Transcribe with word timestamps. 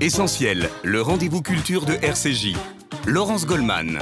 Essentiel, 0.00 0.70
le 0.84 1.02
rendez-vous 1.02 1.42
culture 1.42 1.84
de 1.84 1.94
RCJ. 1.94 2.54
Laurence 3.04 3.46
Goldman. 3.46 3.98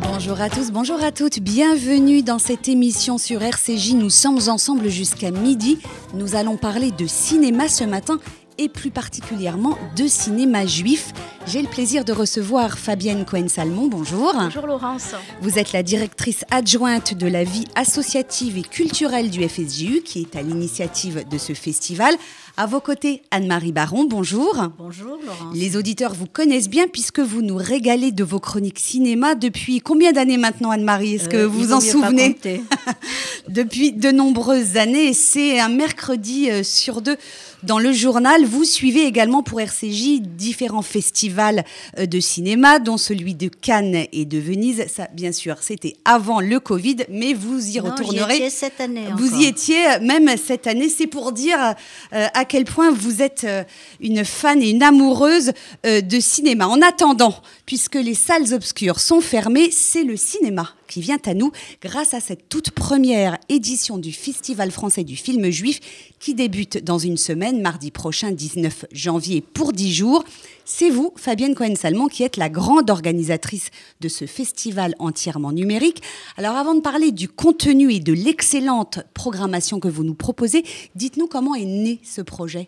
Bonjour 0.00 0.40
à 0.40 0.48
tous, 0.48 0.70
bonjour 0.70 1.02
à 1.04 1.12
toutes, 1.12 1.40
bienvenue 1.40 2.22
dans 2.22 2.38
cette 2.38 2.68
émission 2.68 3.18
sur 3.18 3.42
RCJ. 3.42 3.92
Nous 3.92 4.08
sommes 4.08 4.48
ensemble 4.48 4.88
jusqu'à 4.88 5.30
midi. 5.30 5.78
Nous 6.14 6.36
allons 6.36 6.56
parler 6.56 6.90
de 6.90 7.06
cinéma 7.06 7.68
ce 7.68 7.84
matin 7.84 8.18
et 8.56 8.68
plus 8.68 8.90
particulièrement 8.90 9.78
de 9.94 10.06
cinéma 10.06 10.64
juif. 10.64 11.12
J'ai 11.46 11.62
le 11.62 11.68
plaisir 11.68 12.04
de 12.04 12.12
recevoir 12.12 12.78
Fabienne 12.78 13.24
Cohen-Salmon. 13.24 13.86
Bonjour. 13.88 14.32
Bonjour 14.34 14.66
Laurence. 14.66 15.14
Vous 15.40 15.58
êtes 15.58 15.72
la 15.72 15.82
directrice 15.82 16.44
adjointe 16.50 17.14
de 17.14 17.26
la 17.26 17.44
vie 17.44 17.66
associative 17.74 18.58
et 18.58 18.62
culturelle 18.62 19.30
du 19.30 19.46
FSJU 19.48 20.02
qui 20.02 20.20
est 20.20 20.36
à 20.36 20.42
l'initiative 20.42 21.26
de 21.28 21.38
ce 21.38 21.54
festival. 21.54 22.14
À 22.60 22.66
vos 22.66 22.80
côtés, 22.80 23.22
Anne-Marie 23.30 23.70
Baron, 23.70 24.02
bonjour. 24.06 24.52
Bonjour 24.78 25.16
Laurence. 25.24 25.54
Les 25.54 25.76
auditeurs 25.76 26.12
vous 26.12 26.26
connaissent 26.26 26.68
bien 26.68 26.88
puisque 26.88 27.20
vous 27.20 27.40
nous 27.40 27.54
régalez 27.54 28.10
de 28.10 28.24
vos 28.24 28.40
chroniques 28.40 28.80
cinéma 28.80 29.36
depuis 29.36 29.80
combien 29.80 30.10
d'années 30.10 30.38
maintenant, 30.38 30.72
Anne-Marie? 30.72 31.14
Est-ce 31.14 31.28
que 31.28 31.36
Euh, 31.36 31.46
vous 31.46 31.60
vous 31.66 31.72
en 31.72 31.80
souvenez? 31.80 32.36
Depuis 33.48 33.92
de 33.92 34.10
nombreuses 34.10 34.76
années, 34.76 35.12
c'est 35.12 35.60
un 35.60 35.68
mercredi 35.68 36.50
euh, 36.50 36.64
sur 36.64 37.00
deux 37.00 37.16
dans 37.62 37.78
le 37.78 37.92
journal. 37.92 38.44
Vous 38.44 38.64
suivez 38.64 39.04
également 39.06 39.42
pour 39.44 39.60
RCJ 39.60 40.20
différents 40.20 40.82
festivals 40.82 41.64
euh, 41.98 42.06
de 42.06 42.18
cinéma, 42.18 42.80
dont 42.80 42.96
celui 42.98 43.34
de 43.36 43.46
Cannes 43.48 44.04
et 44.12 44.24
de 44.24 44.38
Venise. 44.38 44.84
Ça, 44.88 45.06
bien 45.14 45.30
sûr, 45.30 45.58
c'était 45.60 45.94
avant 46.04 46.40
le 46.40 46.58
Covid, 46.58 46.96
mais 47.08 47.34
vous 47.34 47.68
y 47.70 47.78
Non, 47.78 47.84
retournerez. 47.92 48.34
J'y 48.34 48.42
étais 48.42 48.50
cette 48.50 48.80
année 48.80 49.04
Vous 49.16 49.28
encore. 49.28 49.40
y 49.40 49.46
étiez 49.46 49.98
même 50.02 50.28
cette 50.36 50.66
année. 50.66 50.88
C'est 50.88 51.06
pour 51.06 51.30
dire 51.30 51.74
à 52.10 52.44
quel 52.48 52.64
point 52.64 52.90
vous 52.90 53.22
êtes 53.22 53.44
euh, 53.44 53.62
une 54.00 54.24
fan 54.24 54.62
et 54.62 54.70
une 54.70 54.82
amoureuse 54.82 55.52
euh, 55.86 56.00
de 56.00 56.20
cinéma. 56.20 56.66
En 56.66 56.82
attendant, 56.82 57.34
puisque 57.68 57.96
les 57.96 58.14
salles 58.14 58.54
obscures 58.54 58.98
sont 58.98 59.20
fermées, 59.20 59.70
c'est 59.70 60.02
le 60.02 60.16
cinéma 60.16 60.70
qui 60.88 61.02
vient 61.02 61.18
à 61.26 61.34
nous 61.34 61.52
grâce 61.82 62.14
à 62.14 62.20
cette 62.20 62.48
toute 62.48 62.70
première 62.70 63.36
édition 63.50 63.98
du 63.98 64.10
Festival 64.10 64.70
français 64.70 65.04
du 65.04 65.16
film 65.16 65.50
juif 65.50 65.78
qui 66.18 66.34
débute 66.34 66.82
dans 66.82 66.96
une 66.96 67.18
semaine, 67.18 67.60
mardi 67.60 67.90
prochain, 67.90 68.30
19 68.30 68.86
janvier, 68.90 69.42
pour 69.42 69.74
10 69.74 69.92
jours. 69.92 70.24
C'est 70.64 70.88
vous, 70.88 71.12
Fabienne 71.16 71.54
Cohen-Salmon, 71.54 72.06
qui 72.06 72.22
êtes 72.22 72.38
la 72.38 72.48
grande 72.48 72.88
organisatrice 72.88 73.68
de 74.00 74.08
ce 74.08 74.24
festival 74.24 74.94
entièrement 74.98 75.52
numérique. 75.52 76.00
Alors 76.38 76.56
avant 76.56 76.74
de 76.74 76.80
parler 76.80 77.12
du 77.12 77.28
contenu 77.28 77.92
et 77.92 78.00
de 78.00 78.14
l'excellente 78.14 79.00
programmation 79.12 79.78
que 79.78 79.88
vous 79.88 80.04
nous 80.04 80.14
proposez, 80.14 80.64
dites-nous 80.94 81.26
comment 81.26 81.54
est 81.54 81.66
né 81.66 82.00
ce 82.02 82.22
projet. 82.22 82.66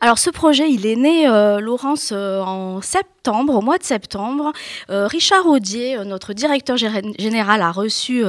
Alors 0.00 0.18
ce 0.18 0.30
projet, 0.30 0.70
il 0.70 0.84
est 0.86 0.96
né, 0.96 1.28
euh, 1.28 1.60
Laurence, 1.60 2.10
euh, 2.12 2.40
en 2.42 2.82
septembre, 2.82 3.54
au 3.54 3.60
mois 3.62 3.78
de 3.78 3.84
septembre. 3.84 4.52
Euh, 4.90 5.06
Richard 5.06 5.46
Audier, 5.46 5.98
notre 6.04 6.32
directeur 6.34 6.76
gé- 6.76 7.14
général, 7.18 7.62
a 7.62 7.70
reçu 7.70 8.22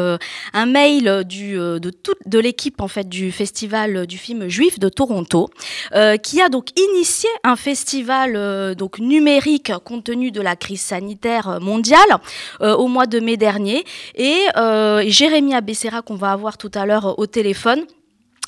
un 0.53 0.65
mail 0.65 1.03
de 1.25 1.89
toute 1.89 2.17
l'équipe 2.31 2.79
en 2.79 2.87
fait 2.87 3.09
du 3.09 3.31
festival 3.31 4.07
du 4.07 4.17
film 4.17 4.47
juif 4.47 4.79
de 4.79 4.87
Toronto, 4.87 5.49
qui 6.23 6.41
a 6.41 6.49
donc 6.49 6.67
initié 6.79 7.29
un 7.43 7.55
festival 7.55 8.75
donc 8.75 8.99
numérique 8.99 9.73
compte 9.83 10.05
tenu 10.05 10.31
de 10.31 10.41
la 10.41 10.55
crise 10.55 10.81
sanitaire 10.81 11.59
mondiale 11.59 12.19
au 12.61 12.87
mois 12.87 13.07
de 13.07 13.19
mai 13.19 13.35
dernier. 13.37 13.83
Et 14.15 14.39
Jérémy 15.07 15.55
Abessera, 15.55 16.01
qu'on 16.01 16.15
va 16.15 16.31
avoir 16.31 16.57
tout 16.57 16.71
à 16.73 16.85
l'heure 16.85 17.19
au 17.19 17.25
téléphone, 17.27 17.83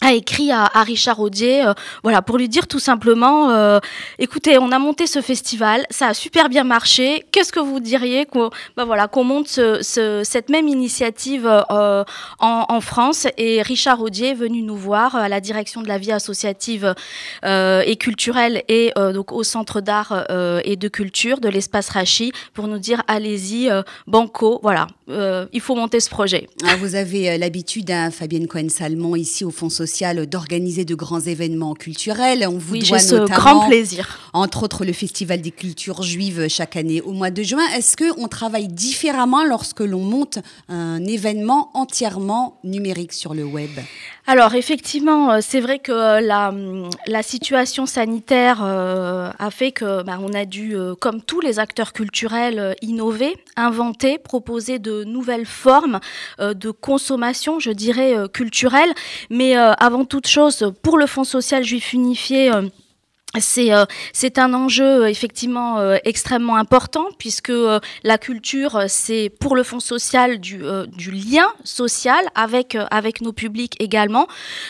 a 0.01 0.13
écrit 0.13 0.51
à, 0.51 0.67
Richard 0.83 1.19
Audier, 1.19 1.65
euh, 1.65 1.73
voilà, 2.03 2.21
pour 2.21 2.37
lui 2.37 2.47
dire 2.47 2.67
tout 2.67 2.77
simplement, 2.79 3.49
euh, 3.49 3.79
écoutez, 4.19 4.57
on 4.59 4.71
a 4.71 4.77
monté 4.79 5.07
ce 5.07 5.21
festival, 5.21 5.85
ça 5.89 6.09
a 6.09 6.13
super 6.13 6.49
bien 6.49 6.63
marché. 6.63 7.25
Qu'est-ce 7.31 7.51
que 7.51 7.59
vous 7.59 7.79
diriez 7.79 8.25
qu'on, 8.25 8.51
bah 8.75 8.85
voilà, 8.85 9.09
monte 9.15 9.47
ce- 9.47 9.81
ce- 9.81 10.21
cette 10.23 10.49
même 10.49 10.67
initiative 10.67 11.47
euh, 11.71 12.03
en, 12.39 12.79
France 12.81 13.25
Et 13.37 13.61
Richard 13.63 13.99
Audier 14.01 14.29
est 14.29 14.33
venu 14.35 14.61
nous 14.61 14.77
voir 14.77 15.15
à 15.15 15.27
la 15.29 15.41
direction 15.41 15.81
de 15.81 15.87
la 15.87 15.97
vie 15.97 16.11
associative 16.11 16.93
et 17.43 17.95
culturelle 17.99 18.63
et 18.67 18.93
donc 19.13 19.31
au 19.31 19.43
centre 19.43 19.81
d'art 19.81 20.25
et 20.63 20.75
de 20.75 20.87
culture 20.87 21.39
de 21.39 21.49
l'espace 21.49 21.89
Rachi 21.89 22.31
pour 22.53 22.67
nous 22.67 22.77
dire, 22.77 23.01
allez-y, 23.07 23.69
banco, 24.05 24.59
voilà, 24.61 24.87
il 25.09 25.59
faut 25.61 25.75
monter 25.75 25.99
ce 25.99 26.09
projet. 26.09 26.47
Ah, 26.65 26.75
Vous 26.77 26.93
avez 26.95 27.37
l'habitude, 27.39 27.89
hein, 27.89 28.11
Fabienne 28.11 28.47
Cohen-Salmon, 28.47 29.15
ici 29.15 29.43
au 29.43 29.49
Fonds 29.51 29.69
social, 29.69 29.86
d'organiser 30.27 30.85
de 30.85 30.95
grands 30.95 31.19
événements 31.19 31.73
culturels. 31.73 32.45
On 32.47 32.57
vous 32.57 32.73
oui, 32.73 32.87
doit 32.87 32.99
ce 32.99 33.15
notamment, 33.15 33.39
grand 33.39 33.67
plaisir. 33.67 34.19
entre 34.33 34.63
autres, 34.63 34.85
le 34.85 34.93
Festival 34.93 35.41
des 35.41 35.51
cultures 35.51 36.03
juives 36.03 36.47
chaque 36.49 36.75
année 36.75 37.01
au 37.01 37.13
mois 37.13 37.31
de 37.31 37.43
juin. 37.43 37.65
Est-ce 37.75 37.97
qu'on 37.97 38.27
travaille 38.27 38.67
différemment 38.67 39.43
lorsque 39.43 39.81
l'on 39.81 40.03
monte 40.03 40.39
un 40.69 41.03
événement 41.05 41.71
entièrement 41.73 42.59
numérique 42.63 43.13
sur 43.13 43.33
le 43.33 43.43
web? 43.45 43.71
Alors 44.29 44.55
effectivement, 44.55 45.31
euh, 45.31 45.37
c'est 45.39 45.61
vrai 45.61 45.79
que 45.79 45.93
euh, 45.93 46.19
la, 46.19 46.49
hum, 46.49 46.89
la 47.07 47.23
situation 47.23 47.85
sanitaire 47.85 48.59
euh, 48.61 49.31
a 49.39 49.51
fait 49.51 49.71
que 49.71 50.03
bah, 50.03 50.19
on 50.21 50.33
a 50.33 50.43
dû, 50.43 50.75
comme 50.99 51.21
tous 51.21 51.39
les 51.39 51.59
acteurs 51.59 51.93
culturels, 51.93 52.75
innover, 52.81 53.37
inventer, 53.55 54.17
proposer 54.17 54.79
de 54.79 55.05
nouvelles 55.05 55.45
formes 55.45 56.01
de 56.39 56.71
consommation, 56.71 57.61
je 57.61 57.71
dirais, 57.71 58.15
culturelle. 58.33 58.93
Mais 59.29 59.55
avant 59.55 60.03
toute 60.03 60.27
chose, 60.27 60.73
pour 60.83 60.97
le 60.97 61.05
Fonds 61.05 61.23
social 61.23 61.63
juif 61.63 61.93
unifié, 61.93 62.51
c'est 63.39 63.73
euh, 63.73 63.85
un 64.37 64.53
enjeu 64.53 65.03
euh, 65.03 65.09
effectivement 65.09 65.79
euh, 65.79 65.97
extrêmement 66.05 66.55
important 66.55 67.07
puisque 67.17 67.49
euh, 67.49 67.79
la 68.03 68.17
culture 68.17 68.75
euh, 68.75 68.85
c'est 68.87 69.29
pour 69.39 69.55
le 69.55 69.63
fonds 69.63 69.79
social 69.79 70.39
du, 70.39 70.63
euh, 70.63 70.85
du 70.85 71.11
lien 71.11 71.47
social 71.63 72.25
avec 72.35 72.77
avec 72.91 73.21
nos 73.21 73.33
publics 73.33 73.75
également. 73.79 74.27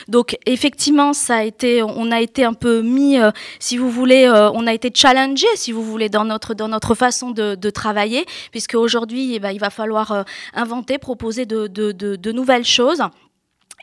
Donc 0.08 0.38
effectivement 0.46 1.14
ça 1.14 1.38
a 1.38 1.44
été 1.44 1.84
on 1.84 2.12
a 2.12 2.20
été 2.22 2.44
un 2.44 2.54
peu 2.54 2.82
mis 2.82 3.18
si 3.60 3.78
vous 3.78 3.90
voulez 3.90 4.28
on 4.30 4.68
a 4.68 4.74
été 4.74 4.92
challengé 4.94 5.48
si 5.56 5.72
vous 5.72 5.84
voulez 5.84 6.10
dans 6.10 6.26
notre 6.26 6.54
dans 6.54 6.68
notre 6.68 6.96
façon 6.96 7.32
de, 7.32 7.56
de 7.56 7.70
travailler 7.70 8.26
puisque 8.52 8.76
aujourd'hui 8.76 9.36
eh 9.36 9.40
ben, 9.40 9.52
il 9.52 9.60
va 9.60 9.70
falloir 9.70 10.26
inventer 10.54 10.98
proposer 10.98 11.46
de, 11.46 11.68
de, 11.68 11.92
de 11.92 12.32
nouvelles 12.32 12.66
choses 12.66 13.02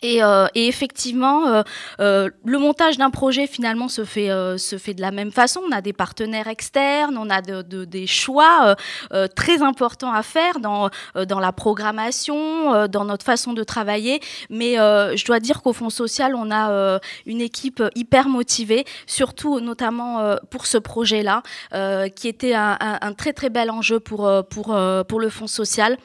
et, 0.02 0.22
euh, 0.22 0.46
et 0.54 0.66
effectivement, 0.66 1.46
euh, 1.46 1.62
euh, 2.00 2.28
le 2.44 2.58
montage 2.58 2.98
d'un 2.98 3.10
projet 3.10 3.46
finalement 3.46 3.88
se 3.88 4.04
fait, 4.04 4.28
euh, 4.30 4.58
se 4.58 4.76
fait 4.76 4.92
de 4.92 5.00
la 5.00 5.10
même 5.12 5.30
façon. 5.32 5.62
On 5.66 5.72
a 5.72 5.80
des 5.80 5.92
partenaires 5.92 6.48
externes, 6.48 7.16
on 7.16 7.30
a 7.30 7.40
de, 7.40 7.62
de- 7.62 7.84
des 7.84 8.06
choix 8.06 8.66
euh, 8.66 8.74
euh, 9.12 9.26
très 9.28 9.62
importants 9.62 10.12
à 10.12 10.22
faire 10.22 10.60
dans, 10.60 10.90
dans 11.28 11.40
la 11.40 11.52
programmation, 11.52 12.86
dans 12.88 13.04
notre 13.04 13.24
façon 13.24 13.52
de 13.52 13.62
travailler. 13.62 14.20
Mais 14.50 14.74
je 14.74 15.24
dois 15.24 15.40
dire 15.40 15.62
qu'au 15.62 15.72
Fonds 15.72 15.90
social, 15.90 16.34
on 16.34 16.50
a 16.50 16.98
une 17.26 17.40
équipe 17.40 17.82
hyper 17.94 18.28
motivée, 18.28 18.84
surtout 19.06 19.60
notamment 19.60 20.36
pour 20.50 20.66
ce 20.66 20.76
projet-là, 20.78 21.42
qui 22.16 22.28
était 22.28 22.54
un, 22.54 22.76
un- 22.80 22.98
un 23.00 23.12
très 23.14 23.32
très 23.32 23.48
bel 23.48 23.70
enjeu 23.70 24.00
pour, 24.00 24.30
pour, 24.50 24.76
pour 25.08 25.20
le 25.20 25.28
Fonds 25.30 25.46
social. 25.46 25.96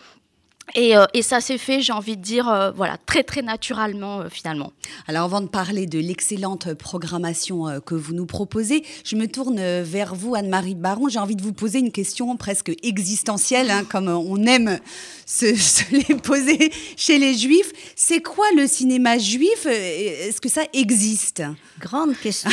Et, 0.75 0.95
euh, 0.95 1.05
et 1.13 1.21
ça 1.21 1.41
s'est 1.41 1.57
fait, 1.57 1.81
j'ai 1.81 1.93
envie 1.93 2.17
de 2.17 2.21
dire, 2.21 2.47
euh, 2.47 2.71
voilà, 2.71 2.97
très 3.05 3.23
très 3.23 3.41
naturellement 3.41 4.21
euh, 4.21 4.29
finalement. 4.29 4.71
Alors 5.07 5.23
avant 5.23 5.41
de 5.41 5.47
parler 5.47 5.87
de 5.87 5.99
l'excellente 5.99 6.73
programmation 6.73 7.67
euh, 7.67 7.79
que 7.79 7.95
vous 7.95 8.13
nous 8.13 8.25
proposez, 8.25 8.83
je 9.03 9.15
me 9.15 9.27
tourne 9.27 9.59
vers 9.81 10.15
vous, 10.15 10.35
Anne-Marie 10.35 10.75
Baron. 10.75 11.09
J'ai 11.09 11.19
envie 11.19 11.35
de 11.35 11.41
vous 11.41 11.53
poser 11.53 11.79
une 11.79 11.91
question 11.91 12.35
presque 12.37 12.71
existentielle, 12.83 13.71
hein, 13.71 13.83
comme 13.89 14.07
on 14.07 14.43
aime 14.45 14.79
se, 15.25 15.55
se 15.57 15.83
les 15.91 16.15
poser 16.15 16.71
chez 16.95 17.17
les 17.17 17.33
juifs. 17.33 17.71
C'est 17.95 18.21
quoi 18.21 18.45
le 18.55 18.67
cinéma 18.67 19.17
juif 19.17 19.65
Est-ce 19.65 20.41
que 20.41 20.49
ça 20.49 20.63
existe? 20.73 21.43
Grande 21.79 22.15
question. 22.15 22.51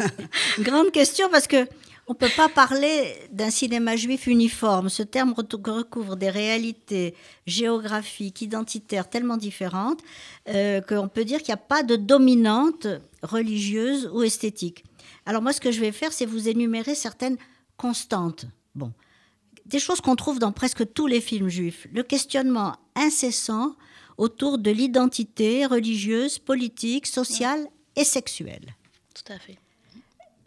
Grande 0.60 0.90
question 0.92 1.28
parce 1.30 1.46
que 1.46 1.66
on 2.08 2.14
peut 2.14 2.30
pas 2.34 2.48
parler 2.48 3.14
d'un 3.30 3.50
cinéma 3.50 3.94
juif 3.94 4.26
uniforme. 4.26 4.88
Ce 4.88 5.02
terme 5.02 5.32
re- 5.32 5.70
recouvre 5.70 6.16
des 6.16 6.30
réalités 6.30 7.14
géographiques, 7.46 8.40
identitaires 8.42 9.08
tellement 9.08 9.36
différentes 9.36 10.00
euh, 10.48 10.80
qu'on 10.80 11.08
peut 11.08 11.24
dire 11.24 11.38
qu'il 11.38 11.52
n'y 11.52 11.60
a 11.60 11.68
pas 11.68 11.82
de 11.82 11.96
dominante 11.96 12.86
religieuse 13.22 14.10
ou 14.12 14.22
esthétique. 14.22 14.84
Alors 15.26 15.42
moi, 15.42 15.52
ce 15.52 15.60
que 15.60 15.70
je 15.70 15.80
vais 15.80 15.92
faire, 15.92 16.12
c'est 16.12 16.26
vous 16.26 16.48
énumérer 16.48 16.94
certaines 16.94 17.36
constantes. 17.76 18.46
Bon, 18.74 18.92
des 19.66 19.78
choses 19.78 20.00
qu'on 20.00 20.16
trouve 20.16 20.38
dans 20.38 20.52
presque 20.52 20.92
tous 20.94 21.06
les 21.06 21.20
films 21.20 21.48
juifs. 21.48 21.86
Le 21.92 22.02
questionnement 22.02 22.76
incessant 22.94 23.76
autour 24.16 24.58
de 24.58 24.70
l'identité 24.70 25.66
religieuse, 25.66 26.38
politique, 26.38 27.06
sociale 27.06 27.66
et 27.96 28.04
sexuelle. 28.04 28.74
Tout 29.14 29.32
à 29.32 29.38
fait. 29.38 29.58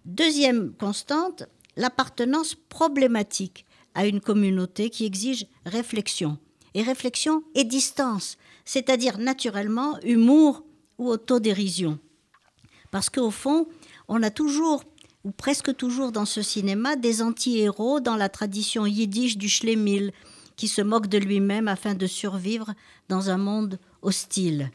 Deuxième 0.06 0.74
constante, 0.74 1.44
l'appartenance 1.76 2.56
problématique 2.56 3.66
à 3.94 4.08
une 4.08 4.20
communauté 4.20 4.90
qui 4.90 5.06
exige 5.06 5.46
réflexion. 5.66 6.38
Et 6.74 6.84
réflexion 6.84 7.44
et 7.54 7.66
distance, 7.66 8.38
c'est-à-dire 8.64 9.18
naturellement 9.18 10.00
humour 10.04 10.64
ou 10.98 11.10
autodérision. 11.10 12.00
Parce 12.92 13.10
qu'au 13.10 13.30
fond, 13.30 13.68
on 14.08 14.24
a 14.24 14.32
toujours 14.32 14.84
ou 15.24 15.32
presque 15.32 15.76
toujours 15.76 16.12
dans 16.12 16.26
ce 16.26 16.42
cinéma, 16.42 16.96
des 16.96 17.22
anti-héros 17.22 18.00
dans 18.00 18.16
la 18.16 18.30
tradition 18.30 18.86
yiddish 18.86 19.38
du 19.38 19.50
Schlemil, 19.50 20.12
qui 20.56 20.68
se 20.68 20.82
moque 20.82 21.08
de 21.08 21.18
lui-même 21.18 21.68
afin 21.68 21.94
de 21.94 22.08
survivre 22.08 22.74
dans 23.08 23.30
un 23.30 23.38
monde 23.38 23.80
hostile. 24.02 24.72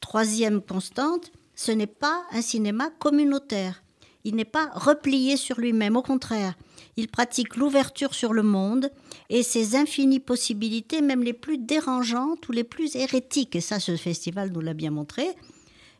Troisième 0.00 0.60
constante, 0.60 1.30
ce 1.54 1.70
n'est 1.70 1.86
pas 1.86 2.24
un 2.32 2.42
cinéma 2.42 2.90
communautaire. 2.98 3.81
Il 4.24 4.36
n'est 4.36 4.44
pas 4.44 4.70
replié 4.74 5.36
sur 5.36 5.58
lui-même, 5.58 5.96
au 5.96 6.02
contraire. 6.02 6.54
Il 6.96 7.08
pratique 7.08 7.56
l'ouverture 7.56 8.14
sur 8.14 8.32
le 8.32 8.42
monde 8.42 8.90
et 9.30 9.42
ses 9.42 9.76
infinies 9.76 10.20
possibilités, 10.20 11.00
même 11.00 11.22
les 11.22 11.32
plus 11.32 11.58
dérangeantes 11.58 12.48
ou 12.48 12.52
les 12.52 12.64
plus 12.64 12.94
hérétiques. 12.96 13.56
Et 13.56 13.60
ça, 13.60 13.80
ce 13.80 13.96
festival 13.96 14.52
nous 14.52 14.60
l'a 14.60 14.74
bien 14.74 14.90
montré. 14.90 15.26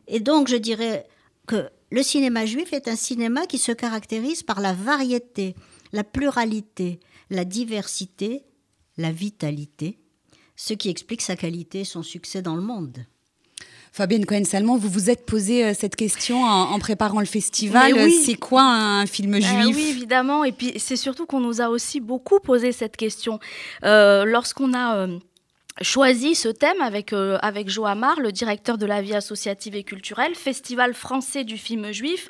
Et 0.07 0.19
donc, 0.19 0.47
je 0.47 0.55
dirais 0.55 1.07
que 1.47 1.69
le 1.91 2.03
cinéma 2.03 2.45
juif 2.45 2.73
est 2.73 2.87
un 2.87 2.95
cinéma 2.95 3.45
qui 3.45 3.57
se 3.57 3.71
caractérise 3.71 4.43
par 4.43 4.61
la 4.61 4.73
variété, 4.73 5.55
la 5.91 6.03
pluralité, 6.03 6.99
la 7.29 7.45
diversité, 7.45 8.43
la 8.97 9.11
vitalité, 9.11 9.99
ce 10.55 10.73
qui 10.73 10.89
explique 10.89 11.21
sa 11.21 11.35
qualité 11.35 11.81
et 11.81 11.85
son 11.85 12.03
succès 12.03 12.41
dans 12.41 12.55
le 12.55 12.61
monde. 12.61 13.05
Fabienne 13.93 14.25
Cohen-Salmon, 14.25 14.75
vous 14.75 14.89
vous 14.89 15.11
êtes 15.11 15.23
posé 15.23 15.63
euh, 15.63 15.73
cette 15.77 15.95
question 15.95 16.43
en, 16.43 16.79
préparant 16.79 17.19
le 17.19 17.27
festival. 17.27 17.93
Oui. 17.93 18.11
C'est 18.25 18.33
quoi 18.33 18.63
un 18.63 19.05
film 19.05 19.33
bah 19.33 19.39
juif 19.39 19.75
Oui, 19.75 19.87
évidemment. 19.91 20.43
Et 20.43 20.51
puis 20.51 20.73
c'est 20.79 20.95
surtout 20.95 21.27
qu'on 21.27 21.39
nous 21.39 21.61
a 21.61 21.69
aussi 21.69 21.99
beaucoup 21.99 22.39
posé 22.39 22.71
cette 22.71 22.97
question. 22.97 23.39
Euh, 23.85 24.25
lorsqu'on 24.25 24.73
a... 24.73 24.97
Euh, 24.97 25.19
choisi 25.81 26.35
ce 26.35 26.49
thème 26.49 26.79
avec, 26.81 27.13
avec 27.13 27.67
Joamar, 27.67 28.19
le 28.19 28.31
directeur 28.31 28.77
de 28.77 28.85
la 28.85 29.01
vie 29.01 29.15
associative 29.15 29.75
et 29.75 29.83
culturelle, 29.83 30.35
Festival 30.35 30.93
français 30.93 31.43
du 31.43 31.57
film 31.57 31.91
juif 31.91 32.29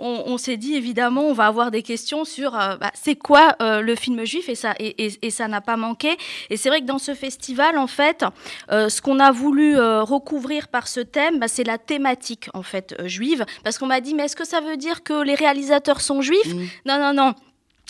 on, 0.00 0.38
s'est 0.38 0.56
dit 0.56 0.74
évidemment, 0.74 1.22
on 1.22 1.32
va 1.32 1.46
avoir 1.46 1.70
des 1.70 1.82
questions 1.82 2.24
sur 2.24 2.58
euh, 2.58 2.76
bah, 2.76 2.90
c'est 2.94 3.16
quoi 3.16 3.56
euh, 3.60 3.80
le 3.80 3.94
film 3.94 4.24
juif 4.24 4.48
et 4.48 4.54
ça 4.54 4.74
et, 4.78 5.30
ça 5.30 5.48
n'a 5.48 5.60
pas 5.60 5.76
manqué. 5.76 6.16
Et 6.50 6.56
c'est 6.56 6.68
vrai 6.68 6.80
que 6.80 6.86
dans 6.86 6.98
ce 6.98 7.14
festival, 7.14 7.78
en 7.78 7.86
fait, 7.86 8.24
euh, 8.70 8.88
ce 8.88 9.02
qu'on 9.02 9.20
a 9.20 9.32
voulu 9.32 9.78
recouvrir 9.78 10.68
par 10.68 10.88
ce 10.88 11.00
thème, 11.00 11.38
bah, 11.38 11.48
c'est 11.48 11.64
la 11.64 11.78
thématique 11.78 12.48
en 12.54 12.62
fait 12.62 12.94
juive, 13.04 13.44
parce 13.64 13.78
qu'on 13.78 13.86
m'a 13.86 14.00
dit 14.00 14.14
mais 14.14 14.24
est-ce 14.24 14.36
que 14.36 14.46
ça 14.46 14.60
veut 14.60 14.76
dire 14.76 15.02
que 15.02 15.22
les 15.22 15.34
réalisateurs 15.34 16.00
sont 16.00 16.22
juifs? 16.22 16.54
Mmh. 16.54 16.66
Non, 16.86 16.98
non, 16.98 17.12
non. 17.12 17.34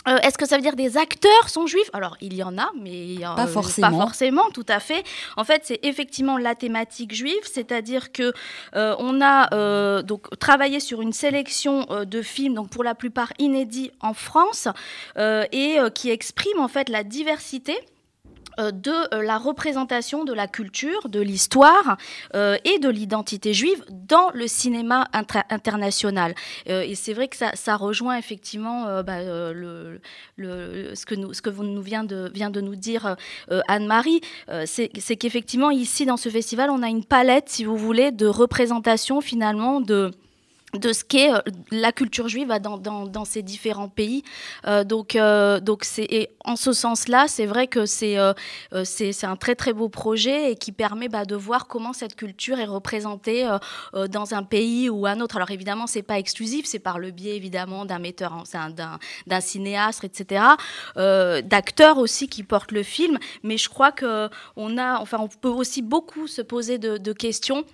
Euh, 0.06 0.16
est-ce 0.18 0.38
que 0.38 0.46
ça 0.46 0.56
veut 0.56 0.62
dire 0.62 0.76
des 0.76 0.96
acteurs 0.96 1.48
sont 1.48 1.66
juifs? 1.66 1.90
Alors, 1.92 2.16
il 2.20 2.34
y 2.34 2.42
en 2.42 2.56
a, 2.56 2.70
mais 2.80 3.16
pas, 3.20 3.46
forcément. 3.46 3.90
pas 3.90 3.96
forcément, 3.96 4.50
tout 4.50 4.66
à 4.68 4.80
fait. 4.80 5.04
En 5.36 5.44
fait, 5.44 5.62
c'est 5.64 5.80
effectivement 5.82 6.38
la 6.38 6.54
thématique 6.54 7.14
juive, 7.14 7.42
c'est-à-dire 7.42 8.12
que 8.12 8.32
euh, 8.76 8.94
on 8.98 9.20
a 9.20 9.52
euh, 9.54 10.02
donc 10.02 10.38
travaillé 10.38 10.80
sur 10.80 11.02
une 11.02 11.12
sélection 11.12 11.86
de 12.06 12.22
films, 12.22 12.54
donc 12.54 12.70
pour 12.70 12.84
la 12.84 12.94
plupart 12.94 13.32
inédits 13.38 13.90
en 14.00 14.14
France, 14.14 14.68
et 15.18 15.78
qui 15.94 16.10
expriment 16.10 16.60
en 16.60 16.68
fait 16.68 16.88
la 16.88 17.02
diversité 17.02 17.76
euh, 17.78 17.97
de 18.58 19.14
euh, 19.14 19.22
la 19.22 19.38
représentation 19.38 20.24
de 20.24 20.32
la 20.32 20.46
culture, 20.46 21.08
de 21.08 21.20
l'histoire 21.20 21.96
euh, 22.34 22.56
et 22.64 22.78
de 22.78 22.88
l'identité 22.88 23.54
juive 23.54 23.84
dans 23.90 24.30
le 24.34 24.46
cinéma 24.46 25.08
international. 25.50 26.34
et 26.66 26.94
c'est 26.94 27.12
vrai 27.12 27.28
que 27.28 27.36
ça, 27.36 27.76
rejoint 27.76 28.16
effectivement 28.16 29.02
bah, 29.02 29.20
ce, 29.22 31.04
que 31.04 31.50
vous 31.50 31.64
nous 31.64 31.82
vient 31.82 32.04
de, 32.04 32.30
vient 32.34 32.50
de 32.50 32.60
nous 32.60 32.76
dire 32.76 33.16
Anne-Marie. 33.68 34.20
c'est 34.66 35.16
qu'effectivement, 35.16 35.70
ici, 35.70 36.06
dans 36.06 36.16
ce 36.16 36.28
festival, 36.28 36.70
on 36.70 36.82
a 36.82 36.88
une 36.88 37.04
palette, 37.04 37.48
si 37.48 37.64
vous 37.64 37.76
voulez, 37.76 38.10
de 38.10 38.26
représentation 38.26 39.20
finalement 39.20 39.80
de 39.80 40.10
de 40.78 40.92
ce 40.92 41.04
qu'est 41.04 41.32
euh, 41.32 41.40
la 41.70 41.92
culture 41.92 42.28
juive 42.28 42.48
dans, 42.62 42.78
dans, 42.78 43.24
ces 43.24 43.42
différents 43.42 43.88
pays. 43.88 44.22
Euh, 44.66 44.84
donc, 44.84 45.16
euh, 45.16 45.60
en 46.44 46.56
ce 46.56 46.72
sens-là, 46.72 47.26
c'est 47.28 47.46
vrai 47.46 47.66
que 47.66 47.86
c'est 47.86 48.16
un 48.16 49.36
très 49.36 49.54
très 49.54 49.72
beau 49.72 49.88
projet 49.88 50.52
et 50.52 50.56
qui 50.56 50.72
permet 50.72 51.08
bah, 51.08 51.24
de 51.24 51.36
voir 51.36 51.66
comment 51.66 51.92
cette 51.92 52.16
culture 52.16 52.58
est 52.58 52.64
représentée 52.64 53.48
dans 54.10 54.34
un 54.34 54.42
pays 54.42 54.88
ou 54.88 55.06
un 55.06 55.20
autre. 55.20 55.36
Alors 55.36 55.50
évidemment, 55.50 55.86
c'est 55.86 56.02
pas 56.02 56.18
exclusif, 56.18 56.66
c'est 56.66 56.78
par 56.78 56.98
le 56.98 57.10
biais 57.10 57.36
évidemment 57.36 57.84
d'un 57.84 57.98
metteur, 57.98 58.44
d'un 59.26 59.40
cinéaste, 59.40 60.04
etc., 60.04 60.44
d'acteurs 60.96 61.98
aussi 61.98 62.28
qui 62.28 62.42
portent 62.42 62.72
le 62.72 62.82
film. 62.82 63.18
Mais 63.42 63.58
je 63.58 63.68
crois 63.68 63.92
que 63.92 64.28
on 64.56 64.78
a, 64.78 65.00
enfin, 65.00 65.18
on 65.20 65.28
peut 65.28 65.48
aussi 65.48 65.82
beaucoup 65.82 66.26
se 66.26 66.42
poser 66.42 66.78
de 66.78 67.12
questions 67.12 67.64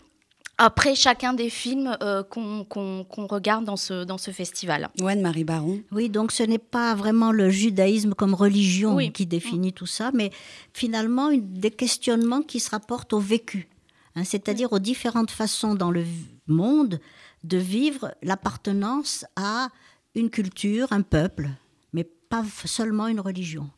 après 0.59 0.95
chacun 0.95 1.35
des 1.35 1.51
films 1.51 1.97
euh, 2.03 2.23
qu'on 2.23 3.27
regarde 3.27 3.65
dans 3.65 3.77
ce, 3.77 4.05
dans 4.05 4.19
ce 4.19 4.31
festival. 4.31 4.89
Ouais, 5.01 5.17
Marie 5.17 5.45
Baron. 5.45 5.83
Oui, 5.93 6.09
donc 6.09 6.33
ce 6.33 6.43
n'est 6.43 6.59
pas 6.59 6.95
vraiment 6.95 7.33
le 7.33 7.51
judaïsme 7.51 8.15
comme 8.15 8.35
religion 8.35 8.97
qui 9.11 9.27
définit 9.27 9.73
tout 9.73 9.87
ça, 9.87 10.11
mais 10.15 10.31
finalement 10.73 11.31
des 11.33 11.71
questionnements 11.71 12.43
qui 12.43 12.61
se 12.61 12.71
rapportent 12.71 13.13
au 13.13 13.21
vécu, 13.21 13.69
hein, 14.15 14.25
c'est-à-dire 14.25 14.73
aux 14.73 14.79
différentes 14.79 15.31
façons 15.31 15.75
dans 15.75 15.91
le 15.91 16.05
monde 16.47 17.01
de 17.43 17.59
vivre 17.59 18.15
l'appartenance 18.23 19.25
à 19.37 19.69
une 20.15 20.31
culture, 20.31 20.89
un 20.93 21.03
peuple, 21.03 21.51
mais 21.93 22.05
pas 22.05 22.45
seulement 22.65 23.09
une 23.09 23.21
religion. 23.21 23.69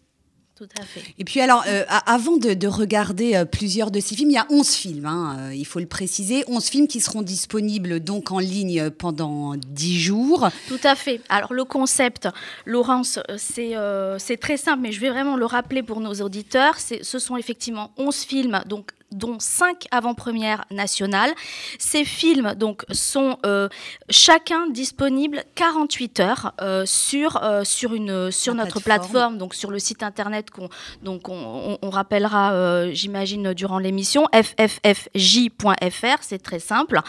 Tout 0.57 0.69
à 0.81 0.85
fait. 0.85 1.03
Et 1.19 1.25
puis 1.25 1.43
alors, 1.43 1.65
euh, 1.69 1.85
avant 2.07 2.39
de, 2.39 2.67
regarder 2.67 3.37
euh, 3.37 3.45
plusieurs 3.45 3.91
de 3.91 4.01
ces 4.01 4.17
films, 4.17 4.31
il 4.31 4.35
y 4.35 4.39
a 4.39 4.47
11 4.49 4.71
films, 4.71 5.05
hein, 5.05 5.37
euh, 5.39 5.55
il 5.55 5.67
faut 5.67 5.81
le 5.81 5.87
préciser, 5.87 6.45
11 6.49 6.65
films 6.65 6.89
qui 6.89 7.01
seront 7.01 7.21
disponibles 7.21 8.01
donc 8.01 8.33
en 8.33 8.39
ligne 8.39 8.89
pendant 8.89 9.55
10 9.55 10.01
jours. 10.01 10.49
Tout 10.67 10.81
à 10.83 10.95
fait. 10.95 11.21
Alors 11.29 11.53
le 11.53 11.65
concept, 11.65 12.31
Laurence, 12.65 13.19
c'est 13.37 14.37
très 14.41 14.57
simple, 14.57 14.81
mais 14.81 14.93
je 14.93 15.01
vais 15.01 15.11
vraiment 15.11 15.37
le 15.37 15.45
rappeler 15.45 15.83
pour 15.83 16.01
nos 16.01 16.15
auditeurs. 16.23 16.77
Ce 16.79 17.19
sont 17.19 17.37
effectivement 17.37 17.91
11 17.99 18.17
films, 18.17 18.63
donc 18.65 18.93
dont 19.13 19.39
cinq 19.39 19.87
avant-premières 19.91 20.65
nationales. 20.71 21.33
Ces 21.79 22.05
films 22.05 22.55
donc 22.55 22.85
sont 22.91 23.39
euh, 23.47 23.69
chacun 24.11 24.69
disponibles 24.69 25.45
48 25.55 26.21
heures 26.21 26.53
euh, 26.61 26.85
sur 26.87 27.43
euh, 27.43 27.63
sur 27.65 27.95
une 27.95 28.31
sur 28.31 28.55
notre 28.55 28.81
plateforme. 28.81 29.39
donc 29.39 29.55
sur 29.55 29.71
le 29.71 29.79
site 29.79 30.03
internet 30.03 30.51
qu'on 30.51 30.69
donc 31.03 31.29
on, 31.29 31.79
rappellera 31.91 32.93
j'imagine 32.93 33.55
durant 33.55 33.79
l'émission 33.79 34.27
fffj.fr 34.33 36.19
c'est 36.21 36.43
très 36.43 36.59
simple 36.59 37.01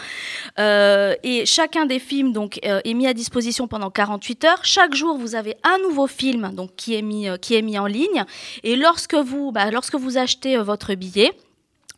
et 0.56 1.42
chacun 1.46 1.84
des 1.84 1.98
films 1.98 2.32
donc 2.32 2.58
est 2.62 2.94
mis 2.94 3.06
à 3.06 3.12
disposition 3.12 3.66
pendant 3.66 3.90
48 3.90 4.44
heures 4.44 4.64
chaque 4.64 4.94
jour 4.94 5.18
vous 5.18 5.34
avez 5.34 5.56
un 5.64 5.78
nouveau 5.78 6.06
film 6.06 6.52
donc 6.54 6.74
qui 6.76 6.94
est 6.94 7.02
mis 7.02 7.26
qui 7.40 7.54
est 7.56 7.62
mis 7.62 7.78
en 7.78 7.86
ligne 7.86 8.24
et 8.62 8.76
lorsque 8.76 9.14
vous 9.14 9.52
bah, 9.52 9.70
lorsque 9.70 9.96
vous 9.96 10.16
achetez 10.16 10.56
votre 10.56 10.94
billet 10.94 11.32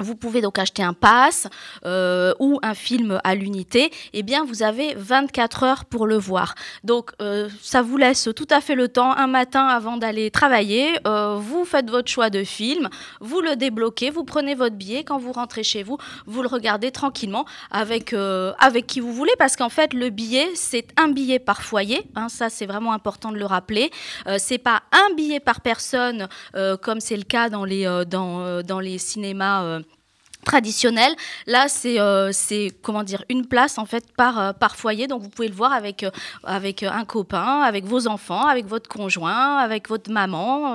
vous 0.01 0.17
pouvez 0.17 0.41
donc 0.41 0.59
acheter 0.59 0.83
un 0.83 0.95
pass 0.95 1.47
euh, 1.85 2.33
ou 2.41 2.59
un 2.63 2.75
film 2.75 3.21
à 3.23 3.35
l'unité, 3.35 3.91
eh 4.13 4.23
bien 4.23 4.45
vous 4.45 4.63
avez 4.63 4.95
24 4.95 5.63
heures 5.63 5.85
pour 5.85 6.07
le 6.07 6.17
voir. 6.17 6.55
Donc 6.85 7.13
euh, 7.21 7.49
ça 7.63 7.83
vous 7.83 7.97
laisse 7.97 8.29
tout 8.35 8.49
à 8.51 8.61
fait 8.61 8.75
le 8.75 8.89
temps, 8.89 9.17
un 9.17 9.27
matin 9.27 9.67
avant 9.67 9.97
d'aller 9.97 10.31
travailler, 10.31 10.99
euh, 11.07 11.37
vous 11.37 11.65
faites 11.65 11.91
votre 11.91 12.11
choix 12.11 12.31
de 12.31 12.43
film, 12.43 12.89
vous 13.21 13.41
le 13.41 13.57
débloquez, 13.57 14.11
vous 14.11 14.25
prenez 14.25 14.55
votre 14.55 14.77
billet, 14.77 15.05
quand 15.05 15.19
vous 15.19 15.33
rentrez 15.33 15.63
chez 15.63 15.83
vous, 15.83 15.99
vous 16.27 16.43
le 16.43 16.49
regardez 16.49 16.91
tranquillement 16.91 17.45
avec, 17.71 18.15
avec 18.59 18.87
qui 18.87 19.01
vous 19.01 19.13
voulez, 19.13 19.33
parce 19.39 19.57
qu'en 19.57 19.69
fait 19.69 19.93
le 19.93 20.11
billet 20.11 20.49
c'est 20.55 20.89
un 20.97 21.09
billet 21.09 21.39
par 21.39 21.63
foyer, 21.63 22.03
hein, 22.17 22.29
ça 22.29 22.49
c'est 22.49 22.67
vraiment 22.67 22.93
important 22.93 23.31
de 23.31 23.37
le 23.37 23.47
rappeler, 23.47 23.91
c'est 24.39 24.59
pas 24.59 24.83
un 24.93 25.15
billet 25.15 25.41
par 25.41 25.61
personne 25.61 26.29
comme 26.81 27.01
c'est 27.01 27.17
le 27.17 27.25
cas 27.25 27.49
dans 27.49 27.65
les, 27.65 27.85
dans, 28.07 28.63
dans 28.63 28.81
les 28.81 28.99
cinémas 28.99 29.81
traditionnel. 30.45 31.15
Là, 31.47 31.69
c'est 31.69 32.01
euh, 32.01 32.31
c'est 32.33 32.73
comment 32.83 33.03
dire 33.03 33.25
une 33.29 33.47
place 33.47 33.79
en 33.79 33.87
fait 33.87 34.05
par 34.17 34.39
euh, 34.39 34.53
foyer. 34.75 35.07
Donc 35.07 35.23
vous 35.23 35.29
pouvez 35.29 35.49
le 35.49 35.55
voir 35.55 35.73
avec 35.73 36.03
euh, 36.03 36.11
un 36.91 37.05
copain, 37.05 37.61
avec 37.63 37.85
vos 37.85 38.07
enfants, 38.07 38.47
avec 38.47 38.67
votre 38.67 38.89
conjoint, 38.89 39.57
avec 39.59 39.89
votre 39.89 40.11
maman, 40.11 40.75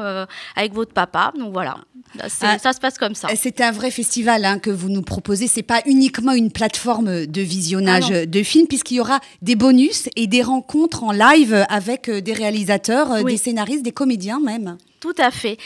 avec 0.55 0.73
votre 0.73 0.93
papa. 0.93 1.31
Donc 1.37 1.53
voilà, 1.53 1.77
ah, 2.19 2.57
ça 2.59 2.73
se 2.73 2.79
passe 2.79 2.97
comme 2.97 3.15
ça. 3.15 3.27
C'est 3.35 3.61
un 3.61 3.71
vrai 3.71 3.91
festival 3.91 4.45
hein, 4.45 4.59
que 4.59 4.69
vous 4.69 4.89
nous 4.89 5.01
proposez. 5.01 5.47
C'est 5.47 5.63
pas 5.63 5.81
uniquement 5.85 6.33
une 6.33 6.51
plateforme 6.51 7.25
de 7.25 7.41
visionnage 7.41 8.11
ah 8.11 8.25
de 8.25 8.43
films, 8.43 8.67
puisqu'il 8.67 8.95
y 8.95 8.99
aura 8.99 9.19
des 9.41 9.55
bonus 9.55 10.09
et 10.15 10.27
des 10.27 10.41
rencontres 10.41 11.03
en 11.03 11.11
live 11.11 11.65
avec 11.69 12.09
des 12.09 12.33
réalisateurs, 12.33 13.23
des 13.23 13.37
scénaristes, 13.37 13.83
des 13.83 13.91
comédiens 13.91 14.39
même. 14.39 14.77
Tout 15.05 15.13
à 15.19 15.29
fait, 15.29 15.57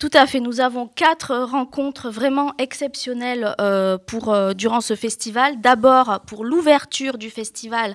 tout 0.00 0.10
à 0.12 0.26
fait. 0.26 0.40
Nous 0.40 0.58
avons 0.60 0.88
quatre 0.88 1.36
rencontres 1.36 2.10
vraiment 2.10 2.52
exceptionnelles 2.58 3.54
euh, 3.60 3.96
pour 3.96 4.34
euh, 4.34 4.54
durant 4.54 4.80
ce 4.80 4.96
festival. 4.96 5.60
D'abord 5.60 6.18
pour 6.26 6.44
l'ouverture 6.44 7.16
du 7.16 7.30
festival, 7.30 7.94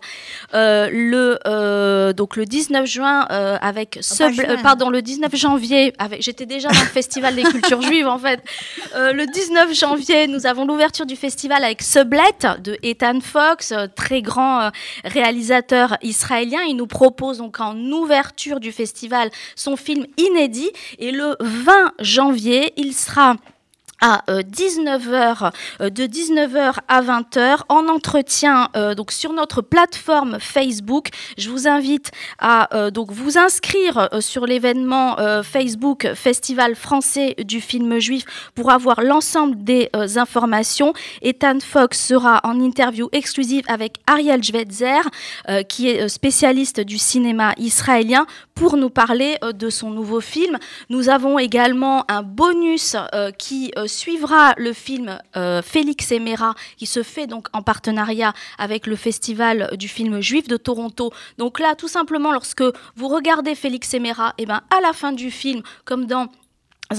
euh, 0.53 0.89
le 0.89 2.13
donc 2.13 2.37
le 2.37 2.45
19 2.45 2.85
juin 2.85 3.19
avec 3.19 3.97
ah, 3.97 4.01
ce, 4.01 4.61
pardon 4.63 4.89
le 4.89 5.01
19 5.01 5.35
janvier 5.35 5.93
avec 5.97 6.21
j'étais 6.21 6.45
déjà 6.45 6.69
dans 6.69 6.79
le 6.79 6.85
festival 6.93 7.35
des 7.35 7.43
cultures 7.43 7.81
juives 7.87 8.07
en 8.07 8.19
fait. 8.19 8.43
le 8.95 9.25
19 9.25 9.73
janvier, 9.73 10.27
nous 10.27 10.45
avons 10.45 10.65
l'ouverture 10.65 11.05
du 11.05 11.15
festival 11.15 11.63
avec 11.63 11.81
Sublet 11.81 12.21
de 12.59 12.77
Ethan 12.83 13.19
Fox, 13.21 13.73
très 13.95 14.21
grand 14.21 14.71
réalisateur 15.03 15.97
israélien. 16.01 16.61
Il 16.67 16.75
nous 16.75 16.87
propose 16.87 17.37
donc 17.37 17.59
en 17.59 17.77
ouverture 17.91 18.59
du 18.59 18.71
festival 18.71 19.29
son 19.55 19.75
film 19.75 20.05
inédit 20.17 20.71
et 20.99 21.11
le 21.11 21.35
20 21.39 21.93
janvier, 21.99 22.73
il 22.77 22.93
sera 22.93 23.35
à 24.03 24.21
19h, 24.27 25.51
euh, 25.79 25.89
de 25.89 26.03
19h 26.03 26.75
à 26.89 27.01
20h, 27.01 27.59
en 27.69 27.87
entretien 27.87 28.67
euh, 28.75 28.95
donc 28.95 29.13
sur 29.13 29.31
notre 29.31 29.61
plateforme 29.61 30.39
Facebook. 30.41 31.07
Je 31.37 31.49
vous 31.49 31.69
invite 31.69 32.11
à 32.37 32.75
euh, 32.75 32.91
donc 32.91 33.11
vous 33.11 33.37
inscrire 33.37 34.09
sur 34.19 34.45
l'événement 34.45 35.15
Facebook 35.43 36.09
Festival 36.15 36.75
français 36.75 37.35
du 37.45 37.61
film 37.61 37.99
juif 37.99 38.25
pour 38.55 38.71
avoir 38.71 39.01
l'ensemble 39.01 39.63
des 39.63 39.89
informations. 40.17 40.93
Ethan 41.21 41.59
Fox 41.61 41.97
sera 41.99 42.41
en 42.43 42.59
interview 42.59 43.07
exclusive 43.13 43.63
avec 43.69 43.99
Ariel 44.05 44.43
Schweitzer, 44.43 45.01
qui 45.69 45.87
est 45.87 46.09
spécialiste 46.09 46.81
du 46.81 46.97
cinéma 46.97 47.53
israélien, 47.57 48.25
pour 48.55 48.77
nous 48.77 48.89
parler 48.89 49.37
de 49.41 49.69
son 49.69 49.89
nouveau 49.89 50.21
film. 50.21 50.57
Nous 50.89 51.09
avons 51.09 51.39
également 51.39 52.05
un 52.09 52.23
bonus 52.23 52.95
qui 53.37 53.71
suivra 53.87 54.53
le 54.57 54.73
film 54.73 55.19
euh, 55.35 55.61
Félix 55.61 56.11
et 56.11 56.21
qui 56.77 56.85
se 56.85 57.03
fait 57.03 57.27
donc 57.27 57.47
en 57.53 57.61
partenariat 57.61 58.33
avec 58.57 58.87
le 58.87 58.95
Festival 58.95 59.69
du 59.77 59.87
film 59.87 60.21
juif 60.21 60.47
de 60.47 60.57
Toronto. 60.57 61.11
Donc 61.37 61.59
là, 61.59 61.75
tout 61.75 61.87
simplement, 61.87 62.31
lorsque 62.31 62.63
vous 62.95 63.07
regardez 63.07 63.55
Félix 63.55 63.93
et 63.93 63.99
Mera, 63.99 64.33
eh 64.37 64.45
ben, 64.45 64.61
à 64.75 64.81
la 64.81 64.93
fin 64.93 65.11
du 65.11 65.31
film, 65.31 65.61
comme 65.85 66.05
dans 66.05 66.27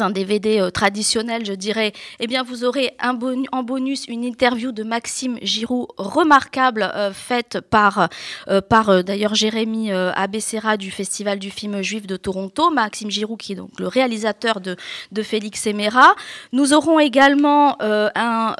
un 0.03 0.11
DVD 0.11 0.61
euh, 0.61 0.71
traditionnel, 0.71 1.45
je 1.45 1.53
dirais, 1.53 1.93
eh 2.21 2.27
bien, 2.27 2.43
vous 2.43 2.65
aurez 2.65 2.97
en 3.03 3.63
bonus 3.63 4.07
une 4.09 4.25
interview 4.25 4.73
de 4.73 4.83
Maxime 4.83 5.39
Giroux 5.43 5.89
remarquable, 5.97 6.91
euh, 6.95 7.13
faite 7.13 7.61
par, 7.61 8.09
euh, 8.49 8.61
par 8.61 9.05
d'ailleurs 9.05 9.35
Jérémy 9.35 9.93
Abessera 9.93 10.77
du 10.77 10.91
Festival 10.91 11.39
du 11.39 11.51
film 11.51 11.83
juif 11.83 12.07
de 12.07 12.17
Toronto. 12.17 12.71
Maxime 12.71 13.11
Giroux, 13.11 13.37
qui 13.37 13.53
est 13.53 13.57
donc 13.57 13.79
le 13.79 13.89
réalisateur 13.89 14.61
de, 14.61 14.77
de 15.13 15.23
Félix 15.23 15.67
Emera. 15.67 16.15
Nous 16.53 16.73
aurons 16.73 16.99
également 16.99 17.77
un, 17.81 18.55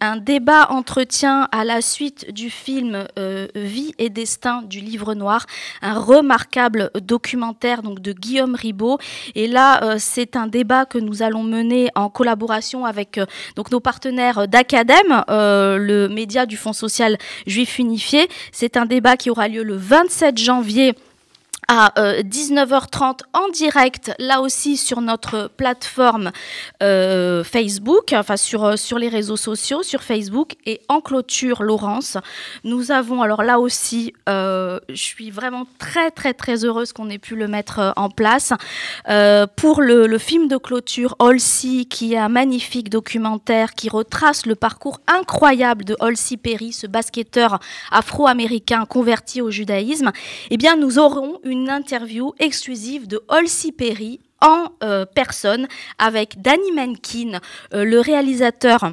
un 0.00 0.16
débat 0.16 0.70
entretien 0.70 1.48
à 1.52 1.64
la 1.64 1.80
suite 1.80 2.32
du 2.32 2.50
film 2.50 3.06
Vie 3.54 3.94
et 3.98 4.10
destin 4.10 4.62
du 4.62 4.80
livre 4.80 5.14
noir, 5.14 5.46
un 5.82 5.98
remarquable 5.98 6.90
documentaire 7.00 7.82
donc 7.82 8.00
de 8.00 8.12
Guillaume 8.12 8.54
Ribaud. 8.54 8.98
Et 9.34 9.46
là, 9.46 9.98
c'est 9.98 10.36
débat 10.46 10.86
que 10.86 10.98
nous 10.98 11.22
allons 11.22 11.42
mener 11.42 11.88
en 11.94 12.08
collaboration 12.08 12.84
avec 12.84 13.18
euh, 13.18 13.26
nos 13.56 13.80
partenaires 13.80 14.48
d'Academ, 14.48 15.24
euh, 15.28 15.78
le 15.78 16.08
média 16.08 16.46
du 16.46 16.56
Fonds 16.56 16.72
social 16.72 17.18
juif 17.46 17.78
unifié. 17.78 18.28
C'est 18.52 18.76
un 18.76 18.86
débat 18.86 19.16
qui 19.16 19.30
aura 19.30 19.48
lieu 19.48 19.62
le 19.62 19.76
27 19.76 20.38
janvier 20.38 20.94
à 21.68 21.92
19h30 22.22 23.02
euh, 23.02 23.38
en 23.38 23.48
direct, 23.50 24.12
là 24.18 24.40
aussi 24.40 24.78
sur 24.78 25.02
notre 25.02 25.50
plateforme 25.54 26.32
euh, 26.82 27.44
Facebook, 27.44 28.14
enfin 28.14 28.38
sur, 28.38 28.64
euh, 28.64 28.76
sur 28.76 28.98
les 28.98 29.08
réseaux 29.08 29.36
sociaux, 29.36 29.82
sur 29.82 30.02
Facebook 30.02 30.54
et 30.64 30.80
en 30.88 31.02
clôture 31.02 31.62
Laurence. 31.62 32.16
Nous 32.64 32.90
avons 32.90 33.20
alors 33.20 33.42
là 33.42 33.60
aussi, 33.60 34.14
je 34.26 34.78
suis 34.94 35.30
vraiment 35.30 35.66
très 35.78 36.10
très 36.10 36.32
très 36.32 36.64
heureuse 36.64 36.92
qu'on 36.92 37.10
ait 37.10 37.18
pu 37.18 37.36
le 37.36 37.48
mettre 37.48 37.92
en 37.96 38.08
place 38.08 38.52
pour 39.56 39.82
le, 39.82 40.18
film 40.18 40.48
de 40.48 40.56
clôture 40.56 41.16
Olsi, 41.18 41.86
qui 41.86 42.14
est 42.14 42.18
un 42.18 42.28
magnifique 42.28 42.88
documentaire 42.88 43.74
qui 43.74 43.88
retrace 43.88 44.46
le 44.46 44.54
parcours 44.54 45.00
incroyable 45.06 45.84
de 45.84 45.96
Olsi 46.00 46.36
Perry, 46.36 46.72
ce 46.72 46.86
basketteur 46.86 47.60
afro-américain 47.90 48.84
converti 48.86 49.42
au 49.42 49.50
judaïsme. 49.50 50.12
Eh 50.50 50.56
bien, 50.56 50.76
nous 50.76 50.98
aurons 50.98 51.38
une 51.44 51.57
une 51.58 51.70
interview 51.70 52.32
exclusive 52.38 53.08
de 53.08 53.20
Olsi 53.28 53.72
Perry 53.72 54.20
en 54.40 54.68
euh, 54.84 55.04
personne 55.04 55.66
avec 55.98 56.40
Danny 56.40 56.70
Menkin, 56.72 57.40
euh, 57.74 57.84
le 57.84 58.00
réalisateur 58.00 58.92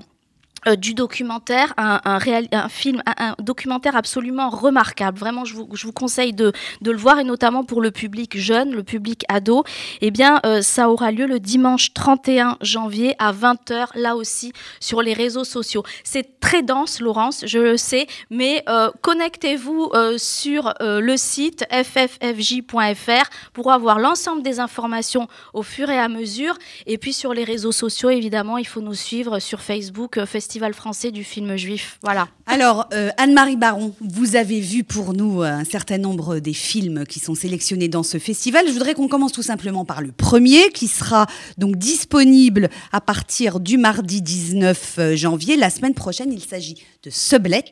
euh, 0.67 0.75
du 0.75 0.95
documentaire, 0.95 1.73
un, 1.77 2.01
un, 2.05 2.69
film, 2.69 3.03
un, 3.05 3.35
documentaire 3.39 3.95
absolument 3.95 4.49
remarquable. 4.49 5.19
Vraiment, 5.19 5.45
je 5.45 5.53
vous, 5.53 5.69
je 5.73 5.85
vous 5.85 5.93
conseille 5.93 6.33
de, 6.33 6.53
de, 6.81 6.91
le 6.91 6.97
voir 6.97 7.19
et 7.19 7.23
notamment 7.23 7.63
pour 7.63 7.81
le 7.81 7.91
public 7.91 8.35
jeune, 8.37 8.71
le 8.71 8.81
public 8.81 9.25
ado. 9.29 9.63
Eh 10.01 10.09
bien, 10.09 10.39
euh, 10.43 10.63
ça 10.63 10.89
aura 10.89 11.11
lieu 11.11 11.27
le 11.27 11.39
dimanche 11.39 11.93
31 11.93 12.57
janvier 12.61 13.13
à 13.19 13.31
20h, 13.31 13.89
là 13.93 14.15
aussi, 14.15 14.53
sur 14.79 15.03
les 15.03 15.13
réseaux 15.13 15.43
sociaux. 15.43 15.83
C'est 16.03 16.39
très 16.39 16.63
dense, 16.63 16.99
Laurence, 16.99 17.43
je 17.45 17.59
le 17.59 17.77
sais, 17.77 18.07
mais 18.31 18.63
euh, 18.67 18.89
connectez-vous 19.01 19.91
sur 20.17 20.73
le 20.79 21.17
site 21.17 21.65
fffj.fr 21.71 23.29
pour 23.53 23.71
avoir 23.71 23.99
l'ensemble 23.99 24.41
des 24.41 24.59
informations 24.59 25.27
au 25.53 25.61
fur 25.61 25.89
et 25.89 25.99
à 25.99 26.07
mesure. 26.07 26.57
Et 26.87 26.97
puis 26.97 27.13
sur 27.13 27.33
les 27.33 27.43
réseaux 27.43 27.71
sociaux, 27.71 28.09
évidemment, 28.09 28.57
il 28.57 28.65
faut 28.67 28.81
nous 28.81 28.93
suivre 28.95 29.39
sur 29.39 29.61
Facebook, 29.61 30.23
Festival 30.25 30.54
français 30.73 31.11
du 31.11 31.23
film 31.23 31.55
juif. 31.57 31.99
Voilà. 32.01 32.27
Alors, 32.47 32.87
euh, 32.93 33.09
Anne-Marie 33.17 33.57
Baron, 33.57 33.93
vous 34.01 34.35
avez 34.35 34.59
vu 34.59 34.83
pour 34.83 35.13
nous 35.13 35.41
euh, 35.41 35.45
un 35.45 35.63
certain 35.63 35.97
nombre 35.97 36.39
des 36.39 36.53
films 36.53 37.05
qui 37.05 37.19
sont 37.19 37.35
sélectionnés 37.35 37.87
dans 37.87 38.03
ce 38.03 38.17
festival. 38.17 38.65
Je 38.67 38.71
voudrais 38.71 38.93
qu'on 38.93 39.07
commence 39.07 39.31
tout 39.31 39.43
simplement 39.43 39.85
par 39.85 40.01
le 40.01 40.11
premier, 40.11 40.69
qui 40.71 40.87
sera 40.87 41.27
donc 41.57 41.75
disponible 41.75 42.69
à 42.91 43.01
partir 43.01 43.59
du 43.59 43.77
mardi 43.77 44.21
19 44.21 44.95
euh, 44.97 45.15
janvier. 45.15 45.57
La 45.57 45.69
semaine 45.69 45.93
prochaine, 45.93 46.31
il 46.31 46.43
s'agit 46.43 46.75
de 47.03 47.09
Sublet 47.09 47.65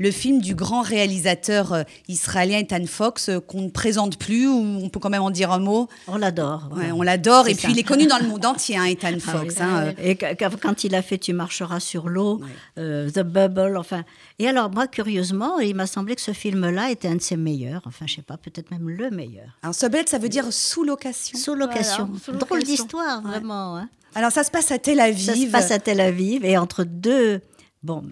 le 0.00 0.10
film 0.10 0.40
du 0.40 0.54
grand 0.54 0.80
réalisateur 0.80 1.74
euh, 1.74 1.82
israélien 2.08 2.58
Ethan 2.58 2.86
Fox 2.86 3.28
euh, 3.28 3.38
qu'on 3.38 3.60
ne 3.60 3.68
présente 3.68 4.18
plus 4.18 4.48
ou 4.48 4.80
on 4.82 4.88
peut 4.88 4.98
quand 4.98 5.10
même 5.10 5.22
en 5.22 5.30
dire 5.30 5.52
un 5.52 5.58
mot? 5.58 5.88
On 6.08 6.16
l'adore. 6.16 6.70
on 6.94 7.02
l'adore 7.02 7.48
et 7.48 7.54
puis 7.54 7.70
il 7.70 7.78
est 7.78 7.84
connu 7.84 8.06
dans 8.06 8.18
le 8.18 8.26
monde 8.26 8.44
entier, 8.46 8.78
hein, 8.78 8.86
Ethan 8.86 9.12
ah 9.14 9.20
Fox. 9.20 9.60
Hein, 9.60 9.92
euh. 9.98 10.02
Et 10.02 10.16
quand 10.16 10.84
il 10.84 10.94
a 10.94 11.02
fait 11.02 11.18
Tu 11.18 11.34
marcheras 11.34 11.80
sur 11.80 12.08
l'eau, 12.08 12.40
The 12.76 13.20
Bubble, 13.20 13.76
enfin. 13.76 14.04
Et 14.38 14.48
alors 14.48 14.70
moi, 14.70 14.86
curieusement, 14.86 15.58
il 15.58 15.74
m'a 15.74 15.86
semblé 15.86 16.14
que 16.14 16.22
ce 16.22 16.32
film-là 16.32 16.90
était 16.90 17.08
un 17.08 17.16
de 17.16 17.20
ses 17.20 17.36
meilleurs. 17.36 17.82
Enfin, 17.84 18.06
je 18.08 18.14
sais 18.16 18.22
pas, 18.22 18.38
peut-être 18.38 18.70
même 18.70 18.88
le 18.88 19.10
meilleur. 19.10 19.58
Alors 19.62 19.74
Sublet, 19.74 20.04
ça 20.06 20.16
veut 20.16 20.30
dire 20.30 20.50
sous 20.50 20.82
location. 20.82 21.38
Sous 21.38 21.54
location. 21.54 22.10
Drôle 22.32 22.62
d'histoire, 22.62 23.20
vraiment. 23.20 23.76
Hein. 23.76 23.90
Alors 24.14 24.32
ça 24.32 24.44
se 24.44 24.50
passe 24.50 24.70
à 24.72 24.78
Tel 24.78 24.98
Aviv. 24.98 25.26
Ça 25.26 25.34
se 25.34 25.46
passe 25.46 25.70
à 25.70 25.78
Tel 25.78 26.00
Aviv 26.00 26.44
et 26.44 26.56
entre 26.56 26.84
deux, 26.84 27.42
bon, 27.82 28.04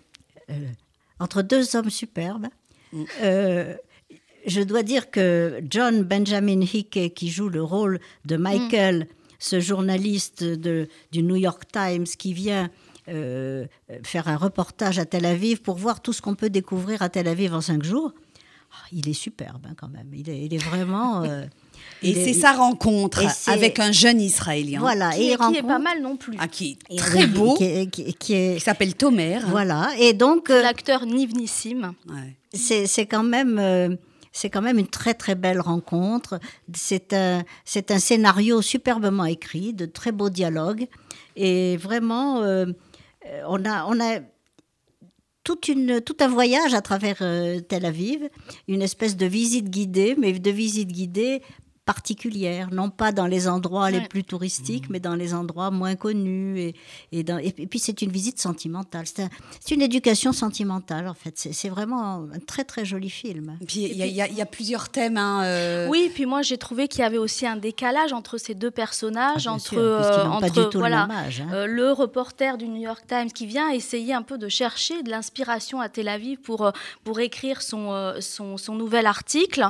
entre 1.19 1.43
deux 1.43 1.77
hommes 1.77 1.91
superbes. 1.91 2.47
Mm. 2.93 3.05
Euh, 3.23 3.75
je 4.47 4.61
dois 4.63 4.83
dire 4.83 5.11
que 5.11 5.61
John 5.69 6.03
Benjamin 6.03 6.61
Hickey, 6.61 7.11
qui 7.11 7.29
joue 7.29 7.49
le 7.49 7.63
rôle 7.63 8.01
de 8.25 8.37
Michael, 8.37 9.07
ce 9.39 9.61
journaliste 9.61 10.43
de, 10.43 10.89
du 11.13 11.23
New 11.23 11.37
York 11.37 11.65
Times 11.71 12.05
qui 12.05 12.33
vient 12.33 12.71
euh, 13.09 13.67
faire 14.03 14.29
un 14.29 14.37
reportage 14.37 14.99
à 14.99 15.05
Tel 15.05 15.27
Aviv 15.27 15.61
pour 15.61 15.77
voir 15.77 16.01
tout 16.01 16.13
ce 16.13 16.23
qu'on 16.23 16.35
peut 16.35 16.51
découvrir 16.51 17.03
à 17.03 17.09
Tel 17.09 17.29
Aviv 17.29 17.55
en 17.55 17.61
cinq 17.61 17.83
jours, 17.83 18.13
ah, 18.73 18.87
il 18.93 19.09
est 19.09 19.15
superbe 19.15 19.67
hein, 19.69 19.75
quand 19.77 19.89
même. 19.89 20.11
Il 20.13 20.29
est, 20.29 20.45
il 20.45 20.55
est 20.55 20.63
vraiment. 20.63 21.25
Euh, 22.05 22.07
et 22.07 22.15
c'est 22.15 22.33
sa 22.33 22.53
rencontre 22.53 23.23
avec 23.49 23.81
un 23.81 23.91
jeune 23.91 24.21
Israélien. 24.21 24.81
Voilà, 24.81 25.11
qui, 25.11 25.23
et 25.23 25.33
est, 25.33 25.37
qui 25.37 25.57
est 25.57 25.63
pas 25.63 25.79
mal 25.79 26.01
non 26.01 26.17
plus. 26.17 26.37
Ah, 26.39 26.47
qui 26.47 26.79
est 26.91 26.97
très 26.97 27.27
beau. 27.27 27.55
Qui, 27.55 27.89
qui 27.91 28.61
s'appelle 28.61 28.95
Tomer. 28.95 29.41
Voilà, 29.49 29.91
et 29.99 30.13
donc. 30.13 30.51
Euh, 30.51 30.63
L'acteur 30.63 31.07
Nivnissim. 31.07 31.95
Ouais. 32.09 32.37
C'est 32.53 33.07
quand 33.07 33.25
même. 33.25 33.59
Euh, 33.59 33.97
c'est 34.31 34.51
quand 34.51 34.63
même 34.63 34.79
une 34.79 34.87
très 34.87 35.15
très 35.15 35.35
belle 35.35 35.61
rencontre. 35.61 36.39
C'est 36.73 37.13
un, 37.13 37.43
c'est 37.65 37.91
un 37.91 37.99
scénario 37.99 38.63
superbement 38.63 39.25
écrit, 39.25 39.73
de 39.73 39.87
très 39.87 40.13
beaux 40.13 40.31
dialogues. 40.31 40.87
Et 41.35 41.77
vraiment, 41.77 42.43
euh, 42.43 42.67
on, 43.49 43.65
a, 43.65 43.87
on 43.87 43.99
a 44.01 44.21
toute 45.43 45.67
une, 45.67 46.01
tout 46.01 46.17
un 46.21 46.29
voyage 46.29 46.75
à 46.75 46.83
travers 46.83 47.19
Tel 47.69 47.85
Aviv, 47.85 48.29
une 48.69 48.83
espèce 48.83 49.17
de 49.17 49.27
visite 49.27 49.71
guidée, 49.71 50.15
mais 50.17 50.33
de 50.33 50.51
visite 50.51 50.93
guidée 50.93 51.43
particulière, 51.89 52.69
non 52.71 52.91
pas 52.91 53.13
dans 53.13 53.27
les 53.27 53.49
endroits 53.49 53.91
les 53.91 54.03
plus 54.03 54.23
touristiques, 54.23 54.91
mais 54.91 55.01
dans 55.01 55.15
les 55.15 55.33
endroits 55.33 55.71
moins 55.71 55.97
connus. 55.97 56.61
Et, 56.61 56.75
et, 57.13 57.23
dans, 57.23 57.39
et 57.39 57.51
puis 57.51 57.79
c'est 57.79 58.03
une 58.03 58.11
visite 58.11 58.39
sentimentale. 58.39 59.07
C'est 59.07 59.75
une 59.75 59.81
éducation 59.81 60.35
sentimentale, 60.35 61.09
en 61.09 61.15
fait. 61.15 61.33
C'est 61.39 61.71
vraiment 61.71 62.27
un 62.31 62.41
très 62.47 62.65
très 62.65 62.85
joli 62.85 63.09
film. 63.09 63.57
Puis 63.67 63.85
il 63.85 64.05
y, 64.05 64.13
y, 64.13 64.43
a 64.43 64.47
plusieurs 64.47 64.91
thèmes. 64.91 65.17
Hein, 65.17 65.45
euh... 65.45 65.89
Oui, 65.89 66.11
puis 66.13 66.27
moi 66.27 66.43
j'ai 66.43 66.59
trouvé 66.59 66.89
qu'il 66.89 67.01
y 67.01 67.05
avait 67.05 67.17
aussi 67.17 67.47
un 67.47 67.57
décalage 67.57 68.13
entre 68.13 68.37
ces 68.37 68.55
deux 68.55 68.71
personnages, 68.71 69.47
ah, 69.47 69.53
entre, 69.53 69.69
sûr, 69.71 69.79
euh, 69.79 70.25
entre 70.27 70.71
voilà, 70.75 71.07
le, 71.09 71.15
âge, 71.15 71.41
hein. 71.41 71.55
euh, 71.55 71.67
le, 71.67 71.91
reporter 71.93 72.59
du 72.59 72.69
New 72.69 72.83
York 72.83 73.05
Times 73.09 73.33
qui 73.33 73.47
vient 73.47 73.71
essayer 73.71 74.13
un 74.13 74.23
peu 74.23 74.37
de 74.37 74.49
chercher 74.49 75.03
de 75.03 75.09
l'inspiration 75.09 75.81
à 75.81 75.89
Tel 75.89 76.09
Aviv 76.09 76.37
pour, 76.41 76.71
pour 77.03 77.19
écrire 77.19 77.63
son, 77.63 78.13
son, 78.21 78.59
son 78.59 78.75
nouvel 78.75 79.07
article. 79.07 79.67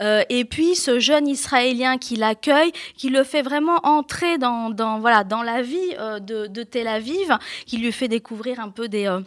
et 0.00 0.44
puis 0.44 0.74
ce 0.74 0.98
jeune 0.98 1.28
Israélien 1.28 1.59
qui 2.00 2.16
l'accueille, 2.16 2.72
qui 2.96 3.08
le 3.08 3.24
fait 3.24 3.42
vraiment 3.42 3.78
entrer 3.84 4.38
dans, 4.38 4.98
voilà, 5.00 5.24
dans 5.24 5.42
la 5.42 5.62
vie 5.62 5.94
euh, 5.98 6.18
de, 6.18 6.62
Tel 6.62 6.88
Aviv, 6.88 7.36
qui 7.66 7.78
lui 7.78 7.92
fait 7.92 8.08
découvrir 8.08 8.60
un 8.60 8.70
peu 8.70 8.88
des... 8.88 9.06
Euh, 9.06 9.20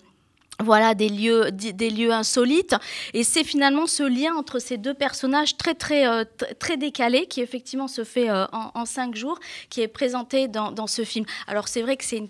voilà 0.59 0.93
des 0.93 1.09
lieux 1.09 1.51
des 1.51 1.89
lieux 1.89 2.11
insolites. 2.11 2.75
Et 3.15 3.23
c'est 3.23 3.43
finalement 3.43 3.87
ce 3.87 4.03
lien 4.03 4.35
entre 4.35 4.59
ces 4.59 4.77
deux 4.77 4.93
personnages 4.93 5.57
très 5.57 5.73
très 5.73 6.07
euh, 6.07 6.23
très 6.59 6.77
décalé 6.77 7.25
qui 7.25 7.41
effectivement 7.41 7.87
se 7.87 8.03
fait 8.03 8.29
en, 8.29 8.71
en, 8.73 8.85
cinq 8.85 9.15
jours 9.15 9.39
qui 9.71 9.81
est 9.81 9.87
présenté 9.87 10.47
dans, 10.47 10.71
dans 10.71 10.85
ce 10.85 11.03
film. 11.03 11.25
Alors 11.47 11.67
c'est 11.67 11.81
vrai 11.81 11.97
que 11.97 12.05
c'est 12.05 12.17
une 12.17 12.27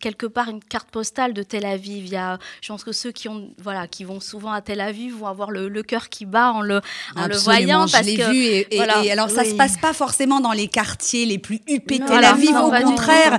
quelque 0.00 0.26
part 0.26 0.48
une 0.48 0.62
carte 0.62 0.88
postale 0.90 1.34
de 1.34 1.42
Tel 1.42 1.66
Aviv. 1.66 2.06
Il 2.06 2.12
y 2.12 2.16
a, 2.16 2.38
je 2.60 2.68
pense 2.68 2.84
que 2.84 2.92
ceux 2.92 3.12
qui 3.12 3.28
ont, 3.28 3.50
voilà, 3.58 3.86
qui 3.86 4.04
vont 4.04 4.20
souvent 4.20 4.52
à 4.52 4.60
Tel 4.60 4.80
Aviv 4.80 5.16
vont 5.16 5.26
avoir 5.26 5.50
le, 5.50 5.68
cœur 5.82 6.08
qui 6.08 6.26
bat 6.26 6.52
en 6.52 6.60
le, 6.60 6.80
en 7.16 7.26
le 7.26 7.36
voyant. 7.36 7.86
Je 7.86 8.02
l'ai 8.02 8.16
vu 8.16 8.66
et, 8.70 9.10
alors 9.10 9.30
ça 9.30 9.44
se 9.44 9.54
passe 9.54 9.76
pas 9.76 9.92
forcément 9.92 10.40
dans 10.40 10.52
les 10.52 10.68
quartiers 10.68 11.26
les 11.26 11.38
plus 11.38 11.60
huppés 11.68 11.98
de 11.98 12.06
Tel 12.06 12.24
Aviv. 12.24 12.56
au 12.56 12.70
contraire, 12.70 13.38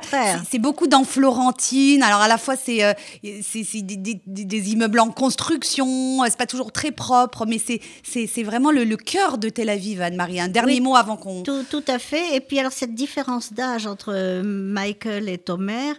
c'est 0.49 0.59
beaucoup 0.59 0.87
dans 0.87 1.03
Florentine. 1.03 2.03
Alors 2.03 2.21
à 2.21 2.27
la 2.27 2.37
fois 2.37 2.55
c'est 2.55 2.83
euh, 2.83 2.93
des, 3.23 4.21
des, 4.25 4.71
immeubles 4.71 4.99
en 4.99 5.09
construction. 5.09 6.23
C'est 6.25 6.37
pas 6.37 6.45
toujours 6.45 6.71
très 6.71 6.91
propre, 6.91 7.45
mais 7.45 7.59
c'est 7.59 8.43
vraiment 8.43 8.71
le, 8.71 8.99
cœur 8.99 9.37
de 9.37 9.49
Tel 9.49 9.69
Aviv, 9.69 10.01
Anne-Marie. 10.01 10.41
Un 10.41 10.49
dernier 10.49 10.81
mot 10.81 10.95
avant 10.95 11.15
qu'on. 11.15 11.43
Tout, 11.43 11.63
tout 11.69 11.83
à 11.87 11.99
fait. 11.99 12.35
Et 12.35 12.41
puis 12.41 12.59
alors 12.59 12.71
cette 12.71 12.93
différence 12.93 13.53
d'âge 13.53 13.87
entre 13.87 14.41
Michael 14.43 15.29
et 15.29 15.37
Tomer. 15.37 15.93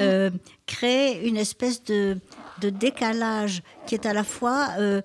Euh, 0.00 0.30
crée 0.66 1.26
une 1.26 1.36
espèce 1.36 1.82
de, 1.84 2.18
décalage 2.60 3.62
qui 3.86 3.94
est 3.94 4.06
à 4.06 4.12
la 4.12 4.24
fois 4.24 4.68
euh, 4.78 5.00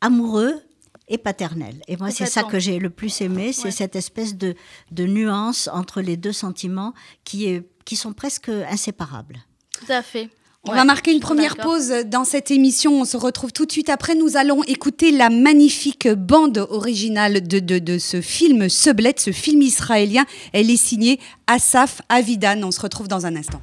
amoureux 0.00 0.62
et 1.08 1.18
paternel. 1.18 1.80
Et 1.88 1.96
moi, 1.96 2.10
c'est 2.10 2.26
ça 2.26 2.42
que 2.44 2.58
j'ai 2.58 2.78
le 2.78 2.90
plus 2.90 3.20
aimé, 3.20 3.52
c'est 3.52 3.70
cette 3.70 3.96
espèce 3.96 4.36
de, 4.36 4.54
de, 4.92 5.04
nuance 5.04 5.68
entre 5.72 6.00
les 6.00 6.16
deux 6.16 6.32
sentiments 6.32 6.94
qui, 7.24 7.46
est, 7.46 7.68
qui 7.84 7.96
sont 7.96 8.12
presque 8.12 8.48
inséparables. 8.48 9.38
Tout 9.78 9.90
à 9.92 10.02
fait. 10.02 10.30
On 10.64 10.74
va 10.74 10.84
marquer 10.84 11.12
une 11.12 11.20
première 11.20 11.56
pause 11.56 11.92
dans 12.06 12.24
cette 12.24 12.50
émission. 12.50 13.00
On 13.00 13.04
se 13.04 13.16
retrouve 13.16 13.52
tout 13.52 13.64
de 13.64 13.72
suite 13.72 13.88
après. 13.88 14.14
Nous 14.14 14.36
allons 14.36 14.62
écouter 14.64 15.12
la 15.12 15.30
magnifique 15.30 16.08
bande 16.08 16.58
originale 16.58 17.46
de, 17.46 17.58
de, 17.58 17.78
de 17.78 17.98
ce 17.98 18.20
film 18.20 18.68
Sublet, 18.68 19.14
ce 19.16 19.32
film 19.32 19.62
israélien. 19.62 20.26
Elle 20.52 20.70
est 20.70 20.76
signée 20.76 21.20
Asaf 21.46 22.02
Avidan. 22.08 22.62
On 22.64 22.70
se 22.70 22.80
retrouve 22.80 23.08
dans 23.08 23.24
un 23.24 23.36
instant. 23.36 23.62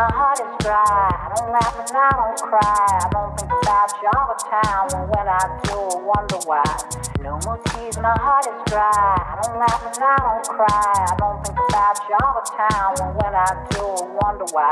My 0.00 0.08
heart 0.14 0.40
is 0.40 0.64
dry. 0.64 0.80
I 0.80 1.28
don't 1.36 1.52
laugh 1.52 1.76
and 1.76 1.92
I 1.92 2.10
don't 2.16 2.40
cry. 2.40 3.19
All 4.16 4.26
the 4.32 4.38
time. 4.44 4.86
And 4.94 5.06
when 5.10 5.26
I 5.28 5.42
do, 5.64 5.78
wonder 6.04 6.38
why. 6.44 6.64
No 7.20 7.38
more 7.44 7.58
tears, 7.70 7.98
my 7.98 8.14
heart 8.18 8.46
is 8.46 8.60
dry. 8.66 8.86
I 8.86 9.40
don't 9.42 9.58
laugh 9.58 9.82
and 9.86 10.02
I 10.02 10.16
don't 10.20 10.46
cry. 10.48 10.92
I 11.10 11.16
don't 11.18 11.40
think 11.44 11.58
about 11.58 11.96
you 12.08 12.16
all 12.22 12.34
the 12.38 12.46
time. 12.50 12.94
And 13.00 13.12
when 13.18 13.34
I 13.34 13.50
do, 13.70 13.84
wonder 14.22 14.48
why. 14.52 14.70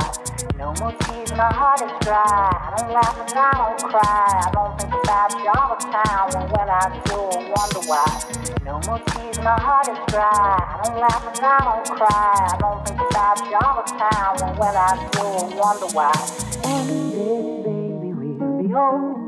No 0.58 0.74
more 0.80 0.94
tears, 1.06 1.32
my 1.32 1.50
heart 1.52 1.82
is 1.82 1.92
dry. 2.04 2.24
I 2.24 2.74
don't 2.76 2.90
laugh 2.92 3.16
and 3.18 3.38
I 3.38 3.50
don't 3.56 3.82
cry. 3.90 4.28
I 4.44 4.50
don't 4.52 4.74
think 4.80 4.94
about 4.94 5.30
you 5.38 5.50
all 5.54 5.68
the 5.72 5.80
time. 5.86 6.28
And 6.36 6.46
when 6.52 6.68
I 6.68 6.84
do, 7.04 7.18
wonder 7.54 7.82
why. 7.86 8.06
No 8.64 8.80
more 8.86 9.00
tears, 9.12 9.38
my 9.38 9.56
heart 9.60 9.88
is 9.88 9.98
dry. 10.08 10.28
I 10.28 10.80
don't 10.84 10.98
laugh 11.00 11.24
and 11.26 11.44
I 11.44 11.58
don't 11.64 11.88
cry. 11.96 12.48
I 12.52 12.56
don't 12.58 12.86
think 12.86 13.00
about 13.00 13.38
you 13.48 13.56
all 13.56 13.82
the 13.82 13.86
time. 13.96 14.48
And 14.48 14.58
when 14.58 14.74
I 14.74 14.88
you'll 15.14 15.58
wonder 15.58 15.86
why. 15.92 16.12
Baby, 16.62 18.12
we'll 18.12 18.62
be 18.62 18.74
old. 18.74 19.27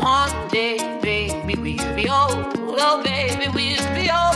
One 0.00 0.48
day, 0.48 0.78
baby, 1.02 1.54
we'll 1.56 1.94
be 1.94 2.08
old. 2.08 2.56
Oh, 2.58 3.02
baby, 3.04 3.48
we'll 3.54 3.94
be 3.94 4.10
old 4.10 4.29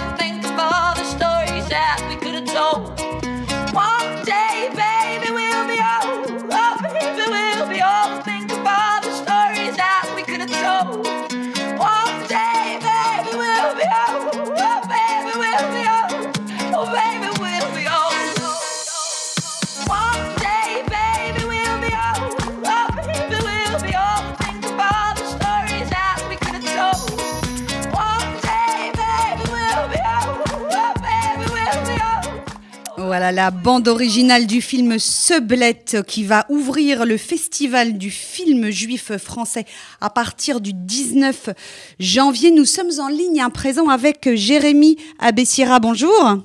la 33.35 33.51
bande 33.51 33.89
originale 33.89 34.47
du 34.47 34.61
film 34.61 34.97
Seblette 34.99 36.03
qui 36.07 36.23
va 36.23 36.47
ouvrir 36.51 37.05
le 37.05 37.17
festival 37.17 37.99
du 37.99 38.13
film 38.13 38.71
juif 38.71 39.17
français 39.17 39.65
à 40.01 40.09
partir 40.09 40.61
du 40.61 40.73
19 40.73 41.51
janvier. 41.99 42.53
Nous 42.53 42.65
sommes 42.65 42.93
en 43.01 43.09
ligne 43.09 43.43
à 43.43 43.51
présent 43.51 43.89
avec 43.89 44.29
Jérémy 44.35 44.97
Abessira. 45.19 45.81
Bonjour. 45.81 46.39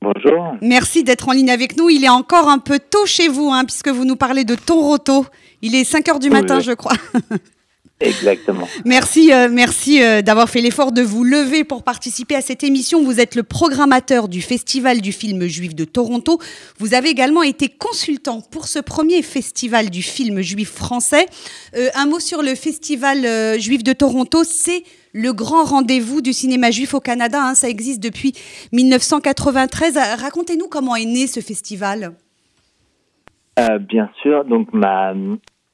Bonjour. 0.00 0.54
Merci 0.62 1.04
d'être 1.04 1.28
en 1.28 1.32
ligne 1.32 1.50
avec 1.50 1.76
nous. 1.76 1.90
Il 1.90 2.02
est 2.02 2.08
encore 2.08 2.48
un 2.48 2.58
peu 2.58 2.78
tôt 2.78 3.04
chez 3.04 3.28
vous, 3.28 3.50
hein, 3.52 3.66
puisque 3.66 3.88
vous 3.88 4.06
nous 4.06 4.16
parlez 4.16 4.44
de 4.44 4.54
Toronto. 4.54 5.26
Il 5.60 5.74
est 5.74 5.84
5 5.84 6.08
heures 6.08 6.18
du 6.18 6.30
matin, 6.30 6.60
je 6.60 6.72
crois. 6.72 6.96
Exactement. 8.00 8.66
Merci, 8.86 9.30
euh, 9.32 9.48
merci 9.50 10.02
euh, 10.02 10.22
d'avoir 10.22 10.48
fait 10.48 10.62
l'effort 10.62 10.90
de 10.90 11.02
vous 11.02 11.22
lever 11.22 11.64
pour 11.64 11.82
participer 11.82 12.34
à 12.34 12.40
cette 12.40 12.64
émission. 12.64 13.02
Vous 13.02 13.20
êtes 13.20 13.34
le 13.34 13.42
programmateur 13.42 14.28
du 14.28 14.40
Festival 14.40 15.02
du 15.02 15.12
film 15.12 15.46
juif 15.46 15.74
de 15.74 15.84
Toronto. 15.84 16.38
Vous 16.78 16.94
avez 16.94 17.10
également 17.10 17.42
été 17.42 17.68
consultant 17.68 18.40
pour 18.40 18.68
ce 18.68 18.78
premier 18.78 19.20
festival 19.20 19.90
du 19.90 20.02
film 20.02 20.40
juif 20.40 20.70
français. 20.70 21.26
Euh, 21.76 21.88
un 21.94 22.06
mot 22.06 22.20
sur 22.20 22.42
le 22.42 22.54
Festival 22.54 23.60
juif 23.60 23.84
de 23.84 23.92
Toronto, 23.92 24.44
c'est 24.44 24.82
le 25.12 25.34
grand 25.34 25.64
rendez-vous 25.64 26.22
du 26.22 26.32
cinéma 26.32 26.70
juif 26.70 26.94
au 26.94 27.00
Canada. 27.00 27.38
Hein. 27.42 27.54
ça 27.54 27.68
existe 27.68 28.02
depuis 28.02 28.32
1993. 28.72 29.98
Racontez-nous 30.18 30.68
comment 30.68 30.96
est 30.96 31.04
né 31.04 31.26
ce 31.26 31.40
festival. 31.40 32.12
bien 33.80 34.08
sûr, 34.22 34.44
donc 34.46 34.72
ma, 34.72 35.12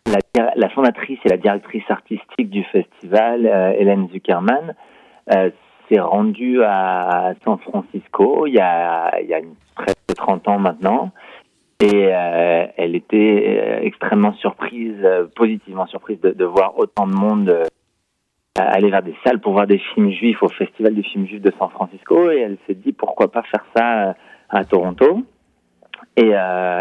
la, 0.07 0.53
la, 0.55 0.69
fondatrice 0.71 1.19
et 1.25 1.29
la 1.29 1.37
directrice 1.37 1.89
artistique 1.89 2.51
du 2.51 2.65
festival, 2.65 3.47
euh, 3.47 3.73
Hélène 3.79 4.09
Zuckerman, 4.13 4.75
s'est 5.89 6.01
rendue 6.01 6.63
à 6.63 7.35
San 7.45 7.59
Francisco 7.59 8.47
il 8.47 8.55
y 8.55 8.61
a, 8.61 9.21
il 9.21 9.29
y 9.29 9.35
a 9.35 9.41
presque 9.75 10.15
30 10.17 10.49
ans 10.49 10.59
maintenant. 10.59 11.13
Et 11.81 12.09
euh, 12.11 12.67
elle 12.79 12.95
était 12.95 13.59
euh, 13.61 13.81
extrêmement 13.83 14.33
surprise, 14.35 14.97
euh, 15.05 15.27
positivement 15.37 15.87
surprise 15.87 16.19
de, 16.23 16.31
de, 16.31 16.45
voir 16.45 16.79
autant 16.79 17.07
de 17.07 17.13
monde 17.13 17.55
aller 18.55 18.89
vers 18.89 19.03
des 19.03 19.15
salles 19.23 19.41
pour 19.41 19.53
voir 19.53 19.67
des 19.67 19.79
films 19.79 20.11
juifs 20.11 20.43
au 20.43 20.49
Festival 20.49 20.95
des 20.95 21.03
films 21.03 21.27
juifs 21.27 21.43
de 21.43 21.53
San 21.59 21.69
Francisco. 21.69 22.31
Et 22.31 22.39
elle 22.39 22.57
s'est 22.67 22.75
dit 22.75 22.93
pourquoi 22.93 23.31
pas 23.31 23.43
faire 23.43 23.67
ça 23.77 24.15
à 24.49 24.65
Toronto. 24.65 25.23
Et, 26.17 26.33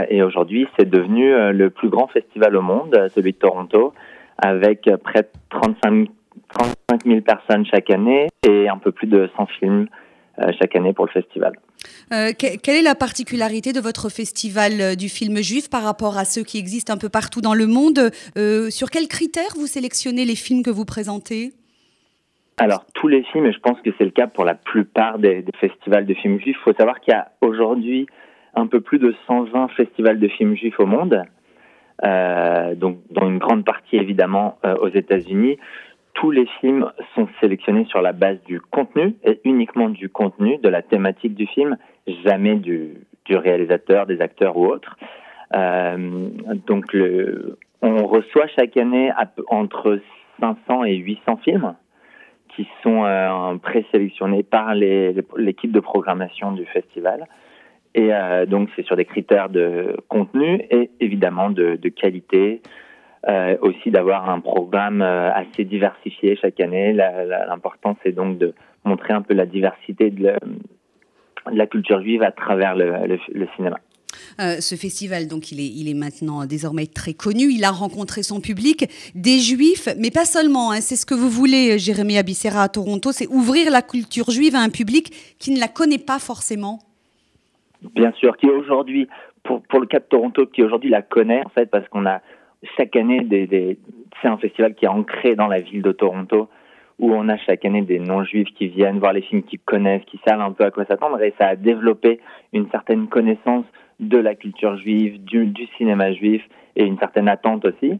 et 0.09 0.23
aujourd'hui, 0.23 0.65
c'est 0.77 0.89
devenu 0.89 1.51
le 1.51 1.69
plus 1.69 1.89
grand 1.89 2.07
festival 2.07 2.55
au 2.55 2.61
monde, 2.61 3.09
celui 3.13 3.33
de 3.33 3.37
Toronto, 3.37 3.93
avec 4.37 4.89
près 5.03 5.23
de 5.23 5.27
35 5.49 6.07
35 6.53 7.03
000 7.05 7.21
personnes 7.21 7.65
chaque 7.65 7.89
année 7.89 8.27
et 8.47 8.69
un 8.69 8.77
peu 8.77 8.91
plus 8.91 9.07
de 9.07 9.29
100 9.35 9.45
films 9.59 9.87
chaque 10.59 10.75
année 10.75 10.93
pour 10.93 11.05
le 11.05 11.11
festival. 11.11 11.53
Euh, 12.13 12.31
quelle 12.37 12.75
est 12.75 12.83
la 12.83 12.95
particularité 12.95 13.73
de 13.73 13.79
votre 13.79 14.09
festival 14.09 14.81
euh, 14.81 14.95
du 14.95 15.09
film 15.09 15.37
juif 15.37 15.69
par 15.69 15.83
rapport 15.83 16.17
à 16.17 16.25
ceux 16.25 16.43
qui 16.43 16.57
existent 16.57 16.93
un 16.93 16.97
peu 16.97 17.09
partout 17.09 17.41
dans 17.41 17.53
le 17.53 17.67
monde? 17.67 18.11
Euh, 18.37 18.69
Sur 18.69 18.89
quels 18.89 19.07
critères 19.07 19.53
vous 19.57 19.67
sélectionnez 19.67 20.25
les 20.25 20.35
films 20.35 20.63
que 20.63 20.69
vous 20.69 20.85
présentez? 20.85 21.51
Alors, 22.57 22.85
tous 22.93 23.07
les 23.07 23.23
films, 23.23 23.47
et 23.47 23.53
je 23.53 23.59
pense 23.59 23.79
que 23.81 23.89
c'est 23.97 24.05
le 24.05 24.11
cas 24.11 24.27
pour 24.27 24.45
la 24.45 24.55
plupart 24.55 25.19
des, 25.19 25.43
festivals 25.59 26.05
de 26.05 26.13
films 26.13 26.39
juifs, 26.39 26.55
il 26.59 26.63
faut 26.63 26.77
savoir 26.77 26.99
qu'il 27.01 27.13
y 27.13 27.17
a 27.17 27.31
aujourd'hui 27.41 28.07
un 28.55 28.67
peu 28.67 28.81
plus 28.81 28.99
de 28.99 29.13
120 29.27 29.69
festivals 29.69 30.19
de 30.19 30.27
films 30.27 30.55
juifs 30.55 30.79
au 30.79 30.85
monde, 30.85 31.23
donc 32.03 32.97
dont 33.11 33.27
une 33.27 33.37
grande 33.37 33.63
partie 33.65 33.97
évidemment 33.97 34.57
aux 34.81 34.89
États-Unis 34.89 35.57
tous 36.15 36.31
les 36.31 36.47
films 36.59 36.89
sont 37.13 37.27
sélectionnés 37.39 37.85
sur 37.85 38.01
la 38.01 38.13
base 38.13 38.41
du 38.45 38.59
contenu 38.59 39.15
et 39.23 39.39
uniquement 39.43 39.89
du 39.89 40.09
contenu, 40.09 40.57
de 40.57 40.69
la 40.69 40.81
thématique 40.81 41.35
du 41.35 41.45
film, 41.45 41.77
jamais 42.23 42.55
du, 42.55 42.95
réalisateur, 43.29 44.05
des 44.05 44.21
acteurs 44.21 44.57
ou 44.57 44.65
autres. 44.65 44.97
Euh, 45.53 46.29
donc, 46.65 46.95
on 47.81 48.07
reçoit 48.07 48.47
chaque 48.55 48.77
année 48.77 49.11
entre 49.49 49.99
500 50.39 50.85
et 50.85 50.95
800 50.95 51.37
films 51.43 51.75
qui 52.55 52.67
sont 52.81 53.03
euh, 53.03 53.55
présélectionnés 53.57 54.43
par 54.43 54.73
l'équipe 54.73 55.71
de 55.71 55.79
programmation 55.81 56.53
du 56.53 56.65
festival. 56.65 57.27
Et 57.95 58.13
euh, 58.13 58.45
donc, 58.45 58.69
c'est 58.75 58.85
sur 58.85 58.97
des 58.97 59.05
critères 59.05 59.49
de 59.49 59.95
contenu 60.09 60.61
et 60.69 60.91
évidemment 60.99 61.49
de, 61.49 61.77
qualité, 61.89 62.61
euh, 63.27 63.55
aussi 63.61 63.89
d'avoir 63.89 64.29
un 64.29 64.41
programme 64.41 65.01
euh, 65.01 65.31
assez 65.31 65.63
diversifié 65.63 66.35
chaque 66.35 66.59
année. 66.59 66.91
L'important, 66.91 67.97
c'est 68.03 68.11
donc 68.11 68.37
de 68.37 68.53
montrer 68.83 69.13
un 69.13 69.21
peu 69.21 69.33
la 69.33 69.45
diversité 69.45 70.11
de, 70.11 70.33
la 71.51 71.67
culture 71.67 72.01
juive 72.01 72.21
à 72.21 72.31
travers 72.31 72.75
le, 72.75 73.17
cinéma. 73.55 73.79
Ce 74.37 74.75
festival, 74.75 75.27
donc, 75.29 75.53
il 75.53 75.61
est, 75.61 75.67
il 75.67 75.87
est 75.87 75.93
maintenant 75.93 76.45
désormais 76.45 76.87
très 76.87 77.13
connu. 77.13 77.49
Il 77.49 77.63
a 77.63 77.71
rencontré 77.71 78.23
son 78.23 78.41
public, 78.41 78.89
des 79.15 79.39
juifs, 79.39 79.87
mais 79.97 80.11
pas 80.11 80.25
seulement. 80.25 80.71
Hein. 80.71 80.81
C'est 80.81 80.97
ce 80.97 81.05
que 81.05 81.15
vous 81.15 81.29
voulez, 81.29 81.79
Jérémy 81.79 82.17
Abissera 82.17 82.63
à 82.63 82.67
Toronto, 82.67 83.13
c'est 83.13 83.27
ouvrir 83.27 83.71
la 83.71 83.81
culture 83.81 84.31
juive 84.31 84.55
à 84.55 84.59
un 84.59 84.69
public 84.69 85.13
qui 85.39 85.51
ne 85.51 85.61
la 85.61 85.69
connaît 85.69 85.97
pas 85.97 86.19
forcément. 86.19 86.81
Bien 87.93 88.11
sûr, 88.13 88.37
qui 88.37 88.47
aujourd'hui, 88.47 89.07
pour, 89.43 89.61
pour 89.63 89.79
le 89.79 89.87
de 89.87 89.99
Toronto, 89.99 90.45
qui 90.47 90.63
aujourd'hui 90.63 90.89
la 90.89 91.01
connaît, 91.01 91.45
en 91.45 91.49
fait, 91.49 91.69
parce 91.69 91.87
qu'on 91.89 92.05
a, 92.05 92.21
chaque 92.77 92.95
année, 92.95 93.21
des, 93.21 93.77
c'est 94.21 94.27
un 94.27 94.37
festival 94.37 94.75
qui 94.75 94.85
est 94.85 94.89
ancré 94.89 95.35
dans 95.35 95.47
la 95.47 95.59
ville 95.59 95.81
de 95.81 95.91
Toronto, 95.91 96.49
où 96.99 97.13
on 97.13 97.27
a 97.29 97.37
chaque 97.37 97.65
année 97.65 97.81
des 97.81 97.99
non-juifs 97.99 98.53
qui 98.55 98.67
viennent 98.67 98.99
voir 98.99 99.13
les 99.13 99.21
films, 99.21 99.43
qui 99.43 99.57
connaissent, 99.59 100.05
qui 100.05 100.19
savent 100.25 100.41
un 100.41 100.51
peu 100.51 100.63
à 100.63 100.71
quoi 100.71 100.85
s'attendre, 100.85 101.21
et 101.21 101.33
ça 101.37 101.47
a 101.47 101.55
développé 101.55 102.19
une 102.53 102.69
certaine 102.69 103.07
connaissance 103.07 103.65
de 103.99 104.17
la 104.17 104.35
culture 104.35 104.77
juive, 104.77 105.23
du, 105.23 105.53
cinéma 105.77 106.11
juif, 106.13 106.43
et 106.75 106.83
une 106.83 106.97
certaine 106.97 107.27
attente 107.27 107.65
aussi. 107.65 107.99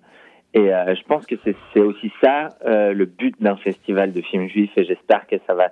Et 0.53 0.73
euh, 0.73 0.95
je 0.95 1.03
pense 1.03 1.25
que 1.25 1.35
c'est 1.43 1.79
aussi 1.79 2.11
ça 2.23 2.49
euh, 2.65 2.93
le 2.93 3.05
but 3.05 3.35
d'un 3.41 3.57
festival 3.57 4.13
de 4.13 4.21
films 4.21 4.47
juifs, 4.47 4.71
et 4.77 4.85
j'espère 4.85 5.27
que 5.27 5.35
ça 5.45 5.53
va, 5.53 5.69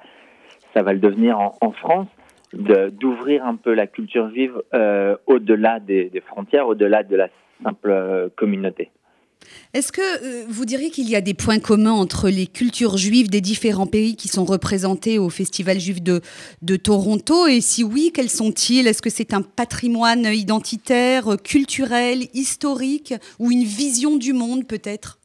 ça 0.74 0.84
va 0.84 0.94
le 0.94 1.00
devenir 1.00 1.40
en, 1.40 1.72
France, 1.72 2.08
d'ouvrir 2.54 3.46
un 3.46 3.56
peu 3.56 3.74
la 3.74 3.88
culture 3.88 4.30
juive 4.30 4.62
euh, 4.74 5.16
au-delà 5.28 5.80
des, 5.80 6.10
des, 6.10 6.22
frontières, 6.22 6.68
au-delà 6.68 7.04
de 7.04 7.16
la 7.16 7.30
simple 7.64 7.90
euh, 7.90 8.30
communauté. 8.36 8.92
Est-ce 9.74 9.92
que 9.92 10.02
euh, 10.02 10.46
vous 10.48 10.66
diriez 10.66 10.90
qu'il 10.90 11.10
y 11.10 11.16
a 11.16 11.22
des 11.22 11.34
points 11.34 11.60
communs 11.60 11.92
entre 11.92 12.30
les 12.30 12.48
cultures 12.48 12.98
juives 12.98 13.30
des 13.30 13.42
différents 13.42 13.88
pays 13.88 14.16
qui 14.16 14.28
sont 14.28 14.46
représentés 14.46 15.20
au 15.20 15.30
Festival 15.30 15.80
juif 15.80 16.02
de, 16.02 16.22
de 16.62 16.76
Toronto? 16.76 17.48
Et 17.48 17.62
si 17.62 17.84
oui, 17.84 18.12
quels 18.14 18.30
sont-ils? 18.30 18.88
Est-ce 18.88 19.02
que 19.02 19.10
c'est 19.10 19.34
un 19.34 19.42
patrimoine 19.42 20.26
identitaire, 20.26 21.38
culturel, 21.44 22.24
historique 22.34 23.14
ou 23.40 23.52
une 23.52 23.64
vision 23.64 24.16
du 24.16 24.34
monde 24.34 24.66
peut-être? 24.68 25.20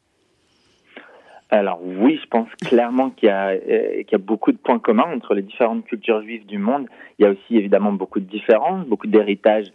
Alors 1.50 1.80
oui, 1.82 2.20
je 2.22 2.28
pense 2.28 2.48
clairement 2.56 3.10
qu'il 3.10 3.28
y, 3.28 3.32
euh, 3.32 4.02
qu'il 4.02 4.12
y, 4.12 4.14
a 4.14 4.18
beaucoup 4.18 4.52
de 4.52 4.58
points 4.58 4.78
communs 4.78 5.10
entre 5.14 5.34
les 5.34 5.42
différentes 5.42 5.84
cultures 5.86 6.22
juives 6.22 6.46
du 6.46 6.58
monde. 6.58 6.86
Il 7.18 7.24
y 7.24 7.26
a 7.26 7.30
aussi 7.30 7.56
évidemment 7.56 7.92
beaucoup 7.92 8.20
de 8.20 8.26
différences, 8.26 8.86
beaucoup 8.86 9.06
d'héritages 9.06 9.72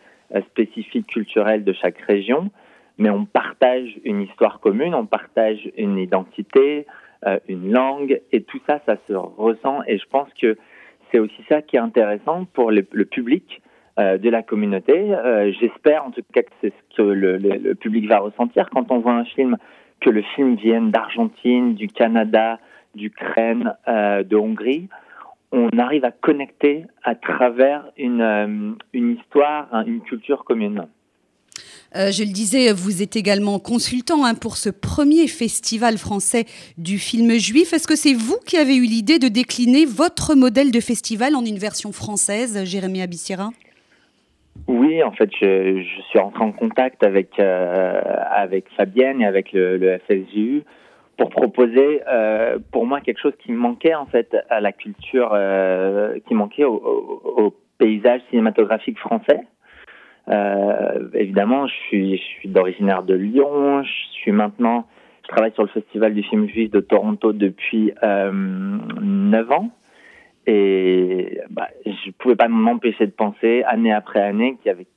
spécifiques 0.50 1.08
culturels 1.08 1.64
de 1.64 1.74
chaque 1.74 2.00
région, 2.02 2.50
mais 2.98 3.10
on 3.10 3.26
partage 3.26 4.00
une 4.04 4.22
histoire 4.22 4.60
commune, 4.60 4.94
on 4.94 5.06
partage 5.06 5.70
une 5.78 5.98
identité, 5.98 6.86
euh, 7.26 7.40
une 7.48 7.72
langue, 7.72 8.22
et 8.32 8.44
tout 8.44 8.60
ça, 8.68 8.82
ça 8.86 8.98
se 9.08 9.14
ressent. 9.14 9.82
Et 9.88 9.98
je 9.98 10.06
pense 10.10 10.28
que 10.40 10.58
c'est 11.12 11.20
aussi 11.20 11.44
ça 11.48 11.62
qui 11.62 11.76
est 11.76 11.80
intéressant 11.80 12.46
pour 12.54 12.72
le, 12.72 12.84
public 12.84 13.62
euh, 14.00 14.18
de 14.18 14.30
la 14.30 14.44
communauté. 14.44 15.14
Euh, 15.14 15.52
j'espère 15.60 16.06
en 16.06 16.12
tout 16.12 16.22
cas 16.34 16.44
que 16.44 16.52
c'est 16.62 16.74
ce 16.74 16.98
que 16.98 17.02
le, 17.02 17.38
le, 17.38 17.76
public 17.76 18.08
va 18.08 18.20
ressentir 18.20 18.70
quand 18.70 18.92
on 18.92 19.00
voit 19.00 19.14
un 19.14 19.26
film, 19.26 19.58
que 20.04 20.10
le 20.10 20.22
film 20.36 20.56
vienne 20.56 20.92
d'Argentine, 20.92 21.76
du 21.76 21.88
Canada, 21.88 22.60
d'Ukraine, 22.96 23.74
de 23.88 24.36
Hongrie 24.36 24.90
on 25.54 25.70
arrive 25.78 26.04
à 26.04 26.12
connecter 26.12 26.88
à 27.04 27.14
travers 27.14 27.86
une, 27.96 28.22
euh, 28.22 28.72
une 28.92 29.18
histoire, 29.18 29.68
une 29.86 30.02
culture 30.02 30.44
commune. 30.46 30.88
Euh, 31.96 32.12
je 32.12 32.24
le 32.24 32.32
disais, 32.32 32.74
vous 32.74 33.04
êtes 33.04 33.16
également 33.16 33.60
consultant 33.60 34.26
hein, 34.26 34.34
pour 34.34 34.58
ce 34.58 34.72
premier 34.72 35.28
festival 35.28 36.00
français 36.00 36.46
du 36.80 36.98
film 36.98 37.38
juif. 37.38 37.72
Est-ce 37.72 37.88
que 37.88 37.96
c'est 37.96 38.16
vous 38.16 38.40
qui 38.48 38.58
avez 38.58 38.76
eu 38.76 38.86
l'idée 38.86 39.20
de 39.20 39.28
décliner 39.28 39.86
votre 39.86 40.34
modèle 40.34 40.72
de 40.72 40.80
festival 40.80 41.36
en 41.36 41.46
une 41.46 41.60
version 41.60 41.92
française, 41.92 42.64
Jérémy 42.66 43.04
Abissira? 43.04 43.52
Oui, 44.68 45.04
en 45.04 45.12
fait, 45.12 45.30
je, 45.40 45.84
suis 46.10 46.20
rentré 46.20 46.44
en 46.44 46.52
contact 46.52 47.04
avec, 47.06 47.40
euh, 47.40 48.02
avec 48.32 48.70
Fabienne 48.78 49.22
et 49.22 49.26
avec 49.26 49.52
le, 49.52 49.78
le 49.78 50.00
FSJU 50.00 50.64
pour 51.18 51.30
proposer 51.30 52.02
euh, 52.08 52.58
pour 52.72 52.86
moi 52.86 53.02
quelque 53.02 53.20
chose 53.20 53.34
qui 53.40 53.52
manquait 53.52 53.94
en 53.94 54.06
fait 54.06 54.36
à 54.50 54.62
la 54.62 54.72
culture, 54.72 55.32
euh, 55.34 56.18
qui 56.28 56.34
manquait 56.34 56.64
au, 56.64 56.76
au, 56.76 57.54
paysage 57.80 58.22
cinématographique 58.30 59.00
français. 59.00 59.42
Évidemment, 61.14 61.68
je 61.68 61.74
suis, 61.88 62.18
je 62.18 62.24
suis 62.24 62.50
d'originaire 62.50 63.04
de 63.04 63.16
Lyon. 63.16 63.84
Je 63.84 63.92
suis 64.14 64.32
maintenant, 64.32 64.88
je 65.24 65.30
travaille 65.30 65.54
sur 65.54 65.64
le 65.64 65.70
festival 65.70 66.14
du 66.14 66.24
film 66.24 66.48
juif 66.48 66.70
de 66.70 66.80
Toronto 66.80 67.34
depuis 67.34 67.94
euh, 68.04 68.32
9 68.34 69.52
ans. 69.52 69.70
Et 70.46 71.40
bah, 71.50 71.70
je 71.86 72.12
pouvais 72.12 72.36
pas 72.36 72.48
m'empêcher 72.48 73.06
de 73.06 73.12
penser, 73.12 73.64
année 73.64 73.94
après 73.94 74.22
année, 74.22 74.58
qu'il 74.62 74.72
y 74.72 74.76
avait 74.76 74.88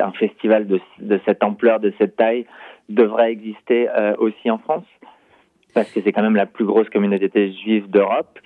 un 0.00 0.12
festival 0.12 0.66
de, 0.66 0.80
de 1.00 1.20
cette 1.26 1.42
ampleur, 1.42 1.80
de 1.80 1.92
cette 1.98 2.16
taille, 2.16 2.46
devrait 2.88 3.32
exister 3.32 3.88
euh, 3.88 4.14
aussi 4.18 4.50
en 4.50 4.58
France. 4.58 4.84
Parce 5.74 5.90
que 5.90 6.00
c'est 6.02 6.12
quand 6.12 6.22
même 6.22 6.36
la 6.36 6.46
plus 6.46 6.64
grosse 6.64 6.88
communauté 6.88 7.52
juive 7.52 7.90
d'Europe 7.90 8.38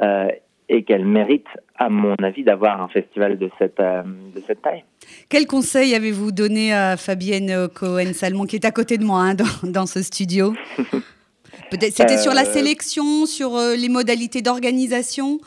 euh, 0.00 0.28
et 0.70 0.84
qu'elle 0.84 1.04
mérite, 1.04 1.48
à 1.76 1.90
mon 1.90 2.14
avis, 2.22 2.44
d'avoir 2.44 2.80
un 2.80 2.88
festival 2.88 3.36
de 3.36 3.50
cette, 3.58 3.80
euh, 3.80 4.02
de 4.34 4.40
cette 4.46 4.62
taille. 4.62 4.84
Quel 5.28 5.46
conseil 5.46 5.94
avez-vous 5.94 6.32
donné 6.32 6.72
à 6.72 6.96
Fabienne 6.96 7.68
Cohen-Salmon, 7.68 8.46
qui 8.46 8.56
est 8.56 8.64
à 8.64 8.70
côté 8.70 8.96
de 8.96 9.04
moi 9.04 9.20
hein, 9.20 9.34
dans, 9.34 9.70
dans, 9.70 9.86
ce 9.86 10.02
studio? 10.02 10.54
C'était 11.70 12.18
sur 12.18 12.32
la 12.32 12.44
sélection, 12.44 13.26
sur 13.26 13.52
les 13.76 13.88
modalités 13.88 14.42
d'organisation? 14.42 15.38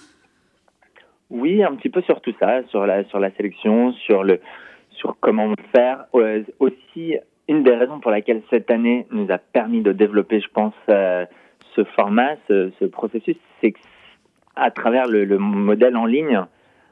Oui, 1.33 1.63
un 1.63 1.73
petit 1.73 1.89
peu 1.89 2.03
sur 2.03 2.21
tout 2.21 2.33
ça, 2.39 2.61
sur 2.69 2.85
la, 2.85 3.03
sur 3.05 3.19
la 3.19 3.31
sélection, 3.31 3.91
sur, 3.93 4.23
le, 4.23 4.39
sur 4.91 5.17
comment 5.19 5.51
faire. 5.75 6.05
aussi, 6.59 7.17
une 7.47 7.63
des 7.63 7.75
raisons 7.75 7.99
pour 7.99 8.11
laquelle 8.11 8.43
cette 8.51 8.69
année 8.69 9.07
nous 9.09 9.25
a 9.31 9.39
permis 9.39 9.81
de 9.81 9.91
développer, 9.91 10.39
je 10.39 10.47
pense, 10.53 10.75
euh, 10.89 11.25
ce 11.75 11.83
format, 11.83 12.35
ce, 12.47 12.85
processus, 12.85 13.35
c'est 13.61 13.73
à 14.55 14.69
travers 14.69 15.07
le, 15.07 15.25
modèle 15.39 15.97
en 15.97 16.05
ligne, 16.05 16.39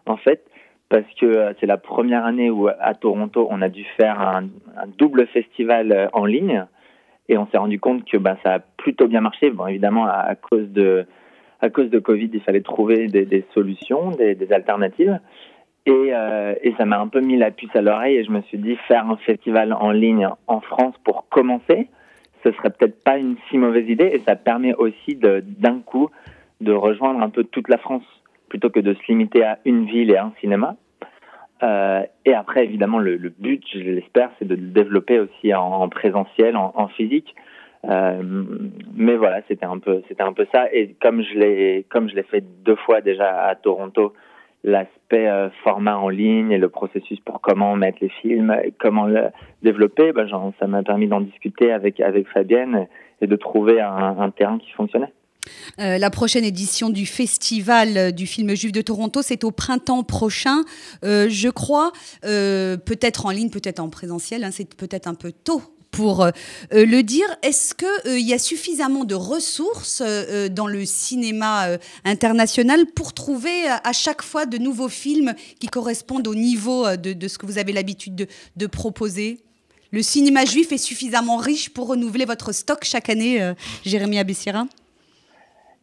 en 0.08 0.18
fait, 0.18 0.44
parce 0.90 1.06
que 1.20 1.28
euh, 1.28 1.54
c'est 1.60 1.68
la 1.68 1.78
première 1.78 2.26
année 2.26 2.50
où 2.50 2.68
à 2.68 2.96
Toronto, 2.96 3.48
on 3.52 3.62
a 3.62 3.70
dû 3.70 3.86
faire 3.96 4.20
un, 4.20 4.46
double 4.98 5.28
festival 5.28 5.92
euh, 5.92 6.08
en 6.14 6.26
ligne, 6.26 6.66
et 7.30 7.38
on 7.38 7.46
s'est 7.46 7.60
rendu 7.60 7.80
compte 7.80 8.06
que 8.06 8.18
bah, 8.18 8.38
ça 8.44 8.56
a 8.56 8.60
plutôt 8.60 9.08
bien 9.08 9.22
marché, 9.22 9.52
bon, 9.52 9.68
évidemment 9.68 10.08
à, 10.08 10.34
cause 10.34 10.68
de 10.70 11.06
à 11.62 11.70
cause 11.70 11.90
de 11.90 12.00
Covid, 12.00 12.30
il 12.34 12.42
fallait 12.42 12.62
trouver 12.62 13.08
des, 13.08 13.46
solutions, 13.54 14.12
des, 14.12 14.52
alternatives. 14.52 15.20
Et, 15.86 16.12
et 16.64 16.74
ça 16.78 16.86
m'a 16.86 17.00
un 17.00 17.08
peu 17.08 17.22
mis 17.22 17.38
la 17.38 17.52
puce 17.52 17.76
à 17.76 17.82
l'oreille 17.82 18.18
et 18.18 18.24
je 18.24 18.32
me 18.32 18.42
suis 18.42 18.58
dit 18.58 18.76
faire 18.88 19.10
un 19.10 19.18
festival 19.18 19.74
en 19.74 19.92
ligne 19.92 20.28
en 20.48 20.60
France 20.60 20.96
pour 21.04 21.28
commencer, 21.30 21.88
ce 22.44 22.52
serait 22.54 22.70
peut-être 22.70 23.04
pas 23.04 23.18
une 23.18 23.36
si 23.50 23.58
mauvaise 23.58 23.88
idée 23.90 24.10
et 24.14 24.20
ça 24.20 24.36
permet 24.36 24.74
aussi 24.76 25.16
d'un 25.16 25.80
coup 25.80 26.10
de 26.60 26.72
rejoindre 26.72 27.22
un 27.22 27.30
peu 27.30 27.44
toute 27.44 27.70
la 27.70 27.78
France 27.78 28.04
plutôt 28.50 28.70
que 28.70 28.80
de 28.80 28.94
se 28.94 29.00
limiter 29.08 29.44
à 29.44 29.60
une 29.66 29.86
ville 29.86 30.12
et 30.12 30.18
un 30.18 30.34
cinéma. 30.40 30.76
Euh, 31.64 32.02
et 32.26 32.34
après, 32.34 32.64
évidemment, 32.64 32.98
le, 32.98 33.18
but, 33.18 33.64
je 33.72 33.80
l'espère, 33.80 34.32
c'est 34.38 34.48
de 34.48 34.56
le 34.56 34.68
développer 34.68 35.20
aussi 35.20 35.54
en, 35.54 35.88
présentiel, 35.90 36.58
en, 36.58 36.88
physique. 36.90 37.36
Euh, 37.90 38.22
mais 38.96 39.16
voilà, 39.16 39.42
c'était 39.48 39.66
un 39.66 39.80
peu, 39.80 40.02
c'était 40.08 40.24
un 40.24 40.34
peu 40.34 40.46
ça. 40.52 40.72
Et 40.74 40.96
comme 41.02 41.24
je 41.24 41.38
l'ai, 41.38 41.86
comme 41.90 42.10
je 42.10 42.16
l'ai 42.16 42.24
fait 42.24 42.44
deux 42.64 42.76
fois 42.76 43.02
déjà 43.02 43.46
à 43.46 43.56
Toronto, 43.56 44.14
l'aspect 44.64 45.28
euh, 45.28 45.50
format 45.64 45.98
en 45.98 46.10
ligne 46.10 46.52
et 46.52 46.60
le 46.60 46.70
processus 46.70 47.20
pour 47.22 47.42
comment 47.42 47.76
mettre 47.76 47.98
les 48.02 48.10
films, 48.22 48.56
comment 48.80 49.06
le 49.06 49.30
développer, 49.64 50.12
ben, 50.12 50.28
genre, 50.28 50.54
ça 50.60 50.68
m'a 50.68 50.84
permis 50.84 51.08
d'en 51.08 51.22
discuter 51.22 51.72
avec 51.72 52.00
avec 52.00 52.28
Fabienne 52.28 52.88
et 53.22 53.28
de 53.28 53.36
trouver 53.36 53.82
un, 53.82 54.30
terrain 54.32 54.60
qui 54.60 54.72
fonctionnait. 54.72 55.12
Euh, 55.80 55.98
la 55.98 56.10
prochaine 56.12 56.44
édition 56.44 56.90
du 56.90 57.08
Festival 57.08 58.14
du 58.14 58.28
film 58.28 58.56
juif 58.56 58.72
de 58.72 58.82
Toronto, 58.82 59.22
c'est 59.24 59.44
au 59.44 59.52
printemps 59.52 60.04
prochain, 60.04 60.64
je 61.04 61.50
crois, 61.50 61.92
peut-être 62.22 63.26
en 63.26 63.32
ligne, 63.32 63.50
peut-être 63.50 63.80
en 63.80 63.90
présentiel, 63.90 64.44
hein, 64.44 64.50
c'est 64.52 64.76
peut-être 64.76 65.08
un 65.08 65.16
peu 65.16 65.32
tôt 65.32 65.62
pour 65.92 66.26
le 66.72 67.02
dire. 67.02 67.26
Est-ce 67.44 67.76
qu'il 67.76 68.28
y 68.28 68.34
a 68.34 68.40
suffisamment 68.40 69.04
de 69.04 69.16
ressources 69.16 70.02
dans 70.52 70.68
le 70.68 70.86
cinéma 70.86 71.78
international 72.06 72.86
pour 72.96 73.14
trouver 73.14 73.68
à 73.68 73.92
chaque 73.94 74.22
fois 74.22 74.46
de 74.46 74.58
nouveaux 74.58 74.90
films 74.90 75.34
qui 75.60 75.68
correspondent 75.68 76.28
au 76.28 76.36
niveau 76.36 76.86
de, 76.96 77.28
ce 77.28 77.38
que 77.38 77.46
vous 77.46 77.58
avez 77.58 77.74
l'habitude 77.74 78.28
de, 78.56 78.68
proposer? 78.68 79.38
Le 79.92 80.02
cinéma 80.02 80.46
juif 80.46 80.72
est 80.72 80.78
suffisamment 80.78 81.38
riche 81.38 81.74
pour 81.74 81.88
renouveler 81.88 82.26
votre 82.26 82.54
stock 82.54 82.80
chaque 82.84 83.10
année, 83.10 83.40
Jérémy 83.84 84.20
Abessira? 84.20 84.66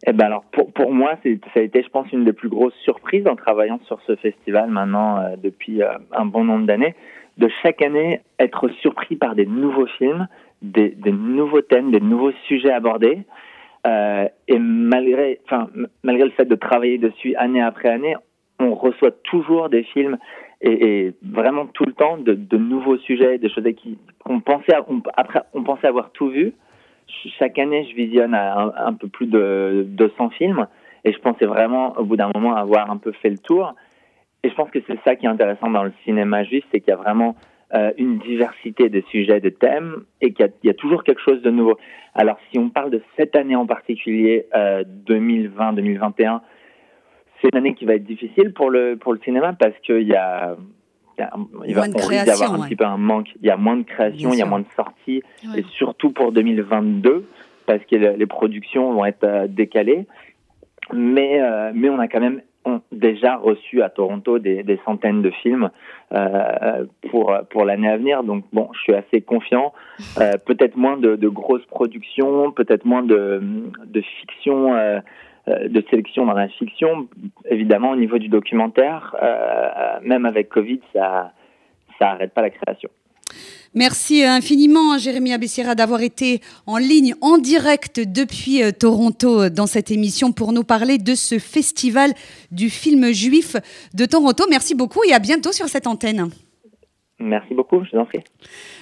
Eh 0.06 0.12
ben 0.12 0.26
alors 0.26 0.44
pour, 0.52 0.72
pour 0.72 0.92
moi, 0.92 1.18
ça 1.22 1.60
a 1.60 1.60
été, 1.60 1.82
je 1.82 1.88
pense, 1.88 2.10
une 2.12 2.24
des 2.24 2.32
plus 2.32 2.48
grosses 2.48 2.74
surprises 2.84 3.26
en 3.26 3.34
travaillant 3.34 3.80
sur 3.86 4.00
ce 4.06 4.14
festival 4.16 4.70
maintenant 4.70 5.18
euh, 5.18 5.36
depuis 5.36 5.82
euh, 5.82 5.90
un 6.12 6.24
bon 6.24 6.44
nombre 6.44 6.66
d'années, 6.66 6.94
de 7.38 7.48
chaque 7.62 7.82
année 7.82 8.20
être 8.38 8.68
surpris 8.80 9.16
par 9.16 9.34
des 9.34 9.46
nouveaux 9.46 9.86
films, 9.86 10.28
des, 10.62 10.94
nouveaux 11.06 11.62
thèmes, 11.62 11.90
des 11.90 12.00
nouveaux 12.00 12.32
sujets 12.46 12.72
abordés. 12.72 13.20
Euh, 13.86 14.28
et 14.48 14.58
malgré, 14.58 15.40
le 16.02 16.30
fait 16.30 16.44
de 16.44 16.54
travailler 16.56 16.98
dessus 16.98 17.34
année 17.36 17.62
après 17.62 17.88
année, 17.88 18.16
on 18.58 18.74
reçoit 18.74 19.12
toujours 19.22 19.68
des 19.68 19.84
films 19.84 20.18
et, 20.60 21.12
vraiment 21.22 21.66
tout 21.66 21.84
le 21.84 21.92
temps 21.92 22.18
de, 22.18 22.56
nouveaux 22.56 22.98
sujets, 22.98 23.38
des 23.38 23.48
choses 23.48 23.64
qu'on 24.24 24.40
pensait, 24.40 24.74
après, 25.16 25.42
on 25.54 25.62
pensait 25.62 25.86
avoir 25.86 26.10
tout 26.10 26.28
vu 26.28 26.52
chaque 27.38 27.58
année, 27.58 27.86
je 27.90 27.94
visionne 27.94 28.34
un, 28.34 28.92
peu 28.94 29.08
plus 29.08 29.26
de 29.26 29.84
200 29.88 30.30
films 30.30 30.66
et 31.04 31.12
je 31.12 31.18
pensais 31.18 31.46
vraiment, 31.46 31.96
au 31.98 32.04
bout 32.04 32.16
d'un 32.16 32.30
moment, 32.34 32.54
avoir 32.54 32.90
un 32.90 32.96
peu 32.96 33.12
fait 33.12 33.30
le 33.30 33.38
tour. 33.38 33.74
Et 34.48 34.50
je 34.50 34.54
pense 34.54 34.70
que 34.70 34.78
c'est 34.86 34.98
ça 35.04 35.14
qui 35.14 35.26
est 35.26 35.28
intéressant 35.28 35.68
dans 35.68 35.82
le 35.82 35.92
cinéma 36.04 36.42
juif, 36.42 36.64
c'est 36.72 36.80
qu'il 36.80 36.88
y 36.88 36.94
a 36.94 36.96
vraiment 36.96 37.36
euh, 37.74 37.92
une 37.98 38.18
diversité 38.18 38.88
de 38.88 39.02
sujets, 39.10 39.40
de 39.40 39.50
thèmes, 39.50 40.04
et 40.22 40.32
qu'il 40.32 40.50
y, 40.62 40.70
a 40.70 40.74
toujours 40.74 41.04
quelque 41.04 41.20
chose 41.20 41.42
de 41.42 41.50
nouveau. 41.50 41.76
Alors, 42.14 42.38
si 42.50 42.58
on 42.58 42.70
parle 42.70 42.90
de 42.90 43.02
cette 43.18 43.36
année 43.36 43.56
en 43.56 43.66
particulier, 43.66 44.46
euh, 44.54 44.84
2020-2021, 45.06 46.40
c'est 47.42 47.48
une 47.52 47.58
année 47.58 47.74
qui 47.74 47.84
va 47.84 47.96
être 47.96 48.04
difficile 48.04 48.54
pour 48.54 48.70
le 48.70 48.96
pour 48.96 49.12
le 49.12 49.18
cinéma 49.20 49.52
parce 49.52 49.78
qu'il 49.80 50.08
y 50.08 50.14
a 50.14 50.56
il 51.66 51.74
va 51.74 51.86
y 51.86 52.30
avoir 52.30 52.54
un 52.54 52.66
petit 52.66 52.76
peu 52.76 52.86
un 52.86 52.96
manque. 52.96 53.28
Il 53.42 53.46
y 53.46 53.50
a 53.50 53.58
moins 53.58 53.76
de 53.76 53.82
création, 53.82 54.32
il 54.32 54.38
y 54.38 54.42
a 54.42 54.46
moins 54.46 54.60
de 54.60 54.72
sorties, 54.74 55.22
et 55.54 55.62
surtout 55.72 56.10
pour 56.10 56.32
2022, 56.32 57.28
parce 57.66 57.84
que 57.84 57.96
les 57.96 58.26
productions 58.26 58.92
vont 58.92 59.04
être 59.04 59.24
euh, 59.24 59.46
décalées. 59.46 60.06
Mais, 60.94 61.42
euh, 61.42 61.70
mais 61.74 61.90
on 61.90 61.98
a 61.98 62.08
quand 62.08 62.20
même 62.20 62.40
déjà 62.92 63.36
reçu 63.36 63.82
à 63.82 63.88
Toronto 63.88 64.38
des, 64.38 64.80
centaines 64.84 65.22
de 65.22 65.30
films 65.30 65.70
euh, 66.12 66.84
pour, 67.10 67.34
pour 67.50 67.64
l'année 67.64 67.88
à 67.88 67.96
venir. 67.96 68.22
Donc 68.22 68.44
bon, 68.52 68.68
je 68.72 68.80
suis 68.80 68.94
assez 68.94 69.20
confiant. 69.20 69.72
Euh, 70.20 70.32
peut-être 70.44 70.76
moins 70.76 70.96
de, 70.96 71.28
grosses 71.28 71.66
productions, 71.66 72.52
peut-être 72.52 72.84
moins 72.84 73.02
de, 73.02 73.40
de 73.86 74.00
fiction 74.00 74.74
euh, 74.74 75.00
de 75.46 75.82
sélection 75.88 76.26
dans 76.26 76.34
la 76.34 76.48
fiction. 76.48 77.08
Évidemment, 77.48 77.90
au 77.90 77.96
niveau 77.96 78.18
du 78.18 78.28
documentaire, 78.28 79.16
même 80.02 80.26
avec 80.26 80.50
Covid, 80.50 80.80
ça 80.92 81.32
ça 81.98 82.10
arrête 82.10 82.32
pas 82.32 82.42
la 82.42 82.50
création. 82.50 82.90
Merci 83.74 84.24
infiniment, 84.24 84.98
Jérémy 84.98 85.32
Abessira, 85.32 85.74
d'avoir 85.74 86.00
été 86.00 86.40
en 86.66 86.78
ligne, 86.78 87.14
en 87.20 87.38
direct 87.38 88.00
depuis 88.00 88.62
euh, 88.62 88.72
Toronto 88.72 89.50
dans 89.50 89.66
cette 89.66 89.90
émission 89.90 90.32
pour 90.32 90.52
nous 90.52 90.64
parler 90.64 90.98
de 90.98 91.14
ce 91.14 91.38
festival 91.38 92.12
du 92.50 92.70
film 92.70 93.12
juif 93.12 93.56
de 93.94 94.06
Toronto. 94.06 94.44
Merci 94.48 94.74
beaucoup 94.74 95.00
et 95.08 95.12
à 95.12 95.18
bientôt 95.18 95.52
sur 95.52 95.68
cette 95.68 95.86
antenne. 95.86 96.30
Merci 97.20 97.52
beaucoup, 97.54 97.84
je 97.84 97.96
vous 97.96 98.02
en 98.02 98.06
prie. 98.06 98.20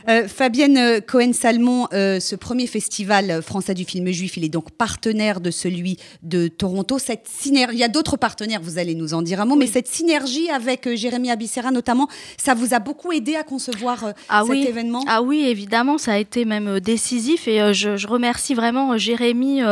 Euh, 0.09 0.29
Fabienne 0.29 0.77
euh, 0.77 1.01
Cohen-Salmon, 1.01 1.89
euh, 1.93 2.21
ce 2.21 2.37
premier 2.37 2.67
festival 2.67 3.43
français 3.43 3.75
du 3.75 3.85
film 3.85 4.09
juif, 4.13 4.37
il 4.37 4.45
est 4.45 4.49
donc 4.49 4.71
partenaire 4.71 5.41
de 5.41 5.51
celui 5.51 5.99
de 6.23 6.47
Toronto. 6.47 6.99
Cette 6.99 7.27
synergie, 7.27 7.77
il 7.77 7.81
y 7.81 7.85
a 7.85 7.89
d'autres 7.89 8.17
partenaires, 8.17 8.61
vous 8.63 8.79
allez 8.79 8.95
nous 8.95 9.15
en 9.15 9.23
dire 9.23 9.41
un 9.41 9.47
mot, 9.47 9.57
mais 9.57 9.67
cette 9.67 9.89
synergie 9.89 10.49
avec 10.51 10.89
Jérémy 10.95 11.31
Abissera 11.31 11.73
notamment, 11.73 12.09
ça 12.37 12.55
vous 12.55 12.73
a 12.73 12.79
beaucoup 12.79 13.11
aidé 13.11 13.35
à 13.35 13.43
concevoir 13.43 14.13
ah 14.29 14.45
cet 14.47 14.69
événement? 14.69 15.05
Ah 15.09 15.23
oui, 15.23 15.45
évidemment, 15.47 15.99
ça 15.99 16.13
a 16.13 16.19
été 16.19 16.45
même 16.45 16.79
décisif 16.79 17.49
et 17.49 17.75
je, 17.75 17.97
je, 17.97 18.07
remercie 18.07 18.55
vraiment 18.55 18.97
Jérémy 18.97 19.63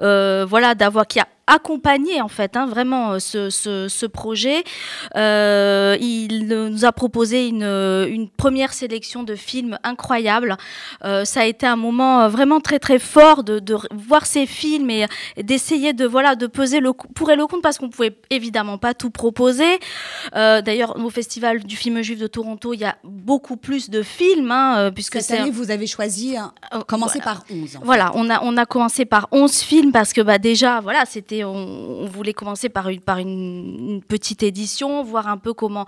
voilà, 0.00 0.74
d'avoir 0.74 1.06
qui 1.06 1.20
a 1.20 1.28
accompagner 1.46 2.20
en 2.20 2.28
fait 2.28 2.56
hein, 2.56 2.66
vraiment 2.66 3.12
euh, 3.12 3.18
ce, 3.18 3.50
ce, 3.50 3.88
ce 3.88 4.06
projet. 4.06 4.64
Euh, 5.16 5.96
il 6.00 6.48
nous 6.48 6.84
a 6.84 6.92
proposé 6.92 7.48
une, 7.48 7.62
une, 7.62 8.28
première 8.28 8.72
sélection 8.72 9.22
de 9.22 9.34
films 9.34 9.78
incroyables. 9.84 10.56
Euh, 11.04 11.24
ça 11.24 11.40
a 11.40 11.44
été 11.44 11.66
un 11.66 11.76
moment 11.76 12.22
euh, 12.22 12.28
vraiment 12.28 12.60
très 12.60 12.78
très 12.78 12.98
fort 12.98 13.44
de, 13.44 13.58
de 13.58 13.76
voir 13.94 14.26
ces 14.26 14.46
films 14.46 14.90
et, 14.90 15.06
d'essayer 15.42 15.92
de 15.92 16.04
voilà 16.06 16.34
de 16.34 16.46
peser 16.46 16.80
le 16.80 16.92
pour 16.92 17.30
et 17.30 17.36
le 17.36 17.46
contre 17.46 17.62
parce 17.62 17.78
qu'on 17.78 17.90
pouvait 17.90 18.16
évidemment 18.30 18.78
pas 18.78 18.94
tout 18.94 19.10
proposer. 19.10 19.78
Euh, 20.34 20.62
D'ailleurs 20.62 20.96
au 20.98 21.10
festival 21.10 21.62
du 21.62 21.76
film 21.76 22.02
juif 22.02 22.18
de 22.18 22.26
Toronto 22.26 22.74
il 22.74 22.80
y 22.80 22.84
a 22.84 22.96
beaucoup 23.04 23.56
plus 23.56 23.90
de 23.90 24.02
films 24.02 24.50
hein, 24.50 24.78
euh, 24.78 24.90
puisque 24.90 25.20
cette 25.20 25.40
année 25.40 25.50
vous 25.50 25.70
avez 25.70 25.86
choisi 25.86 26.36
hein, 26.36 26.52
commencer 26.86 27.20
par 27.20 27.44
11. 27.50 27.78
Voilà 27.82 28.10
on 28.14 28.28
a 28.30 28.42
on 28.42 28.56
a 28.56 28.66
commencé 28.66 29.04
par 29.04 29.28
11 29.32 29.52
films 29.60 29.92
parce 29.92 30.12
que 30.12 30.20
bah 30.20 30.38
déjà 30.38 30.80
voilà 30.80 31.04
c'était 31.06 31.35
on, 31.44 32.06
voulait 32.06 32.32
commencer 32.32 32.68
par 32.68 32.88
une, 32.88 34.00
petite 34.08 34.42
édition, 34.42 35.02
voir 35.02 35.28
un 35.28 35.36
peu 35.36 35.52
comment, 35.52 35.86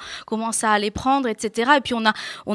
ça 0.52 0.70
allait 0.70 0.90
prendre, 0.90 1.28
etc. 1.28 1.72
Et 1.76 1.80
puis 1.80 1.94
on 1.94 2.04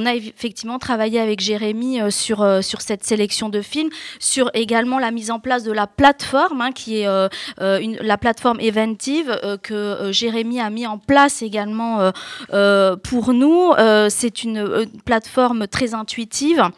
a, 0.06 0.15
effectivement 0.15 0.79
travaillé 0.79 1.19
avec 1.19 1.39
Jérémy 1.39 2.01
euh, 2.01 2.10
sur, 2.10 2.41
euh, 2.41 2.62
sur 2.62 2.82
cette 2.82 3.03
sélection 3.03 3.49
de 3.49 3.62
films, 3.62 3.89
sur 4.19 4.49
également 4.53 4.99
la 4.99 5.12
mise 5.12 5.32
en 5.32 5.39
place 5.39 5.63
de 5.63 5.71
la 5.71 5.88
plateforme, 5.88 6.62
hein, 6.62 6.71
qui 6.71 7.01
est 7.01 7.08
euh, 7.08 7.27
la 7.60 8.17
plateforme 8.17 8.60
Eventive 8.60 9.39
que 9.62 10.12
Jérémy 10.12 10.60
a 10.60 10.69
mis 10.69 10.88
en 10.88 10.97
place 10.97 11.41
également 11.41 12.12
pour 13.03 13.34
nous. 13.34 13.73
C'est 14.10 14.43
une 14.43 14.88
plateforme 15.06 15.67
très 15.67 15.93
intuitive 15.93 16.71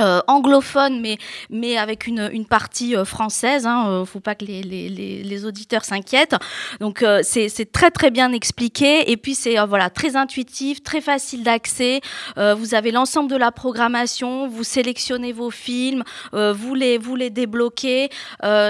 euh, 0.00 0.20
anglophone, 0.26 1.00
mais, 1.00 1.18
mais 1.50 1.76
avec 1.76 2.06
une, 2.06 2.30
une 2.32 2.46
partie 2.46 2.94
euh, 2.96 3.04
française. 3.04 3.62
Il 3.64 3.68
hein, 3.68 3.84
ne 3.86 3.90
euh, 3.90 4.04
faut 4.04 4.20
pas 4.20 4.34
que 4.34 4.44
les, 4.44 4.62
les, 4.62 4.88
les 4.88 5.44
auditeurs 5.44 5.84
s'inquiètent. 5.84 6.36
Donc, 6.80 7.04
c'est 7.22 7.72
très, 7.72 7.90
très 7.90 8.10
bien 8.10 8.32
expliqué. 8.32 9.10
Et 9.10 9.16
puis, 9.16 9.34
c'est 9.34 9.56
voilà, 9.66 9.90
très 9.90 10.16
intuitif, 10.16 10.82
très 10.82 11.00
facile 11.00 11.42
d'accès. 11.42 12.00
vous 12.36 12.74
avez 12.74 12.90
l'ensemble 12.90 13.30
de 13.30 13.36
la 13.36 13.52
programmation. 13.52 14.48
Vous 14.48 14.64
sélectionnez 14.64 15.32
vos 15.32 15.50
films. 15.50 16.04
vous, 16.32 16.74
les, 16.74 16.98
vous 16.98 17.16
les 17.16 17.30
débloquez. 17.30 18.10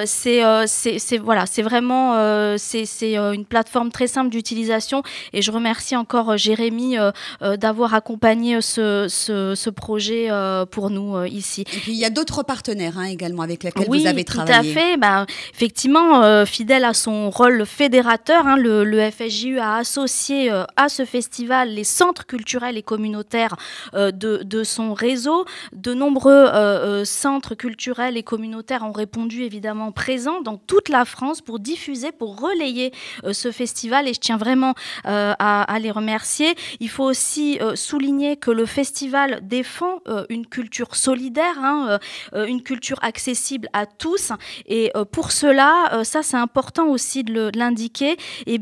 c'est 0.06 1.18
voilà, 1.20 1.44
vraiment 1.58 2.56
c'est 2.58 3.16
une 3.16 3.44
plateforme 3.44 3.90
très 3.90 4.06
simple 4.06 4.30
d'utilisation. 4.30 5.02
Et 5.32 5.42
je 5.42 5.50
remercie 5.50 5.96
encore 5.96 6.36
Jérémy 6.36 6.96
d'avoir 7.40 7.94
accompagné 7.94 8.60
ce, 8.60 9.06
ce, 9.08 9.54
ce 9.54 9.70
projet 9.70 10.28
pour 10.70 10.90
nous 10.90 11.17
euh, 11.18 11.28
ici. 11.28 11.62
Et 11.62 11.78
puis 11.78 11.92
il 11.92 11.98
y 11.98 12.04
a 12.04 12.10
d'autres 12.10 12.42
partenaires 12.42 12.98
hein, 12.98 13.04
également 13.04 13.42
avec 13.42 13.62
lesquels 13.62 13.86
vous 13.86 14.06
avez 14.06 14.24
travaillé. 14.24 14.72
Tout 14.72 14.78
à 14.78 14.80
fait. 14.80 14.96
Ben, 14.96 15.26
effectivement, 15.54 16.22
euh, 16.22 16.44
fidèle 16.44 16.84
à 16.84 16.94
son 16.94 17.30
rôle 17.30 17.64
fédérateur, 17.66 18.46
hein, 18.46 18.56
le, 18.56 18.84
le, 18.84 19.10
FSJU 19.10 19.58
a 19.58 19.76
associé 19.76 20.50
à 20.76 20.88
ce 20.88 21.04
festival 21.04 21.70
les 21.70 21.84
centres 21.84 22.26
culturels 22.26 22.76
et 22.76 22.82
communautaires 22.82 23.56
de, 23.94 24.10
de, 24.10 24.64
son 24.64 24.92
réseau. 24.92 25.44
De 25.72 25.94
nombreux 25.94 27.04
centres 27.04 27.54
culturels 27.54 28.16
et 28.16 28.22
communautaires 28.22 28.82
ont 28.82 28.92
répondu 28.92 29.42
évidemment 29.42 29.92
présents 29.92 30.40
dans 30.42 30.56
toute 30.56 30.88
la 30.88 31.04
France 31.04 31.40
pour 31.40 31.58
diffuser, 31.58 32.12
pour 32.12 32.40
relayer 32.40 32.92
ce 33.32 33.50
festival. 33.52 34.08
Et 34.08 34.14
je 34.14 34.20
tiens 34.20 34.36
vraiment 34.36 34.74
à, 35.04 35.62
à, 35.62 35.78
les 35.78 35.90
remercier. 35.90 36.54
Il 36.80 36.90
faut 36.90 37.04
aussi 37.04 37.58
souligner 37.74 38.36
que 38.36 38.50
le 38.50 38.66
festival 38.66 39.40
défend 39.42 40.00
euh, 40.08 40.24
une 40.28 40.46
culture 40.46 40.94
solidaire, 41.08 41.58
hein, 41.58 41.98
euh, 42.34 42.44
une 42.44 42.62
culture 42.62 42.98
accessible 43.02 43.68
à 43.72 43.86
tous. 43.86 44.32
Et 44.66 44.90
euh, 44.94 45.06
pour 45.06 45.32
cela, 45.32 46.02
ça 46.04 46.22
c'est 46.22 46.36
important 46.48 46.86
aussi 46.88 47.24
de 47.24 47.50
l'indiquer, 47.54 48.16
eh 48.46 48.58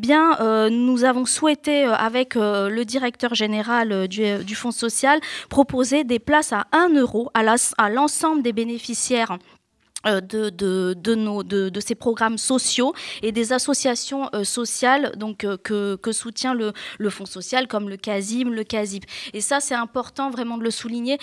nous 0.70 1.04
avons 1.04 1.26
souhaité, 1.26 1.84
avec 1.84 2.34
le 2.36 2.82
directeur 2.84 3.34
général 3.34 4.06
du, 4.08 4.54
Fonds 4.54 4.70
social, 4.70 5.18
proposer 5.48 6.04
des 6.04 6.18
places 6.18 6.52
à 6.52 6.66
1 6.72 6.94
euro 6.94 7.30
à 7.34 7.90
l'ensemble 7.90 8.42
des 8.42 8.52
bénéficiaires 8.52 9.32
euh, 9.32 9.55
de, 10.04 10.50
de, 10.50 10.94
de, 10.96 11.14
nos, 11.14 11.42
de, 11.42 11.68
de, 11.68 11.80
ces 11.80 11.94
programmes 11.94 12.38
sociaux 12.38 12.94
et 13.22 13.32
des 13.32 13.52
associations 13.52 14.28
euh, 14.34 14.44
sociales 14.44 15.12
donc, 15.16 15.44
euh, 15.44 15.56
que, 15.56 15.96
que, 15.96 16.12
soutient 16.12 16.54
le, 16.54 16.72
le, 16.98 17.10
Fonds 17.10 17.26
social 17.26 17.66
comme 17.66 17.88
le 17.88 17.96
CASIM, 17.96 18.50
le 18.50 18.64
CASIP. 18.64 19.04
Et 19.32 19.40
ça, 19.40 19.60
c'est 19.60 19.74
important 19.74 20.30
vraiment 20.30 20.58
de 20.58 20.62
le 20.64 20.70
souligner, 20.70 21.18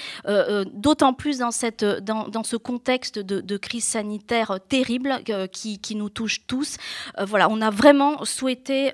d'autant 0.74 1.14
plus 1.14 1.40
dans, 1.40 1.52
cette, 1.52 1.84
dans, 1.84 2.28
dans, 2.28 2.44
ce 2.44 2.56
contexte 2.56 3.20
de, 3.20 3.58
crise 3.58 3.84
sanitaire 3.84 4.60
terrible 4.68 5.22
qui, 5.52 5.80
qui, 5.80 5.96
nous 5.96 6.10
touche 6.10 6.46
tous. 6.48 6.78
voilà, 7.20 7.50
on 7.50 7.62
a 7.62 7.70
vraiment 7.70 8.26
souhaité 8.26 8.92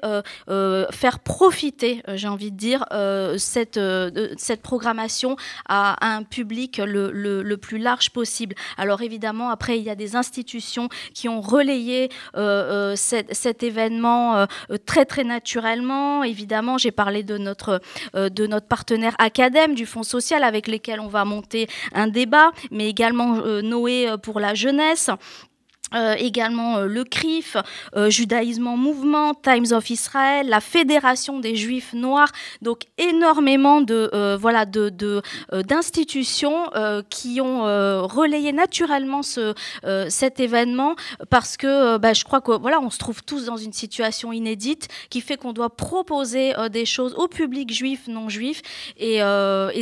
faire 0.48 1.20
profiter, 1.20 2.04
j'ai 2.16 2.28
envie 2.28 2.52
de 2.52 2.58
dire, 2.58 2.86
cette, 3.38 3.80
cette 4.38 4.62
programmation 4.62 5.36
à, 5.68 5.94
à 6.06 6.16
un 6.16 6.24
public 6.24 6.78
le, 6.78 7.12
le, 7.12 7.42
le 7.42 7.58
plus 7.58 7.78
large 7.78 8.10
possible. 8.12 8.56
Alors 8.78 9.02
évidemment, 9.02 9.50
après, 9.50 9.69
il 9.78 9.84
y 9.84 9.90
a 9.90 9.96
des 9.96 10.16
institutions 10.16 10.90
qui 11.14 11.30
ont 11.30 11.42
relayé 11.42 12.10
euh, 12.36 12.94
euh, 12.94 12.96
cet, 12.96 13.64
événement 13.64 14.38
euh, 14.38 14.46
très 14.86 15.24
naturellement. 15.24 16.24
Évidemment, 16.24 16.78
j'ai 16.78 16.92
parlé 16.92 17.24
de 17.24 17.38
notre, 17.38 17.82
de 18.14 18.48
notre 18.48 18.68
partenaire 18.68 19.16
Acadème, 19.20 19.76
du 19.76 19.86
Fonds 19.86 20.04
social, 20.04 20.44
avec 20.44 20.68
lesquels 20.68 21.00
on 21.00 21.08
va 21.08 21.26
monter 21.26 21.68
un 21.94 22.08
débat, 22.08 22.52
mais 22.72 22.90
également 22.90 23.36
Noé 23.62 24.16
pour 24.22 24.40
la 24.40 24.54
jeunesse. 24.54 25.10
Euh, 25.96 26.14
également 26.18 26.78
euh, 26.78 26.86
le 26.86 27.04
CRIF, 27.04 27.58
euh, 27.96 28.10
Judaïsme 28.10 28.68
en 28.68 28.78
mouvement, 28.78 29.34
Times 29.34 29.72
of 29.72 29.90
Israel, 29.90 30.48
la 30.48 30.62
Fédération 30.62 31.40
des 31.40 31.56
Juifs 31.56 31.94
noirs, 31.94 32.32
donc 32.62 32.82
énormément 32.98 33.82
de 33.82 34.36
voilà 34.40 34.66
de, 34.66 35.22
d'institutions 35.52 36.66
qui 37.10 37.42
ont 37.42 37.62
relayé 38.08 38.52
naturellement 38.52 39.24
ce 39.24 39.54
cet 40.10 40.40
événement 40.40 40.96
parce 41.30 41.58
que 41.58 41.98
bah, 41.98 42.14
je 42.14 42.24
crois 42.24 42.42
que 42.42 42.52
voilà 42.60 42.80
on 42.82 42.90
se 42.90 42.98
trouve 42.98 43.24
tous 43.24 43.46
dans 43.46 43.58
une 43.58 43.74
situation 43.74 44.32
inédite 44.32 44.88
qui 45.10 45.22
fait 45.22 45.38
qu'on 45.38 45.54
doit 45.54 45.76
proposer 45.76 46.54
des 46.72 46.86
choses 46.86 47.14
au 47.16 47.28
public 47.28 47.74
juif 47.74 48.08
non 48.08 48.30
juif. 48.30 48.62
Et, 48.98 49.22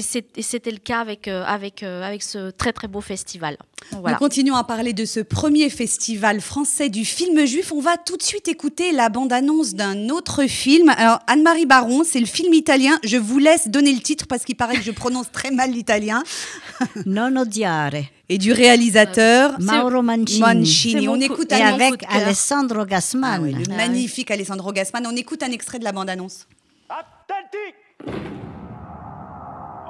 c'était 0.01 0.71
le 0.71 0.77
cas 0.77 0.99
avec 0.99 1.27
avec 1.27 1.83
avec 1.83 2.23
ce 2.23 2.51
très 2.51 2.73
très 2.73 2.87
beau 2.87 3.01
festival. 3.01 3.57
Nous 3.91 4.15
continuons 4.15 4.55
à 4.55 4.63
parler 4.63 4.93
de 4.93 5.05
ce 5.05 5.19
premier 5.19 5.69
festival 5.69 5.96
Festival 5.97 6.41
français 6.41 6.89
du 6.89 7.05
film 7.05 7.43
juif. 7.47 7.71
On 7.71 7.79
va 7.81 7.97
tout 7.97 8.17
de 8.17 8.21
suite 8.21 8.47
écouter 8.47 8.91
la 8.91 9.09
bande-annonce 9.09 9.73
d'un 9.73 10.09
autre 10.09 10.45
film. 10.45 10.89
Alors, 10.89 11.21
Anne-Marie 11.25 11.65
Baron, 11.65 12.03
c'est 12.03 12.19
le 12.19 12.27
film 12.27 12.53
italien. 12.53 12.99
Je 13.03 13.17
vous 13.17 13.39
laisse 13.39 13.67
donner 13.67 13.91
le 13.91 13.99
titre 13.99 14.27
parce 14.27 14.43
qu'il 14.43 14.55
paraît 14.55 14.75
que 14.75 14.83
je 14.83 14.91
prononce 14.91 15.31
très 15.31 15.49
mal 15.49 15.71
l'italien. 15.71 16.21
Non 17.07 17.35
odiare. 17.35 17.95
Et 18.29 18.37
du 18.37 18.51
réalisateur 18.51 19.59
Mauro 19.59 20.03
Mancini. 20.03 20.39
Mancini. 20.39 21.07
On 21.09 21.19
écoute 21.19 21.51
Et 21.51 21.55
avec 21.55 22.03
Alessandro 22.07 22.85
Gasman. 22.85 23.51
Ah 23.51 23.57
le 23.57 23.75
magnifique 23.75 24.29
Alessandro 24.29 24.71
Gasman. 24.73 25.03
On 25.07 25.15
écoute 25.15 25.41
un 25.41 25.51
extrait 25.51 25.79
de 25.79 25.83
la 25.83 25.93
bande-annonce. 25.93 26.45
Attenti 26.89 27.57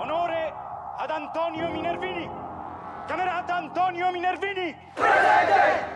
Onore 0.02 0.54
ad 1.00 1.12
Antonio 1.12 1.68
Minervini 1.74 2.28
Camerata 3.08 3.56
Antonio 3.56 4.12
Minervini! 4.12 4.76
Presente! 4.94 5.96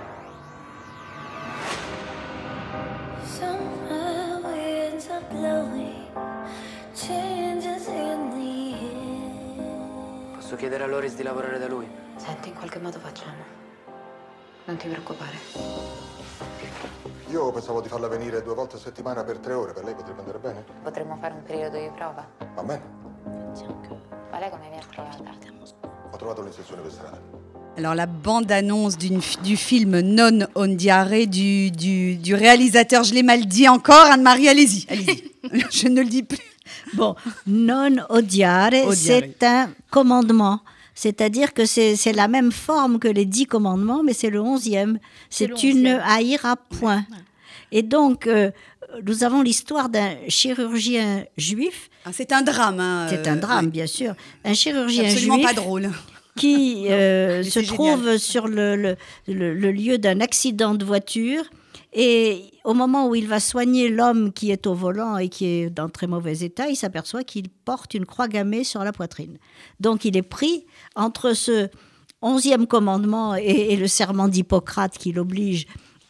Somewhere 3.25 4.39
winds 4.41 5.09
are 5.09 5.21
blowing, 5.29 6.07
changes 6.95 7.87
in 7.87 8.29
the 8.29 8.75
air. 9.59 10.35
Posso 10.35 10.55
chiedere 10.55 10.85
a 10.85 10.87
Loris 10.87 11.13
di 11.15 11.23
lavorare 11.23 11.59
da 11.59 11.67
lui? 11.67 11.85
Senti, 12.15 12.47
in 12.47 12.55
qualche 12.55 12.79
modo 12.79 12.97
facciamo. 12.97 13.43
Non 14.63 14.77
ti 14.77 14.87
preoccupare. 14.87 15.37
Io 17.27 17.51
pensavo 17.51 17.81
di 17.81 17.89
farla 17.89 18.07
venire 18.07 18.41
due 18.41 18.53
volte 18.53 18.77
a 18.77 18.79
settimana 18.79 19.25
per 19.25 19.39
tre 19.39 19.53
ore. 19.53 19.73
Per 19.73 19.83
lei 19.83 19.95
potrebbe 19.95 20.19
andare 20.21 20.39
bene? 20.39 20.63
Potremmo 20.81 21.17
fare 21.17 21.33
un 21.33 21.43
periodo 21.43 21.77
di 21.77 21.91
prova. 21.93 22.25
Va 22.55 22.63
bene. 22.63 22.81
Ma 24.31 24.39
lei 24.39 24.49
come 24.49 24.69
mi 24.69 24.77
ha 24.77 24.85
trovata? 24.89 25.80
Alors 27.77 27.95
la 27.95 28.05
bande-annonce 28.05 28.97
du 28.97 29.57
film 29.57 29.99
Non 30.01 30.39
on 30.55 30.67
diare 30.67 31.25
du, 31.27 31.71
du, 31.71 32.35
réalisateur, 32.35 33.03
je 33.03 33.13
l'ai 33.13 33.23
mal 33.23 33.45
dit 33.45 33.67
encore, 33.67 34.05
Anne-Marie, 34.11 34.49
allez-y, 34.49 34.85
allez-y. 34.89 35.23
je 35.71 35.87
ne 35.87 36.01
le 36.01 36.09
dis 36.09 36.23
plus. 36.23 36.37
Bon, 36.93 37.15
Non 37.47 37.95
odiare, 38.09 38.93
c'est 38.93 39.43
un 39.43 39.69
commandement. 39.89 40.61
C'est-à-dire 40.93 41.53
que 41.53 41.65
c'est 41.65 42.13
la 42.13 42.27
même 42.27 42.51
forme 42.51 42.99
que 42.99 43.07
les 43.07 43.25
dix 43.25 43.45
commandements, 43.45 44.03
mais 44.03 44.13
c'est 44.13 44.29
le 44.29 44.41
onzième. 44.41 44.99
C'est 45.29 45.63
une 45.63 45.87
haïr 45.87 46.45
à 46.45 46.57
point. 46.57 47.05
Et 47.71 47.83
donc, 47.83 48.27
euh, 48.27 48.51
nous 49.05 49.23
avons 49.23 49.41
l'histoire 49.41 49.89
d'un 49.89 50.15
chirurgien 50.27 51.25
juif. 51.37 51.89
Ah, 52.05 52.09
c'est 52.13 52.31
un 52.31 52.41
drame. 52.41 52.79
Hein, 52.79 53.07
c'est 53.09 53.27
un 53.27 53.37
euh, 53.37 53.39
drame, 53.39 53.69
bien 53.69 53.87
sûr. 53.87 54.13
Un 54.43 54.53
chirurgien 54.53 55.05
absolument 55.05 55.35
juif. 55.35 55.47
pas 55.47 55.53
drôle. 55.53 55.89
Qui 56.35 56.87
euh, 56.89 57.43
se 57.43 57.59
trouve 57.59 58.17
sur 58.17 58.47
le, 58.47 58.75
le, 58.75 58.95
le, 59.27 59.71
lieu 59.71 59.97
d'un 59.97 60.21
accident 60.21 60.75
de 60.75 60.85
voiture. 60.85 61.43
Et 61.93 62.45
au 62.63 62.73
moment 62.73 63.09
où 63.09 63.15
il 63.15 63.27
va 63.27 63.41
soigner 63.41 63.89
l'homme 63.89 64.31
qui 64.31 64.51
est 64.51 64.65
au 64.65 64.73
volant 64.73 65.17
et 65.17 65.27
qui 65.27 65.45
est 65.45 65.69
dans 65.69 65.89
très 65.89 66.07
mauvais 66.07 66.39
état, 66.39 66.69
il 66.69 66.77
s'aperçoit 66.77 67.23
qu'il 67.23 67.49
porte 67.49 67.93
une 67.93 68.05
croix 68.05 68.29
gammée 68.29 68.63
sur 68.63 68.83
la 68.83 68.93
poitrine. 68.93 69.37
Donc 69.81 70.05
il 70.05 70.15
est 70.15 70.21
pris 70.21 70.65
entre 70.95 71.33
ce 71.33 71.67
onzième 72.21 72.67
commandement 72.67 73.35
et, 73.35 73.75
le 73.75 73.87
serment 73.87 74.27
d'Hippocrate 74.27 74.97
qui 74.97 75.11
l'oblige 75.11 75.65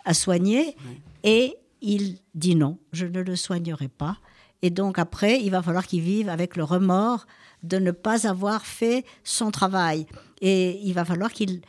à 0.05 0.13
soigner, 0.13 0.75
et 1.23 1.55
il 1.81 2.19
dit 2.35 2.55
non, 2.55 2.77
je 2.91 3.05
ne 3.05 3.21
le 3.21 3.35
soignerai 3.35 3.87
pas. 3.87 4.17
Et 4.61 4.69
donc 4.69 4.99
après, 4.99 5.41
il 5.41 5.49
va 5.49 5.61
falloir 5.61 5.87
qu'il 5.87 6.01
vive 6.01 6.29
avec 6.29 6.55
le 6.55 6.63
remords 6.63 7.25
de 7.63 7.77
ne 7.77 7.91
pas 7.91 8.27
avoir 8.27 8.65
fait 8.65 9.05
son 9.23 9.51
travail. 9.51 10.05
Et 10.41 10.79
il 10.83 10.93
va 10.93 11.05
falloir 11.05 11.31
qu'il 11.31 11.61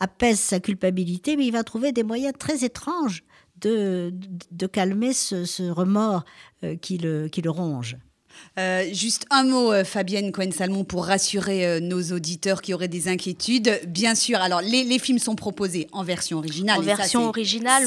apaise 0.00 0.40
sa 0.40 0.60
culpabilité, 0.60 1.36
mais 1.36 1.46
il 1.46 1.52
va 1.52 1.62
trouver 1.62 1.92
des 1.92 2.02
moyens 2.02 2.34
très 2.38 2.64
étranges 2.64 3.22
de, 3.60 4.12
de, 4.50 4.66
calmer 4.66 5.12
ce, 5.12 5.70
remords 5.70 6.24
euh, 6.64 6.76
qui, 6.76 6.98
le, 6.98 7.28
qui 7.28 7.42
le 7.42 7.50
ronge. 7.50 7.98
Euh, 8.58 8.84
juste 8.92 9.26
un 9.30 9.44
mot, 9.44 9.72
euh, 9.72 9.84
Fabienne 9.84 10.32
Cohen-Salmon, 10.32 10.84
pour 10.84 11.06
rassurer 11.06 11.66
euh, 11.66 11.80
nos 11.80 12.02
auditeurs 12.12 12.62
qui 12.62 12.74
auraient 12.74 12.88
des 12.88 13.08
inquiétudes. 13.08 13.80
Bien 13.86 14.14
sûr, 14.14 14.40
alors 14.40 14.60
les, 14.60 14.98
films 14.98 15.18
sont 15.18 15.36
proposés 15.36 15.86
en 15.92 16.02
version 16.02 16.38
originale. 16.38 16.78
En 16.78 16.82
version 16.82 17.28
originale. 17.28 17.84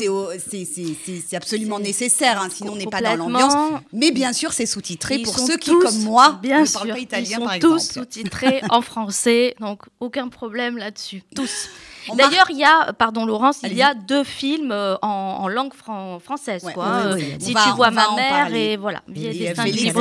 C'est 0.48 1.36
absolument 1.36 1.80
nécessaire, 1.80 2.42
hein, 2.42 2.50
sinon 2.54 2.74
on 2.74 2.76
n'est 2.76 2.86
pas 2.86 3.02
dans 3.02 3.16
l'ambiance. 3.16 3.54
Mais 3.92 4.12
bien 4.12 4.34
sûr, 4.34 4.54
c'est 4.54 4.66
sous-titré 4.66 5.20
pour 5.20 5.38
ceux 5.38 5.58
qui, 5.58 5.72
comme 5.72 6.00
moi, 6.00 6.40
bien 6.42 6.62
ne 6.62 6.66
sûr, 6.66 6.80
parlent 6.80 6.94
pas 6.94 7.00
italien, 7.00 7.40
ils 7.56 7.62
sont 7.62 7.70
tous 7.70 7.92
sous-titrés 7.94 8.62
en 8.70 8.82
français, 8.82 9.56
donc 9.60 9.82
aucun 10.00 10.30
problème 10.30 10.78
là-dessus. 10.78 11.24
Tous. 11.36 11.70
D'ailleurs, 12.16 12.48
il 12.50 12.58
y 12.58 12.64
a, 12.64 12.94
pardon 12.94 13.26
Laurence, 13.26 13.60
il 13.64 13.74
y 13.74 13.82
a 13.82 13.94
deux 13.94 14.24
films 14.24 14.72
euh, 14.72 14.96
en, 15.02 15.48
langue 15.48 15.74
française. 15.74 16.66
quoi. 16.74 17.18
si 17.40 17.54
tu 17.54 17.70
vois 17.76 17.92
ma 17.92 18.16
mère 18.16 18.54
et 18.54 18.78
voilà, 18.78 19.02
Félix, 19.08 19.96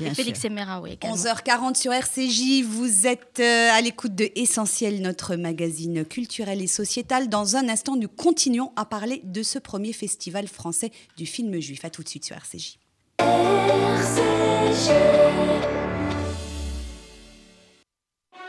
et 0.00 0.14
Félix 0.14 0.44
et 0.44 0.50
Mera, 0.50 0.80
oui. 0.80 0.98
11h40 1.02 1.74
sur 1.76 1.92
RCJ, 1.92 2.62
vous 2.64 3.06
êtes 3.06 3.40
euh, 3.40 3.70
à 3.72 3.80
l'écoute 3.80 4.14
de 4.14 4.30
Essentiel, 4.34 5.00
notre 5.00 5.36
magazine 5.36 6.04
culturel 6.04 6.62
et 6.62 6.66
sociétal. 6.66 7.28
Dans 7.28 7.56
un 7.56 7.68
instant, 7.68 7.96
nous 7.96 8.08
continuons 8.08 8.72
à 8.76 8.84
parler 8.84 9.20
de 9.24 9.42
ce 9.42 9.58
premier 9.58 9.92
festival 9.92 10.46
français 10.48 10.90
du 11.16 11.26
film 11.26 11.58
juif. 11.60 11.84
À 11.84 11.90
tout 11.90 12.02
de 12.02 12.08
suite 12.08 12.24
sur 12.24 12.36
RCJ. 12.36 12.78
RCJ. 13.18 14.90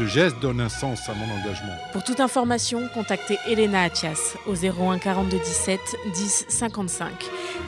Ce 0.00 0.06
geste 0.06 0.40
donne 0.40 0.62
un 0.62 0.70
sens 0.70 1.10
à 1.10 1.12
mon 1.12 1.30
engagement. 1.30 1.76
Pour 1.92 2.02
toute 2.02 2.20
information, 2.20 2.88
contactez 2.94 3.36
Elena 3.46 3.82
Atias 3.82 4.34
au 4.46 4.54
01 4.54 4.98
42 4.98 5.36
17 5.36 5.78
10 6.14 6.46
55. 6.48 7.10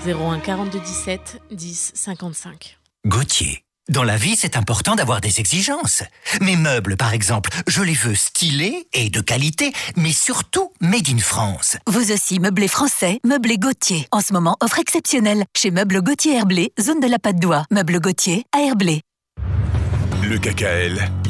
01 0.07 0.39
42 0.39 0.81
17 0.81 1.43
10 1.51 1.93
55. 1.95 2.79
Gauthier. 3.07 3.65
Dans 3.91 4.03
la 4.03 4.17
vie, 4.17 4.35
c'est 4.35 4.57
important 4.57 4.95
d'avoir 4.95 5.21
des 5.21 5.41
exigences. 5.41 6.05
Mes 6.41 6.57
meubles, 6.57 6.97
par 6.97 7.13
exemple, 7.13 7.51
je 7.67 7.83
les 7.83 7.93
veux 7.93 8.15
stylés 8.15 8.89
et 8.95 9.11
de 9.11 9.21
qualité, 9.21 9.71
mais 9.97 10.13
surtout 10.13 10.73
made 10.81 11.11
in 11.11 11.19
France. 11.19 11.77
Vous 11.87 12.13
aussi, 12.13 12.41
meublé 12.41 12.67
français, 12.67 13.21
meublé 13.27 13.59
Gauthier. 13.59 14.07
En 14.11 14.23
ce 14.23 14.33
moment, 14.33 14.57
offre 14.63 14.79
exceptionnelle 14.79 15.45
chez 15.55 15.71
Meubles 15.71 16.01
Gauthier 16.01 16.37
Herblé, 16.37 16.73
zone 16.81 17.01
de 17.01 17.09
la 17.09 17.19
patte 17.19 17.41
d'oie. 17.41 17.67
Meubles 17.71 18.01
Gauthier 18.01 18.47
à 18.57 18.63
Herblé. 18.63 19.03
Le 20.23 20.39
KKL, 20.39 21.11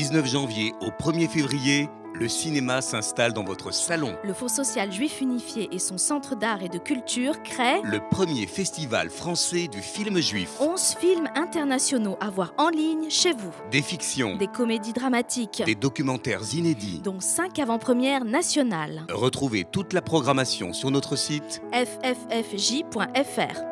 19 0.00 0.26
janvier 0.26 0.72
au 0.80 0.86
1er 0.88 1.28
février, 1.28 1.86
le 2.14 2.26
cinéma 2.26 2.80
s'installe 2.80 3.34
dans 3.34 3.44
votre 3.44 3.70
salon. 3.70 4.16
Le 4.24 4.32
Fonds 4.32 4.48
social 4.48 4.90
juif 4.90 5.20
unifié 5.20 5.68
et 5.72 5.78
son 5.78 5.98
centre 5.98 6.34
d'art 6.36 6.62
et 6.62 6.70
de 6.70 6.78
culture 6.78 7.42
créent 7.42 7.82
Le 7.84 8.00
premier 8.10 8.46
festival 8.46 9.10
français 9.10 9.68
du 9.68 9.82
film 9.82 10.18
juif. 10.18 10.52
11 10.58 10.80
films 10.98 11.28
internationaux 11.34 12.16
à 12.18 12.30
voir 12.30 12.54
en 12.56 12.70
ligne 12.70 13.10
chez 13.10 13.32
vous. 13.34 13.52
Des 13.70 13.82
fictions, 13.82 14.36
Des 14.38 14.46
comédies 14.46 14.94
dramatiques, 14.94 15.62
des 15.66 15.74
documentaires 15.74 16.40
inédits. 16.54 17.02
dont 17.04 17.20
5 17.20 17.58
avant-premières 17.58 18.24
nationales. 18.24 19.04
Retrouvez 19.10 19.64
toute 19.70 19.92
la 19.92 20.00
programmation 20.00 20.72
sur 20.72 20.90
notre 20.90 21.14
site 21.14 21.60
fffj.fr. 21.74 23.69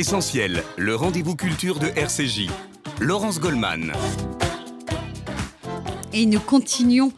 Essentiel, 0.00 0.62
le 0.78 0.94
rendez-vous 0.94 1.36
culture 1.36 1.78
de 1.78 1.88
RCJ. 1.88 2.48
Laurence 3.00 3.38
Goldman. 3.38 3.92
Et 6.14 6.24
nous 6.24 6.40
continuons 6.40 7.12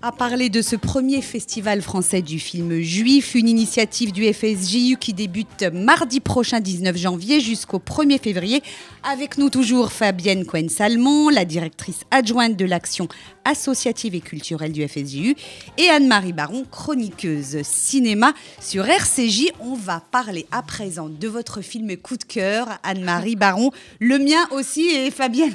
à 0.00 0.12
parler 0.12 0.48
de 0.48 0.62
ce 0.62 0.76
premier 0.76 1.20
festival 1.22 1.82
français 1.82 2.22
du 2.22 2.38
film 2.38 2.80
juif, 2.80 3.34
une 3.34 3.48
initiative 3.48 4.12
du 4.12 4.32
FSJU 4.32 4.96
qui 4.96 5.12
débute 5.12 5.64
mardi 5.72 6.20
prochain 6.20 6.60
19 6.60 6.96
janvier 6.96 7.40
jusqu'au 7.40 7.78
1er 7.80 8.20
février. 8.20 8.62
Avec 9.02 9.38
nous 9.38 9.50
toujours 9.50 9.90
Fabienne 9.90 10.44
Cohen-Salmon, 10.46 11.30
la 11.30 11.44
directrice 11.44 12.02
adjointe 12.12 12.56
de 12.56 12.64
l'action 12.64 13.08
associative 13.44 14.14
et 14.14 14.20
culturelle 14.20 14.72
du 14.72 14.86
FSJU, 14.86 15.34
et 15.78 15.88
Anne-Marie 15.88 16.34
Baron, 16.34 16.64
chroniqueuse 16.70 17.62
cinéma 17.62 18.34
sur 18.60 18.86
RCJ. 18.86 19.46
On 19.60 19.74
va 19.74 20.00
parler 20.12 20.46
à 20.52 20.62
présent 20.62 21.08
de 21.08 21.26
votre 21.26 21.60
film 21.60 21.96
coup 21.96 22.16
de 22.16 22.24
cœur, 22.24 22.68
Anne-Marie 22.84 23.36
Baron, 23.36 23.72
le 23.98 24.18
mien 24.18 24.46
aussi 24.52 24.86
et 24.90 25.10
Fabienne 25.10 25.54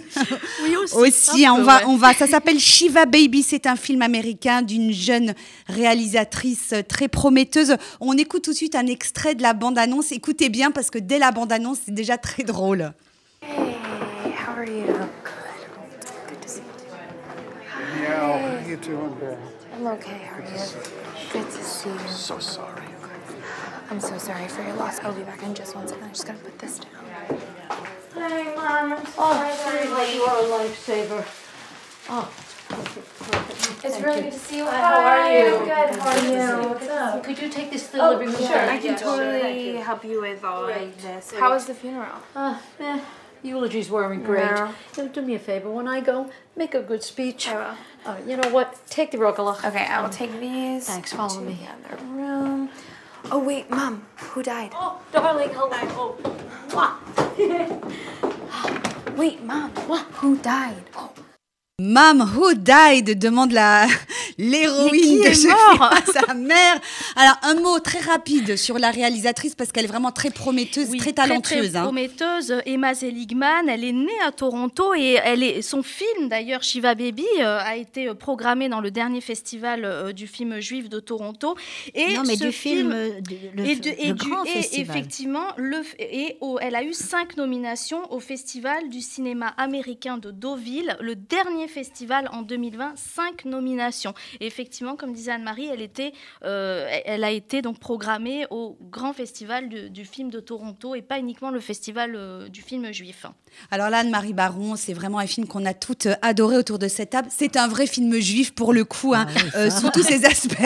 Oui, 0.64 0.76
aussi. 0.84 0.96
aussi. 0.98 1.46
un 1.46 1.54
on 1.54 1.58
peu, 1.58 1.64
va, 1.64 1.78
ouais. 1.78 1.84
on 1.88 1.96
va. 1.96 2.14
Ça 2.14 2.28
s'appelle 2.28 2.60
Shiva 2.60 3.06
Baby. 3.06 3.44
C'est 3.44 3.68
un 3.68 3.76
film 3.76 4.02
américain 4.02 4.33
d'une 4.64 4.92
jeune 4.92 5.34
réalisatrice 5.68 6.74
très 6.88 7.08
prometteuse. 7.08 7.78
On 8.00 8.18
écoute 8.18 8.44
tout 8.44 8.52
de 8.52 8.56
suite 8.56 8.76
un 8.76 8.88
extrait 8.88 9.36
de 9.36 9.42
la 9.42 9.54
bande-annonce. 9.54 10.12
Écoutez 10.12 10.50
bien 10.50 10.72
parce 10.72 10.90
que 10.90 11.00
dès 11.00 11.20
la 11.20 11.32
bande-annonce, 11.32 11.80
c'est 11.86 11.94
déjà 11.94 12.18
très 12.18 12.44
drôle. 12.44 12.94
Hey, 13.42 13.76
how 14.36 14.56
are 14.58 14.66
you? 14.66 14.86
Good. 14.86 15.10
Good 16.28 16.42
to 16.42 16.48
see 16.48 16.62
you. 16.62 16.66
Yeah, 18.02 18.20
how 18.20 18.68
you 18.68 18.78
doing, 18.78 19.16
Bill? 19.20 19.38
I'm 19.76 19.88
okay. 19.88 20.22
How 20.30 20.38
are 20.38 20.44
you? 20.44 20.58
Good 21.32 21.50
to 21.50 21.64
see 21.64 21.90
you. 21.90 22.10
So 22.10 22.40
sorry. 22.40 22.88
I'm 23.92 24.00
so 24.00 24.18
sorry 24.18 24.48
for 24.48 24.64
your 24.64 24.76
loss. 24.76 25.00
I'll 25.04 25.14
be 25.14 25.24
back 25.24 25.44
in 25.44 25.54
just 25.54 25.76
one 25.76 25.88
second. 25.88 26.06
I 26.06 26.10
just 26.10 26.26
gotta 26.26 26.40
put 26.40 26.58
this 26.60 26.80
down. 26.80 26.90
Hey, 28.16 28.56
Mom. 28.56 28.96
Oh, 29.18 29.34
seriously, 29.66 30.16
you 30.16 30.24
are 30.24 30.40
a 30.40 30.46
lifesaver. 30.48 31.26
Oh, 32.10 32.30
It's 33.66 33.82
Thank 33.82 34.05
really 34.05 34.18
you. 34.18 34.24
good 34.24 34.34
to 34.34 34.39
see 34.39 34.57
you. 34.57 34.66
Hi, 34.66 34.78
how 34.78 34.99
are 35.01 35.32
you? 35.32 35.49
Good. 35.59 35.99
How 35.99 36.09
are 36.09 36.64
you? 36.64 36.70
What's 36.70 36.88
up? 36.89 37.24
Could 37.24 37.39
you 37.41 37.49
take 37.49 37.72
this 37.72 37.86
to 37.88 37.91
the 37.97 38.03
Oh, 38.03 38.09
living 38.11 38.28
room? 38.28 38.38
sure. 38.38 38.57
I 38.57 38.78
can 38.78 38.86
Yeah, 38.91 38.95
totally 38.97 39.41
Thank 39.41 39.61
you. 39.61 39.78
help 39.78 40.03
you 40.05 40.22
with 40.22 40.43
all 40.43 40.66
Great. 40.66 40.82
of 40.89 41.01
this. 41.01 41.30
Great. 41.30 41.39
How 41.41 41.49
was 41.51 41.66
the 41.66 41.74
funeral? 41.74 42.20
Uh, 42.36 42.57
eh, 42.80 42.99
eulogies 43.41 43.89
weren't 43.89 44.24
great. 44.26 44.51
No. 44.51 44.74
You 44.97 45.03
know, 45.03 45.09
do 45.09 45.22
me 45.22 45.36
a 45.36 45.39
favor. 45.39 45.70
When 45.70 45.88
I 45.88 46.01
go, 46.01 46.30
make 46.55 46.74
a 46.76 46.82
good 46.82 47.03
speech. 47.03 47.47
I 47.47 47.55
will. 47.55 47.78
Uh, 48.05 48.18
you 48.28 48.36
know 48.38 48.49
what? 48.49 48.68
Take 48.89 49.11
the 49.11 49.18
rogalach. 49.18 49.64
Okay, 49.66 49.86
I 49.86 50.01
will 50.01 50.09
take 50.09 50.32
these. 50.39 50.88
Thanks, 50.88 51.14
follow 51.14 51.36
to 51.39 51.41
me. 51.41 51.57
The 51.64 51.70
other 51.95 52.03
room. 52.05 52.70
Oh 53.32 53.39
wait, 53.39 53.70
Mom. 53.70 54.05
Who 54.34 54.43
died? 54.43 54.72
Oh, 54.76 54.99
darling, 55.14 55.49
hello. 55.53 56.18
Wait, 59.16 59.43
Mom. 59.43 59.70
What? 59.88 60.05
Who 60.20 60.38
died? 60.38 60.84
Oh. 60.95 61.11
Mom 61.82 62.22
Who 62.36 62.54
Died? 62.54 63.18
demande 63.18 63.54
la 63.54 63.88
l'héroïne 64.38 65.22
de 65.22 65.34
ce 65.34 65.48
film 65.48 65.54
sa 66.28 66.34
mère. 66.34 66.80
Alors 67.16 67.38
un 67.44 67.56
mot 67.56 67.80
très 67.80 68.00
rapide 68.00 68.56
sur 68.58 68.80
la 68.80 68.92
réalisatrice 68.92 69.56
parce 69.56 69.72
qu'elle 69.72 69.86
est 69.86 69.88
vraiment 69.88 70.12
très 70.12 70.30
prometteuse, 70.32 70.88
Oui, 70.90 70.98
très 70.98 71.14
talentueuse. 71.14 71.72
Très, 71.72 71.78
hein. 71.78 71.84
prometteuse. 71.84 72.54
Emma 72.66 72.94
Seligman, 72.96 73.68
elle 73.70 73.84
est 73.84 73.92
née 73.92 74.20
à 74.26 74.32
Toronto 74.32 74.94
et 74.96 75.20
elle 75.24 75.44
est, 75.44 75.62
son 75.62 75.84
film 75.84 76.30
d'ailleurs, 76.30 76.64
Shiva 76.64 76.96
Baby, 76.96 77.26
euh, 77.40 77.60
a 77.60 77.76
été 77.78 78.08
euh, 78.08 78.14
programmé 78.14 78.70
dans 78.70 78.82
le 78.82 78.92
dernier 78.92 79.22
festival 79.22 79.86
euh, 79.86 80.12
du 80.14 80.28
film 80.28 80.60
juif 80.60 80.90
de 80.90 81.00
Toronto. 81.00 81.56
Et 81.94 82.14
non, 82.16 82.24
mais 82.26 82.36
ce 82.36 82.46
du 82.46 82.52
film, 82.52 82.90
du- 83.22 83.36
le, 83.56 83.66
et, 83.66 83.76
de- 83.76 83.90
le 83.90 83.96
et 84.06 84.14
du- 84.14 84.30
grand 84.30 84.44
et 84.46 84.50
festival. 84.50 84.98
effectivement, 84.98 85.48
le, 85.58 85.78
et 86.00 86.38
elle 86.62 86.76
a 86.76 86.84
eu 86.84 86.94
cinq 86.94 87.38
nominations 87.38 88.12
au 88.12 88.20
Festival 88.20 88.90
du 88.90 89.02
cinéma 89.02 89.48
américain 89.58 90.18
de 90.18 90.32
Deauville, 90.32 90.96
le 91.02 91.16
dernier 91.16 91.68
festival 91.68 92.30
en 92.32 92.42
2020, 92.42 92.94
cinq 92.96 93.46
nominations. 93.46 94.14
Et 94.40 94.46
effectivement, 94.48 94.96
comme 94.96 95.14
disait 95.14 95.32
Anne-Marie, 95.32 95.68
elle, 95.72 95.82
était, 95.82 96.14
euh, 96.44 96.88
elle 97.06 97.24
a 97.24 97.32
été 97.32 97.62
donc 97.62 97.80
programmée 97.80 98.46
au 98.50 98.78
grand 98.82 99.14
festival 99.14 99.70
du, 99.70 99.90
du 99.90 100.06
film 100.06 100.30
de 100.30 100.40
Toronto 100.40 100.96
et 100.96 101.02
pas 101.02 101.20
uniquement 101.20 101.50
le 101.52 101.60
festival 101.60 102.14
euh, 102.16 102.48
du 102.50 102.62
film 102.62 102.92
juif. 102.94 103.26
Alors 103.72 103.90
là, 103.90 104.00
Anne-Marie 104.00 104.34
Baron, 104.34 104.76
c'est 104.76 104.94
vraiment 104.94 105.20
un 105.20 105.28
film 105.28 105.48
qu'on 105.48 105.66
a 105.66 105.74
toutes 105.74 106.08
euh, 106.08 106.16
adoré 106.22 106.58
autour 106.58 106.80
de 106.80 106.88
cette 106.88 107.12
table. 107.12 107.28
C'est 107.32 107.56
un 107.58 107.68
vrai 107.68 107.86
film 107.88 108.14
juif 108.20 108.54
pour 108.54 108.74
le 108.74 108.84
coup, 108.84 109.14
hein, 109.14 109.28
euh, 109.56 109.70
sous 109.70 109.90
tous 109.92 110.04
ses 110.04 110.26
aspects. 110.26 110.58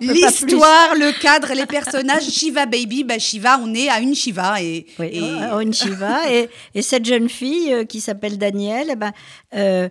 L'histoire, 0.00 0.94
le 0.94 1.12
cadre, 1.20 1.52
les 1.54 1.66
personnages. 1.66 2.28
Shiva 2.28 2.66
Baby, 2.66 3.04
bah 3.04 3.18
Shiva, 3.18 3.58
on 3.62 3.74
est 3.74 3.88
à 3.88 4.00
une 4.00 4.14
Shiva. 4.14 4.62
Et, 4.62 4.86
Oui, 4.98 5.06
et- 5.12 5.62
une 5.62 5.74
Shiva. 5.74 6.30
et, 6.32 6.48
et 6.74 6.82
cette 6.82 7.04
jeune 7.04 7.28
fille 7.28 7.72
euh, 7.72 7.84
qui 7.84 8.00
s'appelle 8.00 8.38
Danielle, 8.38 8.88
eh 8.92 8.96
ben, 8.96 9.12
euh, 9.54 9.88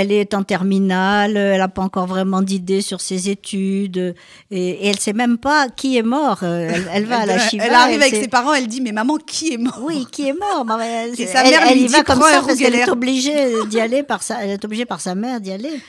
elle 0.00 0.12
est 0.12 0.32
en 0.34 0.42
terminale, 0.44 1.36
elle 1.36 1.58
n'a 1.58 1.68
pas 1.68 1.82
encore 1.82 2.06
vraiment 2.06 2.40
d'idée 2.42 2.80
sur 2.82 3.00
ses 3.00 3.28
études, 3.30 4.14
et, 4.50 4.68
et 4.70 4.86
elle 4.86 4.94
ne 4.96 5.00
sait 5.00 5.12
même 5.12 5.38
pas 5.38 5.68
qui 5.68 5.96
est 5.96 6.02
mort. 6.02 6.40
Euh, 6.42 6.70
Elle, 6.72 6.88
elle 6.92 7.04
va 7.06 7.20
à 7.20 7.26
la 7.26 7.34
elle, 7.34 7.40
Shiva. 7.40 7.64
elle 7.66 7.74
arrive 7.74 8.00
avec 8.00 8.14
ses 8.14 8.28
parents, 8.28 8.54
elle 8.54 8.66
dit 8.68 8.80
Mais 8.80 8.92
maman, 8.92 9.16
qui 9.16 9.52
est 9.54 9.58
mort? 9.58 9.80
Oui, 9.82 10.06
qui 10.10 10.28
est 10.28 10.32
mort 10.34 10.66
elle, 10.80 11.12
Et 11.20 11.26
sa 11.26 11.44
elle- 11.44 11.50
mère 11.50 11.62
elle 11.68 11.78
lui 11.78 11.84
y 11.84 11.88
va 11.88 12.02
comme 12.04 12.20
ça 12.22 12.42
parce 12.46 12.56
qu'elle 12.58 12.74
est 12.74 12.88
obligée 12.88 13.52
d'y 13.68 13.80
aller 13.80 14.02
par 14.02 14.22
sa, 14.22 14.42
elle 14.44 14.50
est 14.50 14.64
obligée 14.64 14.86
par 14.86 15.00
sa 15.00 15.14
mère 15.14 15.40
d'y 15.40 15.50
aller. 15.52 15.80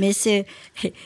Mais 0.00 0.12
c'est 0.12 0.46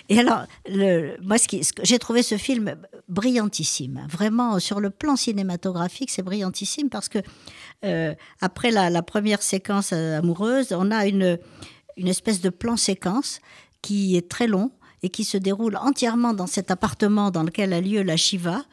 et 0.08 0.18
alors 0.18 0.42
le, 0.68 1.16
moi 1.22 1.38
ce 1.38 1.48
qui 1.48 1.62
j'ai 1.82 1.98
trouvé 1.98 2.22
ce 2.22 2.36
film 2.36 2.74
brillantissime, 3.08 4.00
vraiment 4.10 4.58
sur 4.58 4.80
le 4.80 4.90
plan 4.90 5.16
cinématographique 5.16 6.10
c'est 6.10 6.22
brillantissime 6.22 6.88
parce 6.90 7.08
que 7.08 7.18
euh, 7.84 8.14
après 8.40 8.70
la, 8.70 8.90
la 8.90 9.02
première 9.02 9.42
séquence 9.42 9.90
euh, 9.92 10.18
amoureuse, 10.18 10.68
on 10.76 10.90
a 10.90 11.06
une 11.06 11.38
une 11.96 12.08
espèce 12.08 12.40
de 12.40 12.50
plan 12.50 12.76
séquence 12.76 13.40
qui 13.80 14.16
est 14.16 14.28
très 14.28 14.46
long 14.46 14.70
et 15.02 15.08
qui 15.08 15.24
se 15.24 15.36
déroule 15.36 15.76
entièrement 15.76 16.32
dans 16.32 16.46
cet 16.46 16.70
appartement 16.70 17.30
dans 17.30 17.42
lequel 17.42 17.72
a 17.72 17.80
lieu 17.80 18.02
la 18.02 18.16
Shiva. 18.16 18.64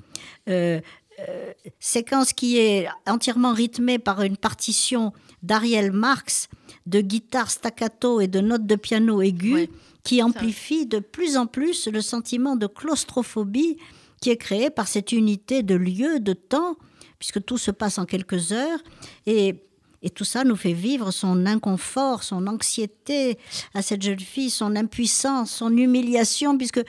Euh, 0.47 0.79
euh, 1.27 1.51
séquence 1.79 2.33
qui 2.33 2.57
est 2.57 2.87
entièrement 3.05 3.53
rythmée 3.53 3.99
par 3.99 4.21
une 4.21 4.37
partition 4.37 5.11
d'Ariel 5.43 5.91
Marx 5.91 6.47
de 6.85 7.01
guitare 7.01 7.51
staccato 7.51 8.21
et 8.21 8.27
de 8.27 8.39
notes 8.39 8.65
de 8.65 8.75
piano 8.75 9.21
aiguës 9.21 9.67
qui 10.03 10.23
amplifie 10.23 10.85
de 10.85 10.99
plus 10.99 11.35
en 11.35 11.45
plus 11.45 11.87
le 11.87 12.01
sentiment 12.01 12.55
de 12.55 12.67
claustrophobie 12.67 13.77
qui 14.21 14.29
est 14.29 14.37
créé 14.37 14.69
par 14.69 14.87
cette 14.87 15.11
unité 15.11 15.63
de 15.63 15.75
lieu, 15.75 16.19
de 16.19 16.33
temps, 16.33 16.77
puisque 17.19 17.43
tout 17.43 17.57
se 17.57 17.71
passe 17.71 17.97
en 17.97 18.05
quelques 18.05 18.51
heures. 18.51 18.79
Et, 19.25 19.63
et 20.01 20.09
tout 20.09 20.23
ça 20.25 20.43
nous 20.43 20.55
fait 20.55 20.73
vivre 20.73 21.11
son 21.11 21.45
inconfort, 21.45 22.23
son 22.23 22.47
anxiété 22.47 23.37
à 23.73 23.81
cette 23.81 24.01
jeune 24.01 24.19
fille, 24.19 24.49
son 24.49 24.75
impuissance, 24.75 25.51
son 25.51 25.75
humiliation, 25.75 26.57
puisque 26.57 26.81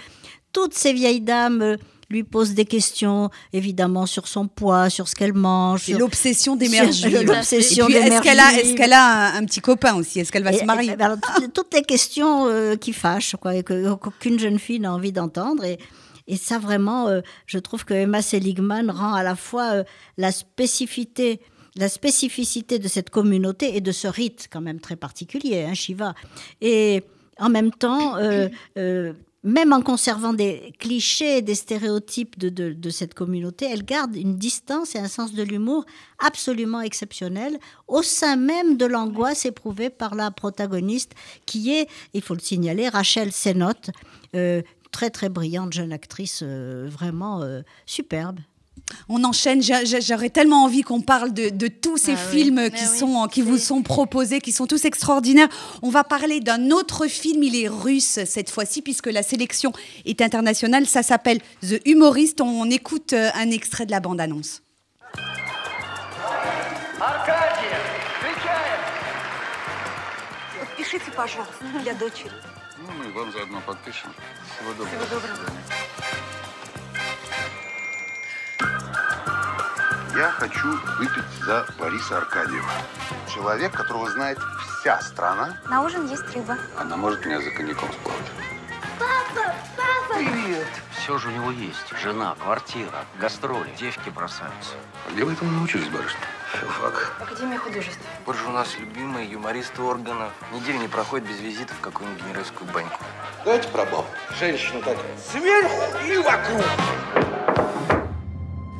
toutes 0.52 0.74
ces 0.74 0.92
vieilles 0.92 1.20
dames 1.20 1.62
euh, 1.62 1.76
lui 2.08 2.24
posent 2.24 2.54
des 2.54 2.64
questions, 2.64 3.30
évidemment, 3.52 4.04
sur 4.04 4.26
son 4.26 4.48
poids, 4.48 4.90
sur 4.90 5.06
ce 5.06 5.14
qu'elle 5.14 5.32
mange. 5.32 5.84
Sur- 5.84 5.98
l'obsession 5.98 6.58
juives. 6.60 7.22
L'obsession 7.24 7.88
est-ce 7.88 8.74
qu'elle 8.74 8.92
a, 8.92 9.34
un, 9.36 9.44
petit 9.44 9.60
copain 9.60 9.94
aussi? 9.94 10.18
Est-ce 10.20 10.32
qu'elle 10.32 10.42
va 10.42 10.52
Et- 10.52 10.58
se 10.58 10.64
marier? 10.64 10.90
et- 10.90 10.96
toutes, 11.36 11.52
toutes 11.52 11.74
les 11.74 11.82
questions 11.82 12.46
euh, 12.48 12.74
qui 12.76 12.92
fâchent, 12.92 13.36
quoi, 13.40 13.62
qu'aucune 13.62 14.38
jeune 14.40 14.58
fille 14.58 14.80
n'a 14.80 14.92
envie 14.92 15.12
d'entendre. 15.12 15.64
Et, 15.64 15.78
et 16.26 16.36
ça, 16.36 16.58
vraiment, 16.58 17.06
euh, 17.08 17.20
je 17.46 17.58
trouve 17.58 17.84
que 17.84 17.94
Emma 17.94 18.22
Seligman 18.22 18.90
rend 18.90 19.14
à 19.14 19.22
la 19.22 19.36
fois 19.36 19.70
euh, 19.74 19.84
la 20.16 20.32
spécificité, 20.32 21.40
la 21.76 21.88
spécificité 21.88 22.78
de 22.78 22.88
cette 22.88 23.10
communauté 23.10 23.76
et 23.76 23.80
de 23.80 23.92
ce 23.92 24.08
rite 24.08 24.48
quand 24.50 24.60
même 24.60 24.80
très 24.80 24.96
particulier, 24.96 25.62
hein, 25.62 25.74
Shiva. 25.74 26.14
Et 26.60 27.02
en 27.38 27.48
même 27.48 27.70
temps, 27.72 28.16
euh, 28.16 28.48
euh, 28.76 29.12
même 29.42 29.72
en 29.72 29.80
conservant 29.80 30.34
des 30.34 30.72
clichés, 30.78 31.40
des 31.40 31.54
stéréotypes 31.54 32.38
de, 32.38 32.90
cette 32.90 33.14
communauté, 33.14 33.66
elle 33.70 33.84
garde 33.84 34.14
une 34.14 34.36
distance 34.36 34.94
et 34.94 34.98
un 34.98 35.08
sens 35.08 35.32
de 35.32 35.42
l'humour 35.42 35.86
absolument 36.18 36.82
exceptionnel 36.82 37.58
au 37.88 38.02
sein 38.02 38.36
même 38.36 38.76
de 38.76 38.84
l'angoisse 38.84 39.46
éprouvée 39.46 39.88
par 39.88 40.14
la 40.14 40.30
protagoniste, 40.30 41.12
qui 41.46 41.72
est, 41.72 41.88
il 42.12 42.20
faut 42.20 42.34
le 42.34 42.40
signaler, 42.40 42.88
Rachel 42.88 43.32
Sennott, 43.32 43.90
euh, 44.36 44.60
très 44.92 45.08
très 45.08 45.30
brillante 45.30 45.72
jeune 45.72 45.92
actrice, 45.92 46.40
euh, 46.42 46.86
vraiment 46.90 47.42
superbe 47.86 48.40
On 49.09 49.23
enchaîne. 49.23 49.61
J'ai- 49.63 49.85
j'ai- 49.85 50.01
J'aurais 50.01 50.29
tellement 50.29 50.63
envie 50.63 50.81
qu'on 50.83 51.01
parle 51.01 51.33
de, 51.33 51.49
de 51.49 51.67
tous 51.67 51.97
ces 51.97 52.13
Ah 52.13 52.17
oui. 52.31 52.37
films 52.43 52.69
qui, 52.69 52.85
sont, 52.85 53.27
qui 53.27 53.41
vous 53.41 53.57
sont 53.57 53.81
proposés, 53.81 54.39
qui 54.41 54.51
sont 54.51 54.67
tous 54.67 54.85
extraordinaires. 54.85 55.49
On 55.81 55.89
va 55.89 56.03
parler 56.03 56.39
d'un 56.39 56.69
autre 56.71 57.07
film. 57.07 57.41
Il 57.43 57.55
est 57.55 57.67
russe 57.67 58.19
cette 58.25 58.49
fois-ci, 58.51 58.81
puisque 58.83 59.07
la 59.07 59.23
sélection 59.23 59.73
est 60.05 60.21
internationale. 60.21 60.85
Ça 60.85 61.01
s'appelle 61.03 61.39
The 61.61 61.81
Humorist. 61.85 62.41
On 62.41 62.69
écoute 62.69 63.13
euh, 63.13 63.29
un 63.35 63.49
extrait 63.51 63.85
de 63.87 63.91
la 63.91 63.99
bande-annonce. 63.99 64.61
Аркадия, 66.99 67.77
встречаем! 68.15 68.79
Подпишите, 70.59 71.11
пожалуйста, 71.15 71.65
для 71.83 71.93
дочери. 71.93 72.31
Ну, 72.77 72.91
мы 72.97 73.05
и 73.09 73.11
вам 73.11 73.31
заодно 73.31 73.61
подпишем. 73.65 74.09
Всего 74.57 74.71
доброго. 74.73 75.05
Всего 75.05 75.19
доброго. 75.19 75.49
Я 80.14 80.30
хочу 80.32 80.68
выпить 80.98 81.44
за 81.44 81.64
Бориса 81.78 82.18
Аркадьева. 82.18 82.68
Человек, 83.32 83.72
которого 83.72 84.10
знает 84.10 84.38
вся 84.80 85.00
страна. 85.02 85.56
На 85.68 85.82
ужин 85.82 86.06
есть 86.08 86.34
рыба. 86.34 86.58
Она 86.76 86.96
может 86.96 87.24
меня 87.24 87.40
за 87.40 87.50
коньяком 87.50 87.88
сплавать. 87.92 88.26
Папа, 88.98 89.54
папа! 89.76 90.14
Привет. 90.14 90.66
Все 90.98 91.16
же 91.18 91.28
у 91.28 91.30
него 91.30 91.52
есть. 91.52 91.94
Жена, 92.02 92.34
квартира, 92.40 93.04
гастроли, 93.20 93.70
девки 93.78 94.10
бросаются. 94.10 94.74
А 95.06 95.12
где 95.12 95.24
вы 95.24 95.32
этому 95.32 95.52
научились, 95.52 95.88
барышня? 95.88 96.20
Филфак. 96.52 97.12
Академия 97.20 97.58
художеств. 97.58 98.00
Позже 98.24 98.44
у 98.46 98.50
нас 98.50 98.76
любимые 98.78 99.30
юмористы 99.30 99.80
органов. 99.80 100.32
Неделя 100.52 100.78
не 100.78 100.88
проходит 100.88 101.28
без 101.28 101.38
визита 101.40 101.72
в 101.74 101.80
какую-нибудь 101.80 102.24
генеральскую 102.24 102.68
баньку. 102.72 102.98
Давайте 103.44 103.68
про 103.68 103.84
баб. 103.84 104.06
Женщина 104.38 104.82
так 104.82 104.98
сверху 105.30 106.04
и 106.04 106.18
вокруг. 106.18 106.64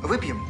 Выпьем 0.03 0.45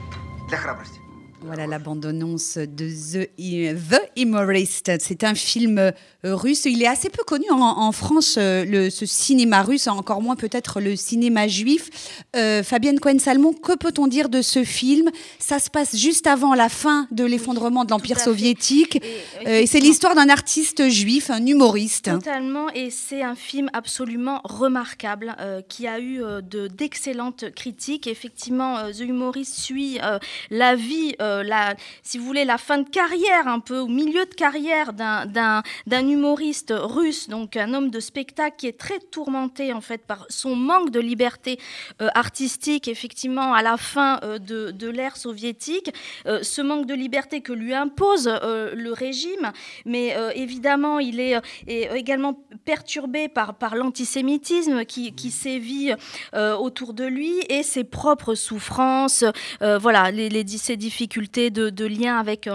для 0.51 0.57
храбрости. 0.57 1.00
Voilà 1.43 1.65
la 1.67 1.79
bande-annonce 1.79 2.57
de 2.57 2.87
The, 2.87 3.29
The 3.37 4.01
Humorist. 4.15 4.91
C'est 4.99 5.23
un 5.23 5.35
film 5.35 5.91
russe. 6.23 6.65
Il 6.65 6.81
est 6.83 6.87
assez 6.87 7.09
peu 7.09 7.23
connu 7.23 7.45
en, 7.51 7.59
en 7.59 7.91
France, 7.91 8.35
euh, 8.37 8.63
le, 8.63 8.89
ce 8.89 9.05
cinéma 9.05 9.63
russe, 9.63 9.87
encore 9.87 10.21
moins 10.21 10.35
peut-être 10.35 10.79
le 10.79 10.95
cinéma 10.95 11.47
juif. 11.47 11.89
Euh, 12.35 12.63
Fabienne 12.63 12.99
Cohen-Salmon, 12.99 13.53
que 13.53 13.75
peut-on 13.75 14.07
dire 14.07 14.29
de 14.29 14.41
ce 14.41 14.63
film? 14.63 15.09
Ça 15.39 15.59
se 15.59 15.69
passe 15.69 15.95
juste 15.97 16.27
avant 16.27 16.53
la 16.53 16.69
fin 16.69 17.07
de 17.11 17.23
l'effondrement 17.23 17.85
de 17.85 17.89
l'Empire 17.91 18.19
soviétique. 18.19 18.97
Et, 18.97 19.01
Euh, 19.47 19.61
et 19.61 19.65
c'est 19.65 19.79
l'histoire 19.79 20.13
d'un 20.13 20.29
artiste 20.29 20.89
juif, 20.89 21.29
un 21.31 21.43
humoriste. 21.45 22.11
Totalement, 22.11 22.69
et 22.75 22.91
c'est 22.91 23.23
un 23.23 23.35
film 23.35 23.69
absolument 23.73 24.41
remarquable 24.43 25.35
euh, 25.39 25.61
qui 25.67 25.87
a 25.87 25.99
eu 25.99 26.19
de 26.19 26.67
d'excellentes 26.67 27.45
critiques. 27.55 28.05
Effectivement, 28.05 28.91
The 28.91 28.99
Humorist 28.99 29.55
suit 29.59 29.99
euh, 30.03 30.19
la 30.51 30.75
vie, 30.75 31.15
euh, 31.32 31.43
la, 31.43 31.75
si 32.03 32.17
vous 32.17 32.25
voulez, 32.25 32.45
la 32.45 32.57
fin 32.57 32.77
de 32.79 32.89
carrière 32.89 33.47
un 33.47 33.59
peu, 33.59 33.79
au 33.79 33.88
milieu 33.88 34.25
de 34.25 34.34
carrière 34.34 34.93
d'un- 34.93 35.63
humoriste 35.89 36.73
russe, 36.75 37.29
donc 37.29 37.55
un 37.55 37.73
homme 37.73 37.89
de 37.89 37.99
spectacle 37.99 38.55
qui 38.57 38.67
est 38.67 38.77
très 38.77 38.99
tourmenté 38.99 39.71
en 39.71 39.82
fait 39.82 40.05
par 40.05 40.25
son 40.29 40.55
manque 40.55 40.89
de 40.89 40.99
liberté 40.99 41.59
euh, 42.01 42.09
artistique, 42.15 42.88
effectivement, 42.88 43.53
à 43.53 43.61
la 43.61 43.77
fin 43.77 44.19
euh, 44.23 44.39
de, 44.39 44.88
l'ère 44.89 45.15
soviétique, 45.15 45.93
ce 46.25 46.61
manque 46.61 46.86
de 46.86 46.93
liberté 46.93 47.39
que 47.41 47.53
lui 47.53 47.73
impose 47.73 48.27
le 48.27 48.91
régime, 48.91 49.53
mais 49.86 50.15
évidemment, 50.36 50.99
il 50.99 51.19
est, 51.19 51.39
également 51.67 52.34
perturbé 52.65 53.29
par, 53.29 53.55
l'antisémitisme 53.75 54.84
qui, 54.84 55.32
sévit 55.32 55.93
autour 56.34 56.93
de 56.93 57.05
lui 57.05 57.39
et 57.47 57.63
ses 57.63 57.86
propres 57.86 58.36
souffrances, 58.36 59.23
voilà, 59.61 60.11
les, 60.11 60.43
difficultés 60.43 61.20
de, 61.30 61.86
lien 61.86 62.17
avec. 62.17 62.49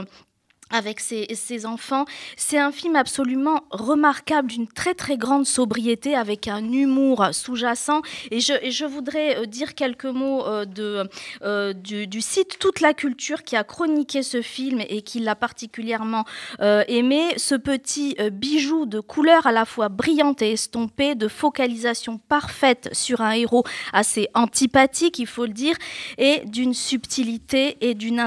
Avec 0.70 1.00
ses, 1.00 1.26
enfants. 1.64 2.04
C'est 2.36 2.58
un 2.58 2.72
film 2.72 2.96
absolument 2.96 3.62
remarquable, 3.70 4.48
d'une 4.48 4.66
très 4.66 4.94
très 4.94 5.16
grande 5.16 5.46
sobriété, 5.46 6.14
avec 6.14 6.48
un 6.48 6.72
humour 6.72 7.28
sous-jacent. 7.32 8.02
Et 8.30 8.40
je, 8.40 8.84
voudrais 8.84 9.38
euh, 9.38 9.46
dire 9.46 9.74
quelques 9.74 10.04
mots 10.04 10.44
euh, 10.44 11.04
euh, 11.42 11.72
du, 11.72 12.20
site 12.20 12.58
Toute 12.58 12.80
la 12.80 12.94
Culture 12.94 13.44
qui 13.44 13.56
a 13.56 13.64
chroniqué 13.64 14.22
ce 14.22 14.42
film 14.42 14.80
et 14.88 15.02
qui 15.02 15.20
l'a 15.20 15.36
particulièrement 15.36 16.24
aimé. 16.60 17.34
Ce 17.36 17.54
petit 17.54 18.16
bijou 18.32 18.86
de 18.86 19.00
couleur 19.00 19.46
à 19.46 19.52
la 19.52 19.64
fois 19.64 19.88
brillante 19.88 20.42
et 20.42 20.52
estompée, 20.52 21.14
de 21.14 21.28
focalisation 21.28 22.18
parfaite 22.18 22.88
sur 22.92 23.20
un 23.20 23.32
héros 23.32 23.64
assez 23.92 24.28
antipathique, 24.34 25.18
il 25.18 25.26
faut 25.26 25.46
le 25.46 25.52
dire, 25.52 25.76
et 26.18 26.42
d'une 26.46 26.74
subtilité 26.74 27.76
et 27.80 27.94
d'une 27.94 28.20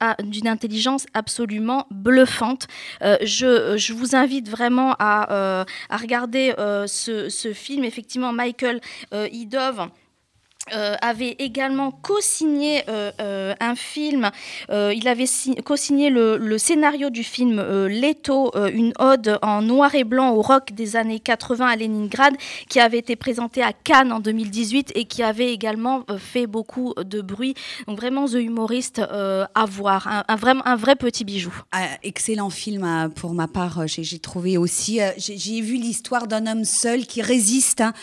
ah, 0.00 0.16
d'une 0.22 0.48
intelligence 0.48 1.06
absolument 1.14 1.39
bluffante. 1.90 2.66
Euh, 3.02 3.16
je, 3.22 3.76
je 3.76 3.92
vous 3.92 4.14
invite 4.14 4.48
vraiment 4.48 4.94
à, 4.98 5.32
euh, 5.32 5.64
à 5.88 5.96
regarder 5.96 6.54
euh, 6.58 6.86
ce, 6.86 7.28
ce 7.28 7.52
film. 7.52 7.84
Effectivement, 7.84 8.32
Michael 8.32 8.80
Idov. 9.32 9.88
Euh, 10.74 10.94
avait 11.00 11.36
également 11.38 11.90
co-signé 11.90 12.82
euh, 12.88 13.10
euh, 13.20 13.54
un 13.60 13.74
film. 13.74 14.30
Euh, 14.68 14.92
il 14.94 15.08
avait 15.08 15.26
si- 15.26 15.56
co-signé 15.56 16.10
le, 16.10 16.58
scénario 16.58 17.10
du 17.10 17.24
film 17.24 17.60
Leto, 17.88 18.52
une 18.72 18.92
ode 18.98 19.38
en 19.42 19.62
noir 19.62 19.94
et 19.94 20.04
blanc 20.04 20.30
au 20.32 20.42
rock 20.42 20.72
des 20.72 20.96
années 20.96 21.18
80 21.18 21.66
à 21.66 21.76
Leningrad, 21.76 22.34
qui 22.68 22.78
avait 22.78 22.98
été 22.98 23.16
présenté 23.16 23.62
à 23.62 23.72
Cannes 23.72 24.12
en 24.12 24.20
2018 24.20 24.92
et 24.94 25.06
qui 25.06 25.22
avait 25.22 25.52
également 25.52 26.04
fait 26.18 26.46
beaucoup 26.46 26.92
de 27.02 27.22
bruit. 27.22 27.54
Donc 27.88 27.98
vraiment, 27.98 28.26
The 28.26 28.34
Humorist 28.34 28.98
à 29.00 29.64
voir, 29.66 30.06
un, 30.08 30.24
un, 30.28 30.36
vraiment, 30.36 30.66
un 30.66 30.76
vrai 30.76 30.94
petit 30.94 31.24
bijou. 31.24 31.54
Ah, 31.72 31.86
excellent 32.02 32.50
film 32.50 33.10
pour 33.16 33.32
ma 33.32 33.48
part, 33.48 33.86
j'ai 33.86 34.18
trouvé 34.18 34.58
aussi. 34.58 35.00
J'ai 35.16 35.60
vu 35.62 35.76
l'histoire 35.76 36.26
d'un 36.26 36.46
homme 36.46 36.64
seul 36.64 37.06
qui 37.06 37.22
résiste 37.22 37.80
hein, 37.80 37.94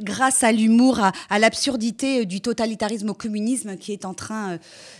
grâce 0.00 0.42
à 0.42 0.50
l'humour, 0.50 0.98
à, 1.00 1.12
à 1.30 1.38
l'absurdité 1.38 1.83
l'absurdité 1.84 2.20
euh, 2.20 2.24
du 2.24 2.40
totalitarisme 2.40 3.10
au 3.10 3.14
communisme 3.14 3.76
qui 3.76 3.92
est 3.92 4.04
en 4.04 4.14
train 4.14 4.52
euh, 4.52 4.58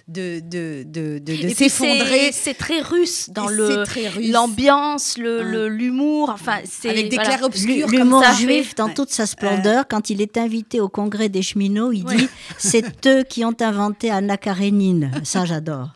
de, 0.09 0.41
de, 0.41 0.83
de, 0.87 1.19
de- 1.19 1.25
de 1.25 1.33
Et 1.33 1.37
puis 1.47 1.55
s'effondrer. 1.55 2.31
c'est- 2.33 2.55
très 2.55 2.81
russe 2.81 3.31
dans 3.31 3.49
le 3.49 3.85
l'ambiance, 4.31 5.17
Hein. 5.19 5.69
l'humour. 5.69 6.31
Enfin, 6.31 6.59
c'est 6.65 6.89
Avec 6.91 7.09
des 7.09 7.17
voilà. 7.17 7.31
clairs-obscurs 7.31 7.89
L'hu- 7.89 7.99
L'humour 7.99 8.23
juif 8.39 8.75
dans 8.75 8.87
Ouais. 8.89 8.95
toute 8.95 9.11
sa 9.11 9.27
splendeur, 9.27 9.85
quand 9.89 10.11
il 10.11 10.21
est 10.21 10.37
invité 10.37 10.81
au 10.81 10.89
congrès 10.89 11.29
des 11.29 11.43
cheminots, 11.43 11.93
il 11.93 12.05
Ouais. 12.05 12.17
dit 12.17 12.29
c'est 12.59 12.85
eux 13.07 13.23
qui 13.25 13.45
ont 13.45 13.57
inventé 13.61 14.11
Anna 14.11 14.37
Karénine. 14.37 15.11
Ça, 15.25 15.45
j'adore. 15.45 15.89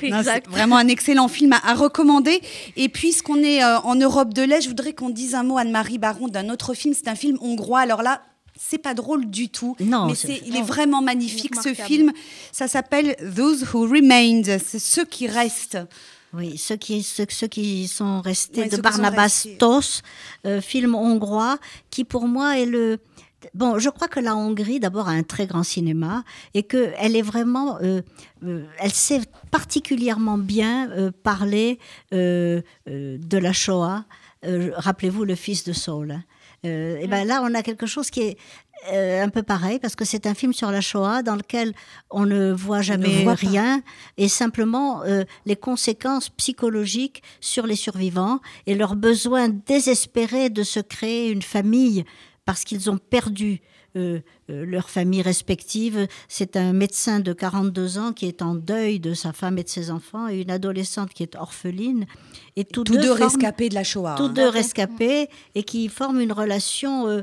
Vraiment 0.50 0.76
un 0.76 0.88
excellent 0.88 1.28
film 1.28 1.52
à, 1.52 1.60
à 1.70 1.74
recommander. 1.74 2.40
Et 2.76 2.88
puisqu'on 2.88 3.36
est 3.42 3.62
euh, 3.62 3.78
en 3.80 3.94
Europe 3.94 4.34
de 4.34 4.42
l'Est, 4.42 4.62
je 4.62 4.68
voudrais 4.68 4.92
qu'on 4.92 5.10
dise 5.10 5.34
un 5.34 5.42
mot, 5.42 5.58
Anne-Marie 5.58 5.98
Baron, 5.98 6.28
d'un 6.28 6.48
autre 6.50 6.74
film. 6.74 6.94
C'est 6.94 7.08
un 7.08 7.14
film 7.14 7.38
hongrois. 7.40 7.80
Alors 7.80 8.02
là, 8.02 8.22
c'est 8.60 8.78
pas 8.78 8.92
drôle 8.94 9.30
du 9.30 9.48
tout. 9.48 9.76
Non, 9.80 10.06
mais 10.06 10.14
c'est- 10.14 10.42
il 10.46 10.56
est 10.56 10.62
vraiment 10.62 11.00
magnifique 11.00 11.54
ce 11.62 11.72
film. 11.74 12.12
Ça 12.52 12.66
s'appelle 12.68 13.16
Those 13.36 13.64
Who 13.72 13.82
Remained. 13.88 14.58
C'est 14.64 14.78
ceux 14.80 15.04
qui 15.04 15.26
restent. 15.28 15.78
Oui, 16.34 16.58
ceux 16.58 16.76
qui, 16.76 17.02
ceux, 17.02 17.24
ceux 17.30 17.46
qui 17.46 17.88
sont 17.88 18.20
restés 18.20 18.62
Ouais, 18.62 18.68
de 18.68 18.76
Barnabas. 18.76 19.46
Tos, 19.58 20.02
euh, 20.44 20.60
film 20.60 20.94
hongrois, 20.94 21.58
qui 21.90 22.04
pour 22.04 22.28
moi 22.28 22.58
est 22.58 22.66
le. 22.66 22.98
Bon, 23.54 23.78
je 23.78 23.88
crois 23.88 24.08
que 24.08 24.18
la 24.20 24.34
Hongrie, 24.36 24.80
d'abord, 24.80 25.08
a 25.08 25.12
un 25.12 25.22
très 25.22 25.46
grand 25.46 25.62
cinéma 25.62 26.24
et 26.54 26.64
qu'elle 26.64 27.14
est 27.16 27.22
vraiment. 27.22 27.78
euh, 27.80 28.02
euh, 28.44 28.64
elle 28.78 28.92
sait 28.92 29.20
particulièrement 29.50 30.38
bien 30.38 30.90
euh, 30.90 31.10
parler 31.22 31.78
euh, 32.12 32.60
euh, 32.88 33.16
de 33.18 33.38
la 33.38 33.52
Shoah. 33.52 34.04
Euh, 34.44 34.72
Rappelez-vous 34.76 35.24
le 35.24 35.34
fils 35.34 35.64
de 35.64 35.72
Saul. 35.72 36.10
hein. 36.10 36.24
Euh, 36.64 36.98
et 36.98 37.06
ben 37.06 37.26
là, 37.26 37.40
on 37.44 37.54
a 37.54 37.62
quelque 37.62 37.86
chose 37.86 38.10
qui 38.10 38.20
est 38.20 38.38
euh, 38.92 39.22
un 39.22 39.28
peu 39.28 39.42
pareil 39.42 39.78
parce 39.78 39.96
que 39.96 40.04
c'est 40.04 40.26
un 40.26 40.34
film 40.34 40.52
sur 40.52 40.70
la 40.70 40.80
Shoah 40.80 41.22
dans 41.22 41.36
lequel 41.36 41.72
on 42.10 42.26
ne 42.26 42.52
voit 42.52 42.80
jamais 42.80 43.22
voit 43.22 43.34
pas. 43.34 43.46
rien 43.46 43.82
et 44.16 44.28
simplement 44.28 45.02
euh, 45.02 45.24
les 45.46 45.56
conséquences 45.56 46.30
psychologiques 46.30 47.22
sur 47.40 47.66
les 47.66 47.76
survivants 47.76 48.40
et 48.66 48.74
leur 48.74 48.96
besoin 48.96 49.48
désespéré 49.48 50.48
de 50.50 50.62
se 50.62 50.80
créer 50.80 51.30
une 51.30 51.42
famille 51.42 52.04
parce 52.44 52.64
qu'ils 52.64 52.90
ont 52.90 52.98
perdu 52.98 53.60
euh, 53.96 54.20
euh, 54.50 54.64
leur 54.66 54.90
famille 54.90 55.22
respective. 55.22 56.06
C'est 56.28 56.56
un 56.56 56.72
médecin 56.72 57.20
de 57.20 57.32
42 57.32 57.98
ans 57.98 58.12
qui 58.12 58.26
est 58.26 58.42
en 58.42 58.54
deuil 58.54 59.00
de 59.00 59.14
sa 59.14 59.32
femme 59.32 59.58
et 59.58 59.64
de 59.64 59.68
ses 59.68 59.90
enfants 59.90 60.28
et 60.28 60.40
une 60.42 60.50
adolescente 60.50 61.12
qui 61.14 61.22
est 61.22 61.34
orpheline. 61.36 62.06
Et 62.56 62.64
tous, 62.64 62.84
Tous 62.84 62.96
deux 62.96 63.08
forment- 63.16 63.22
rescapés 63.22 63.68
de 63.68 63.74
la 63.74 63.84
Shoah. 63.84 64.14
tous 64.16 64.24
hein. 64.24 64.28
deux 64.28 64.48
rescapés 64.48 65.28
et 65.54 65.62
qui 65.62 65.88
forment 65.88 66.20
une 66.20 66.32
relation 66.32 67.06
euh, 67.08 67.22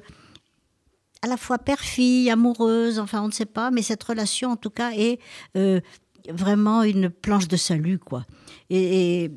à 1.22 1.28
la 1.28 1.38
fois 1.38 1.58
père-fille, 1.58 2.30
amoureuse, 2.30 3.00
enfin 3.00 3.22
on 3.24 3.28
ne 3.28 3.34
sait 3.34 3.46
pas, 3.46 3.72
mais 3.72 3.82
cette 3.82 4.04
relation 4.04 4.52
en 4.52 4.56
tout 4.58 4.70
cas 4.70 4.92
est 4.92 5.20
euh, 5.58 5.80
vraiment 6.30 6.84
une 6.84 7.10
planche 7.10 7.48
de 7.48 7.58
salut, 7.58 8.00
quoi. 8.00 8.26
Et, 8.70 9.24
et- 9.26 9.32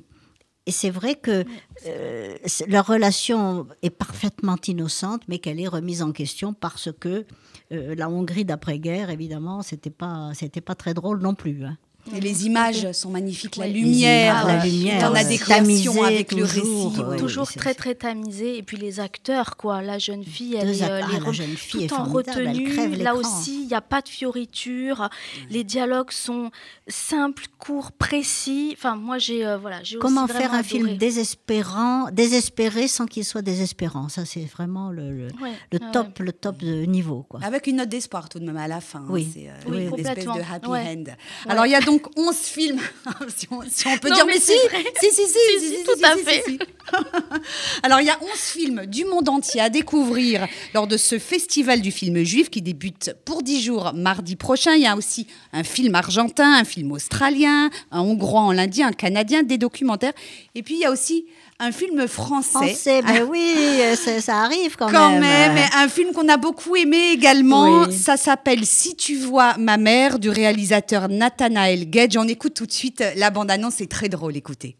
et 0.69 0.71
c'est 0.71 0.91
vrai 0.91 1.15
que 1.15 1.47
euh, 1.87 2.37
leur 2.69 2.87
relation 2.87 3.67
est 3.81 3.89
parfaitement 3.89 4.57
innocente, 4.67 5.23
mais 5.27 5.39
qu'elle 5.39 5.59
est 5.59 5.67
remise 5.67 6.03
en 6.03 6.13
question 6.13 6.53
parce 6.53 6.91
que 6.93 7.25
euh, 7.73 7.95
la 7.95 8.11
Hongrie 8.11 8.45
d'après-guerre, 8.45 9.09
évidemment, 9.09 9.63
c'était 9.63 9.89
pas, 9.89 10.33
c'était 10.35 10.61
pas 10.61 10.75
très 10.75 10.93
drôle 10.93 11.23
non 11.23 11.35
plus. 11.35 11.65
hein. 11.65 11.79
Et 12.17 12.21
les 12.21 12.47
images 12.47 12.91
sont 12.93 13.11
magnifiques. 13.11 13.57
La 13.57 13.67
lumière, 13.69 14.47
La 14.47 14.61
euh, 14.61 14.65
lumière, 14.65 15.01
dans 15.01 15.11
la 15.11 15.23
ouais. 15.23 15.29
déclaration 15.29 15.65
Tamisée 15.95 16.01
avec 16.05 16.33
le 16.33 16.45
récit. 16.45 17.01
ouais. 17.01 17.17
toujours 17.17 17.51
très 17.53 17.75
très 17.75 17.95
tamisé 17.95 18.59
et 18.59 18.63
puis 18.63 18.77
les 18.77 19.01
acteurs 19.01 19.57
quoi 19.57 19.83
la 19.83 19.99
jeune 19.99 20.25
fille 20.25 20.57
elle 20.61 20.71
est 20.71 20.83
euh, 20.83 21.01
ah, 21.03 21.07
les 21.13 21.19
la 21.21 21.25
re- 21.27 21.33
jeune 21.33 21.57
fille 21.57 21.85
est 21.85 21.89
tout 21.89 21.95
en 21.95 22.05
retenue 22.05 22.97
là 22.97 23.15
aussi 23.15 23.63
il 23.63 23.67
n'y 23.69 23.75
a 23.75 23.81
pas 23.81 24.01
de 24.03 24.09
fioritures 24.09 25.09
les 25.51 25.65
dialogues 25.65 26.11
sont 26.11 26.51
simples 26.87 27.45
courts 27.59 27.93
précis 27.93 28.71
enfin 28.77 28.97
moi 28.97 29.19
j'ai 29.19 29.47
euh, 29.47 29.59
voilà 29.59 29.83
j'ai 29.83 29.99
Comment 29.99 30.25
aussi 30.25 30.35
faire 30.35 30.53
un 30.55 30.63
film 30.63 30.97
désespérant, 30.97 32.09
désespéré 32.13 32.89
sans 32.89 33.07
qu'il 33.07 33.25
soit 33.25 33.43
désespérant? 33.43 34.09
Ça, 34.09 34.25
c'est 34.25 34.45
vraiment 34.45 34.91
le, 34.91 35.11
le, 35.13 35.25
Ouais, 35.43 35.53
le 35.73 35.79
ouais, 35.79 35.91
top, 35.93 36.19
le 36.21 36.33
top 36.33 36.59
de 36.59 36.85
niveau. 36.85 37.25
Quoi. 37.29 37.41
Avec 37.43 37.67
une 37.67 37.77
note 37.77 37.89
d'espoir 37.89 38.29
tout 38.29 38.39
de 38.39 38.45
même 38.45 38.57
à 38.57 38.69
la 38.69 38.81
fin. 38.81 39.01
hein. 39.01 39.07
Oui. 39.09 39.29
C'est 39.33 39.49
euh, 39.49 39.53
Oui, 39.69 39.87
une 39.87 39.99
espèce 40.07 40.25
de 40.25 40.31
happy 40.53 40.69
Ouais. 40.69 40.97
end. 41.07 41.13
Alors 41.49 41.67
il 41.67 41.73
y 41.73 41.75
a 41.75 41.81
donc 41.81 41.98
11 42.17 42.37
films, 42.37 42.81
si, 43.37 43.47
on, 43.51 43.63
si 43.69 43.87
on 43.87 43.99
peut 43.99 44.09
Non, 44.09 44.17
dire, 44.17 44.27
mais 44.27 44.35
mais 44.35 44.41
si, 44.41 44.53
si, 45.01 45.11
si, 45.11 45.27
si, 45.27 45.27
Si, 45.27 45.27
si, 45.27 45.61
si, 45.61 45.77
si, 45.77 45.85
tout 45.85 46.05
à 46.05 46.17
fait. 46.17 46.45
Alors 47.83 48.01
il 48.01 48.07
y 48.07 48.11
a 48.11 48.19
11 48.21 48.29
films 48.35 48.87
du 48.87 49.05
monde 49.05 49.29
entier 49.29 49.61
à 49.61 49.71
découvrir 49.71 50.47
lors 50.75 50.87
de 50.87 50.97
ce 50.97 51.19
festival 51.19 51.81
du 51.81 51.91
film 51.91 52.23
juif 52.25 52.51
qui 52.51 52.63
débute 52.63 53.15
pour 53.25 53.43
10 53.43 53.63
jours 53.63 53.93
mardi 53.95 54.37
prochain. 54.37 54.75
Il 54.75 54.83
y 54.83 54.87
a 54.87 54.97
aussi 54.97 55.27
un 55.53 55.65
film 55.65 55.95
argentin, 55.95 56.55
un 56.55 56.65
film 56.65 56.93
australien, 56.93 57.71
un 57.91 58.01
hongrois 58.01 58.41
en 58.41 58.53
l'indien, 58.53 58.89
un 58.89 58.93
canadien, 58.93 59.43
des 59.43 59.59
documentaires. 59.59 60.15
Et 60.55 60.63
puis 60.63 60.75
il 60.75 60.81
y 60.81 60.85
a 60.85 60.91
aussi 60.91 61.27
un 61.61 61.73
film 61.73 62.07
français. 62.07 62.51
Français, 62.51 63.03
ben 63.03 63.25
oui, 63.29 63.55
euh, 63.83 63.97
ça, 63.97 64.21
ça 64.21 64.37
arrive 64.43 64.77
quand, 64.77 64.91
Quand 64.91 65.19
même. 65.19 65.59
un 65.77 65.89
film 65.89 66.13
qu'on 66.13 66.29
a 66.29 66.37
beaucoup 66.37 66.77
aimé 66.77 67.11
également. 67.13 67.83
Oui. 67.83 67.93
Ça 67.97 68.17
s'appelle 68.17 68.65
Si 68.65 68.95
tu 68.95 69.17
vois 69.17 69.57
ma 69.59 69.77
mère 69.77 70.19
du 70.19 70.31
réalisateur 70.31 71.09
Nathanael 71.09 71.91
Gage. 71.91 72.17
On 72.17 72.29
écoute 72.29 72.55
tout 72.55 72.67
de 72.67 72.73
suite 72.73 73.03
la 73.17 73.31
bande-annonce, 73.31 73.75
c'est 73.79 73.89
très 73.89 74.09
drôle, 74.09 74.37
écoutez. 74.37 74.77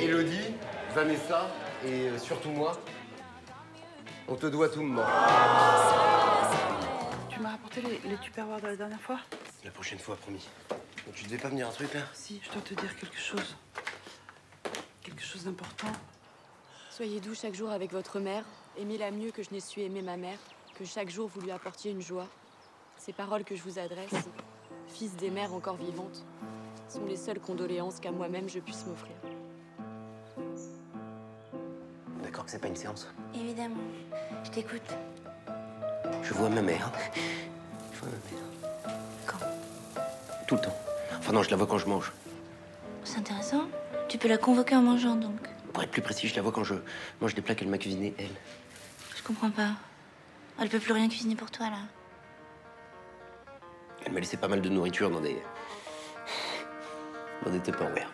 Elodie, 0.00 0.38
Vanessa 0.94 1.50
et 1.84 2.08
euh, 2.08 2.18
surtout 2.18 2.50
moi, 2.50 2.80
on 4.28 4.34
te 4.36 4.46
doit 4.46 4.68
tout, 4.68 4.82
maman. 4.82 5.02
Tu 7.28 7.40
m'as 7.40 7.50
rapporté 7.50 7.80
les, 7.82 8.08
les 8.10 8.16
tupperwares 8.18 8.60
de 8.60 8.68
la 8.68 8.76
dernière 8.76 9.00
fois? 9.00 9.18
La 9.64 9.70
prochaine 9.72 9.98
fois, 9.98 10.16
promis. 10.16 10.46
Tu 11.14 11.24
devais 11.24 11.38
pas 11.38 11.48
venir 11.48 11.68
un 11.68 11.72
truc 11.72 11.94
là 11.94 12.00
Si, 12.12 12.40
je 12.44 12.50
dois 12.50 12.62
te 12.62 12.74
dire 12.74 12.96
quelque 12.96 13.18
chose. 13.18 13.56
Quelque 15.02 15.22
chose 15.22 15.44
d'important. 15.44 15.92
Soyez 16.90 17.20
doux 17.20 17.34
chaque 17.34 17.54
jour 17.54 17.70
avec 17.70 17.92
votre 17.92 18.18
mère. 18.18 18.44
Aimez-la 18.78 19.10
mieux 19.10 19.30
que 19.30 19.42
je 19.42 19.50
n'ai 19.50 19.60
su 19.60 19.80
aimer 19.80 20.02
ma 20.02 20.16
mère. 20.16 20.38
Que 20.78 20.84
chaque 20.84 21.08
jour 21.08 21.28
vous 21.28 21.40
lui 21.40 21.50
apportiez 21.50 21.90
une 21.90 22.02
joie. 22.02 22.26
Ces 22.98 23.12
paroles 23.12 23.44
que 23.44 23.54
je 23.54 23.62
vous 23.62 23.78
adresse, 23.78 24.14
fils 24.88 25.14
des 25.16 25.30
mères 25.30 25.52
encore 25.54 25.76
vivantes, 25.76 26.24
sont 26.88 27.04
les 27.06 27.16
seules 27.16 27.40
condoléances 27.40 28.00
qu'à 28.00 28.10
moi-même 28.10 28.48
je 28.48 28.58
puisse 28.58 28.84
m'offrir. 28.86 29.14
D'accord 32.22 32.44
que 32.44 32.50
c'est 32.50 32.58
pas 32.58 32.68
une 32.68 32.76
séance. 32.76 33.08
Évidemment. 33.34 33.76
Je 34.44 34.50
t'écoute. 34.50 34.90
Je 36.22 36.34
vois 36.34 36.48
ma 36.48 36.62
mère. 36.62 36.90
Je 37.92 38.00
vois 38.00 38.08
ma 38.08 38.36
mère. 38.36 38.94
Quand? 39.26 39.38
Tout 40.46 40.56
le 40.56 40.60
temps. 40.60 40.85
Enfin 41.26 41.32
non, 41.32 41.42
je 41.42 41.50
la 41.50 41.56
vois 41.56 41.66
quand 41.66 41.78
je 41.78 41.88
mange. 41.88 42.12
C'est 43.02 43.18
intéressant. 43.18 43.62
Tu 44.06 44.16
peux 44.16 44.28
la 44.28 44.38
convoquer 44.38 44.76
en 44.76 44.82
mangeant 44.82 45.16
donc. 45.16 45.40
Pour 45.72 45.82
être 45.82 45.90
plus 45.90 46.00
précis, 46.00 46.28
je 46.28 46.36
la 46.36 46.42
vois 46.42 46.52
quand 46.52 46.62
je 46.62 46.74
mange 47.20 47.34
des 47.34 47.42
plats 47.42 47.56
qu'elle 47.56 47.66
m'a 47.66 47.78
cuisinés, 47.78 48.14
elle. 48.16 48.30
Je 49.16 49.24
comprends 49.24 49.50
pas. 49.50 49.72
Elle 50.60 50.68
peut 50.68 50.78
plus 50.78 50.92
rien 50.92 51.08
cuisiner 51.08 51.34
pour 51.34 51.50
toi 51.50 51.66
là. 51.68 51.78
Elle 54.04 54.12
m'a 54.12 54.20
laissé 54.20 54.36
pas 54.36 54.46
mal 54.46 54.62
de 54.62 54.68
nourriture 54.68 55.10
dans 55.10 55.20
des... 55.20 55.36
dans 57.44 57.50
des 57.50 57.58
Tupperware. 57.58 58.08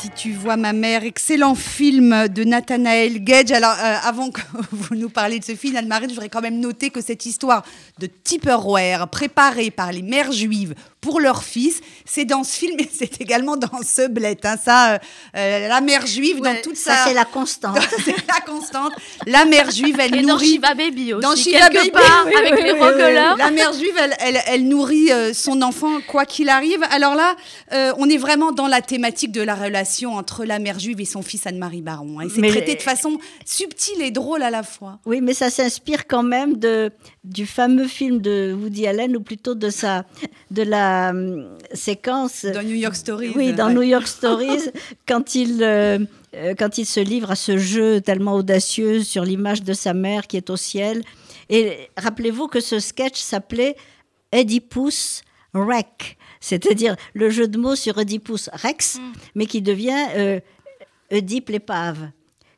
Si 0.00 0.10
tu 0.10 0.32
vois 0.32 0.56
ma 0.56 0.72
mère, 0.72 1.02
excellent 1.02 1.56
film 1.56 2.28
de 2.28 2.44
Nathanael 2.44 3.24
Gage. 3.24 3.50
Alors, 3.50 3.72
euh, 3.72 3.96
avant 4.04 4.30
que 4.30 4.40
vous 4.70 4.94
nous 4.94 5.08
parliez 5.08 5.40
de 5.40 5.44
ce 5.44 5.56
film, 5.56 5.74
Anne-Marie, 5.74 6.04
je 6.04 6.10
voudrais 6.10 6.28
quand 6.28 6.42
même 6.42 6.60
noter 6.60 6.90
que 6.90 7.00
cette 7.00 7.26
histoire 7.26 7.64
de 7.98 8.06
Tupperware 8.06 9.08
préparée 9.08 9.72
par 9.72 9.90
les 9.90 10.02
mères 10.02 10.30
juives 10.30 10.74
pour 11.02 11.20
leur 11.20 11.42
fils, 11.42 11.80
c'est 12.06 12.24
dans 12.24 12.44
ce 12.44 12.54
film 12.56 12.76
et 12.78 12.88
c'est 12.98 13.20
également 13.20 13.56
dans 13.58 13.82
ce 13.84 14.08
bled. 14.08 14.38
hein. 14.44 14.56
Ça, 14.64 14.94
euh, 14.94 14.98
euh, 15.36 15.68
la 15.68 15.80
mère 15.82 16.06
juive, 16.06 16.40
dans 16.40 16.56
toute 16.62 16.76
ça, 16.76 16.94
sa... 16.96 17.04
c'est 17.08 17.12
la 17.14 17.24
constante. 17.26 17.76
c'est 18.04 18.16
la 18.28 18.40
constante. 18.46 18.92
La 19.26 19.44
mère 19.44 19.70
juive, 19.70 19.98
elle 20.00 20.14
Et 20.14 20.22
dans 20.22 20.28
nourrit... 20.28 20.52
Shiva 20.52 20.74
Baby 20.74 21.12
aussi, 21.12 21.22
Dans 21.22 21.36
Shiva 21.36 21.68
quelque 21.68 21.74
Baby, 21.78 21.90
part, 21.90 22.24
oui, 22.26 22.32
avec 22.38 22.54
oui, 22.54 22.62
les 22.62 22.72
oui. 22.72 23.38
La 23.38 23.50
mère 23.50 23.72
juive, 23.72 23.94
elle, 23.98 24.14
elle, 24.20 24.40
elle 24.46 24.68
nourrit 24.68 25.10
euh, 25.12 25.34
son 25.34 25.60
enfant 25.60 26.00
quoi 26.06 26.24
qu'il 26.24 26.48
arrive. 26.48 26.82
Alors 26.90 27.16
là, 27.16 27.34
euh, 27.72 27.92
on 27.98 28.08
est 28.08 28.16
vraiment 28.16 28.52
dans 28.52 28.68
la 28.68 28.80
thématique 28.80 29.32
de 29.32 29.42
la 29.42 29.56
relation 29.56 30.14
entre 30.14 30.44
la 30.44 30.60
mère 30.60 30.78
juive 30.78 31.00
et 31.00 31.04
son 31.04 31.22
fils 31.22 31.46
Anne-Marie 31.48 31.82
Baron. 31.82 32.20
hein. 32.20 32.26
Et 32.26 32.28
c'est 32.30 32.48
traité 32.48 32.76
de 32.76 32.82
façon 32.82 33.18
subtile 33.44 34.00
et 34.02 34.12
drôle 34.12 34.42
à 34.44 34.50
la 34.50 34.62
fois. 34.62 35.00
Oui, 35.04 35.20
mais 35.20 35.34
ça 35.34 35.50
s'inspire 35.50 36.06
quand 36.06 36.22
même 36.22 36.58
de, 36.58 36.92
du 37.24 37.44
fameux 37.44 37.88
film 37.88 38.20
de 38.20 38.56
Woody 38.56 38.86
Allen, 38.86 39.16
ou 39.16 39.20
plutôt 39.20 39.56
de, 39.56 39.68
sa, 39.68 40.04
de 40.52 40.62
la 40.62 40.91
la 40.92 41.10
hum, 41.10 41.58
séquence. 41.72 42.44
Dans 42.44 42.62
New 42.62 42.74
York 42.74 42.94
Stories. 42.94 43.32
Oui, 43.36 43.52
dans 43.52 43.68
ouais. 43.68 43.74
New 43.78 43.82
York 43.82 44.06
Stories, 44.06 44.70
quand 45.06 45.34
il, 45.34 45.62
euh, 45.62 45.98
euh, 46.34 46.54
quand 46.58 46.78
il 46.78 46.86
se 46.86 47.00
livre 47.00 47.30
à 47.30 47.36
ce 47.36 47.56
jeu 47.56 48.00
tellement 48.00 48.34
audacieux 48.34 49.02
sur 49.02 49.24
l'image 49.24 49.62
de 49.62 49.72
sa 49.72 49.94
mère 49.94 50.26
qui 50.26 50.36
est 50.36 50.50
au 50.50 50.56
ciel. 50.56 51.02
Et 51.48 51.88
rappelez-vous 51.96 52.48
que 52.48 52.60
ce 52.60 52.78
sketch 52.78 53.20
s'appelait 53.20 53.76
Oedipus 54.32 55.22
Rex, 55.54 56.16
c'est-à-dire 56.40 56.96
le 57.14 57.28
jeu 57.30 57.46
de 57.48 57.58
mots 57.58 57.76
sur 57.76 57.98
Oedipus 57.98 58.48
Rex, 58.52 58.98
mais 59.34 59.46
qui 59.46 59.60
devient 59.60 60.06
euh, 60.16 60.40
Oedipe 61.12 61.50
l'épave. 61.50 62.10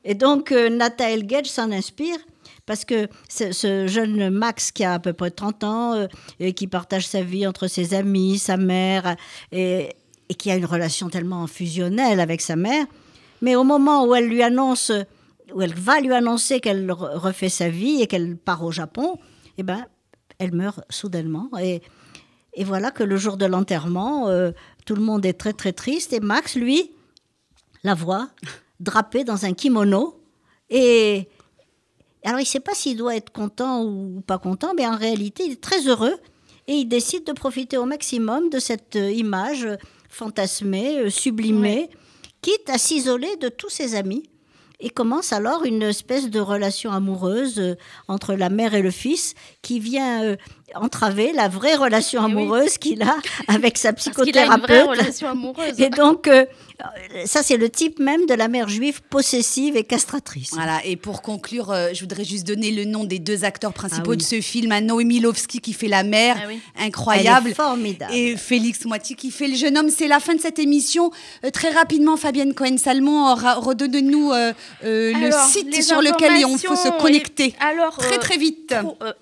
Et 0.04 0.14
donc, 0.14 0.52
euh, 0.52 0.78
Gage 1.22 1.46
s'en 1.46 1.72
inspire 1.72 2.18
parce 2.66 2.84
que 2.84 3.08
ce, 3.28 3.86
jeune 3.86 4.30
Max 4.30 4.72
qui 4.72 4.84
a 4.84 4.94
à 4.94 4.98
peu 4.98 5.12
près 5.12 5.30
30 5.30 5.64
ans 5.64 5.94
euh, 5.94 6.06
et 6.40 6.52
qui 6.52 6.66
partage 6.66 7.06
sa 7.06 7.22
vie 7.22 7.46
entre 7.46 7.66
ses 7.66 7.94
amis, 7.94 8.38
sa 8.38 8.56
mère, 8.56 9.16
et, 9.52 9.90
et 10.28 10.34
qui 10.34 10.50
a 10.50 10.56
une 10.56 10.64
relation 10.64 11.08
tellement 11.08 11.46
fusionnelle 11.46 12.20
avec 12.20 12.40
sa 12.40 12.56
mère, 12.56 12.86
mais 13.42 13.56
au 13.56 13.64
moment 13.64 14.06
où 14.06 14.14
elle 14.14 14.28
lui 14.28 14.42
annonce, 14.42 14.90
où 15.52 15.60
elle 15.60 15.74
va 15.74 16.00
lui 16.00 16.12
annoncer 16.12 16.60
qu'elle 16.60 16.86
re- 16.86 17.16
refait 17.16 17.48
sa 17.48 17.68
vie 17.68 18.00
et 18.00 18.06
qu'elle 18.06 18.36
part 18.36 18.64
au 18.64 18.72
Japon, 18.72 19.18
eh 19.58 19.62
ben, 19.62 19.86
elle 20.38 20.54
meurt 20.54 20.80
soudainement. 20.90 21.50
Et, 21.60 21.82
voilà 22.64 22.90
que 22.90 23.02
le 23.02 23.16
jour 23.16 23.36
de 23.36 23.46
l'enterrement, 23.46 24.28
euh, 24.28 24.52
tout 24.86 24.94
le 24.94 25.02
monde 25.02 25.26
est 25.26 25.34
très 25.34 25.52
très 25.52 25.72
triste 25.72 26.12
et 26.12 26.20
Max, 26.20 26.54
lui, 26.54 26.92
la 27.82 27.94
voit 27.94 28.28
drapée 28.80 29.24
dans 29.24 29.44
un 29.44 29.52
kimono 29.52 30.20
et 30.70 31.28
alors 32.24 32.40
il 32.40 32.44
ne 32.44 32.48
sait 32.48 32.60
pas 32.60 32.74
s'il 32.74 32.96
doit 32.96 33.16
être 33.16 33.30
content 33.30 33.84
ou 33.84 34.22
pas 34.26 34.38
content, 34.38 34.72
mais 34.74 34.86
en 34.86 34.96
réalité 34.96 35.44
il 35.44 35.52
est 35.52 35.60
très 35.60 35.86
heureux 35.86 36.16
et 36.66 36.74
il 36.74 36.86
décide 36.86 37.24
de 37.24 37.32
profiter 37.32 37.76
au 37.76 37.84
maximum 37.84 38.48
de 38.48 38.58
cette 38.58 38.96
euh, 38.96 39.10
image 39.10 39.68
fantasmée, 40.08 40.98
euh, 40.98 41.10
sublimée, 41.10 41.90
quitte 42.40 42.70
à 42.70 42.78
s'isoler 42.78 43.36
de 43.36 43.48
tous 43.48 43.68
ses 43.68 43.94
amis. 43.94 44.30
Et 44.80 44.90
commence 44.90 45.32
alors 45.32 45.64
une 45.64 45.82
espèce 45.82 46.30
de 46.30 46.40
relation 46.40 46.90
amoureuse 46.90 47.58
euh, 47.58 47.74
entre 48.08 48.34
la 48.34 48.48
mère 48.48 48.74
et 48.74 48.82
le 48.82 48.90
fils 48.90 49.34
qui 49.62 49.78
vient 49.78 50.36
entraver 50.74 51.32
la 51.32 51.48
vraie 51.48 51.74
relation 51.76 52.22
amoureuse 52.24 52.78
qu'il 52.78 53.02
a 53.02 53.16
avec 53.48 53.78
sa 53.78 53.92
Parce 53.92 54.08
qu'il 54.10 54.36
a 54.38 54.44
une 54.44 54.48
vraie 54.48 54.58
psychothérapeute. 54.58 54.88
relation 54.98 55.28
amoureuse. 55.28 55.78
Et 55.80 55.90
donc, 55.90 56.26
euh, 56.26 56.46
ça, 57.26 57.42
c'est 57.42 57.56
le 57.56 57.68
type 57.70 57.98
même 58.00 58.26
de 58.26 58.34
la 58.34 58.48
mère 58.48 58.68
juive 58.68 59.00
possessive 59.08 59.76
et 59.76 59.84
castratrice. 59.84 60.50
Voilà, 60.52 60.84
et 60.84 60.96
pour 60.96 61.22
conclure, 61.22 61.70
euh, 61.70 61.90
je 61.92 62.00
voudrais 62.00 62.24
juste 62.24 62.46
donner 62.46 62.70
le 62.72 62.84
nom 62.84 63.04
des 63.04 63.18
deux 63.20 63.44
acteurs 63.44 63.72
principaux 63.72 64.02
Ah 64.06 64.10
oui. 64.10 64.16
de 64.16 64.22
ce 64.22 64.40
film. 64.40 64.72
à 64.72 64.80
Noémie 64.80 65.20
Lovski 65.20 65.60
qui 65.60 65.72
fait 65.72 65.86
la 65.88 66.02
mère, 66.02 66.36
Ah 66.40 66.46
oui. 66.48 66.58
incroyable. 66.78 67.46
Elle 67.46 67.52
est 67.52 67.54
formidable. 67.54 68.14
Et 68.14 68.36
Félix 68.36 68.84
Moiti 68.86 69.14
qui 69.14 69.30
fait 69.30 69.46
le 69.48 69.54
jeune 69.56 69.78
homme. 69.78 69.90
C'est 69.90 70.08
la 70.08 70.18
fin 70.20 70.34
de 70.34 70.40
cette 70.40 70.58
émission. 70.58 71.10
Euh, 71.44 71.50
très 71.50 71.70
rapidement, 71.70 72.16
Fabienne 72.16 72.54
Cohen-Salmon, 72.54 73.34
redonne-nous 73.34 74.32
euh, 74.32 74.52
euh, 74.84 75.12
le 75.12 75.30
site 75.48 75.82
sur 75.82 76.00
lequel 76.00 76.44
on 76.46 76.56
peut 76.58 76.76
se 76.76 76.98
connecter. 77.00 77.48
et- 77.48 77.54
alors, 77.64 77.96
très 77.96 78.18
très 78.18 78.36
vite. 78.36 78.74
Pour, 78.80 78.96
euh, 79.02 79.12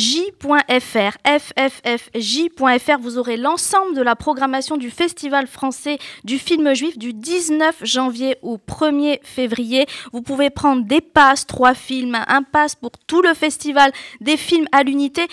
fffj.fr. 0.00 1.18
fffj.fr, 1.26 2.98
vous 3.00 3.18
aurez 3.18 3.36
l'ensemble 3.36 3.94
de 3.94 4.00
la 4.00 4.16
programmation 4.16 4.76
du 4.78 4.90
Festival 4.90 5.46
français 5.46 5.98
du 6.24 6.38
film 6.38 6.74
juif 6.74 6.98
du 6.98 7.12
19 7.12 7.80
janvier 7.82 8.36
au 8.42 8.56
1er 8.56 9.18
février. 9.22 9.86
Vous 10.12 10.22
pouvez 10.22 10.48
prendre 10.50 10.84
des 10.86 11.02
passes, 11.02 11.46
trois 11.46 11.74
films, 11.74 12.18
un 12.26 12.42
pass 12.42 12.74
pour 12.74 12.92
tout 13.06 13.20
le 13.20 13.34
festival, 13.34 13.92
des 14.20 14.36
films 14.36 14.66
à 14.72 14.82
l'unité. 14.82 15.26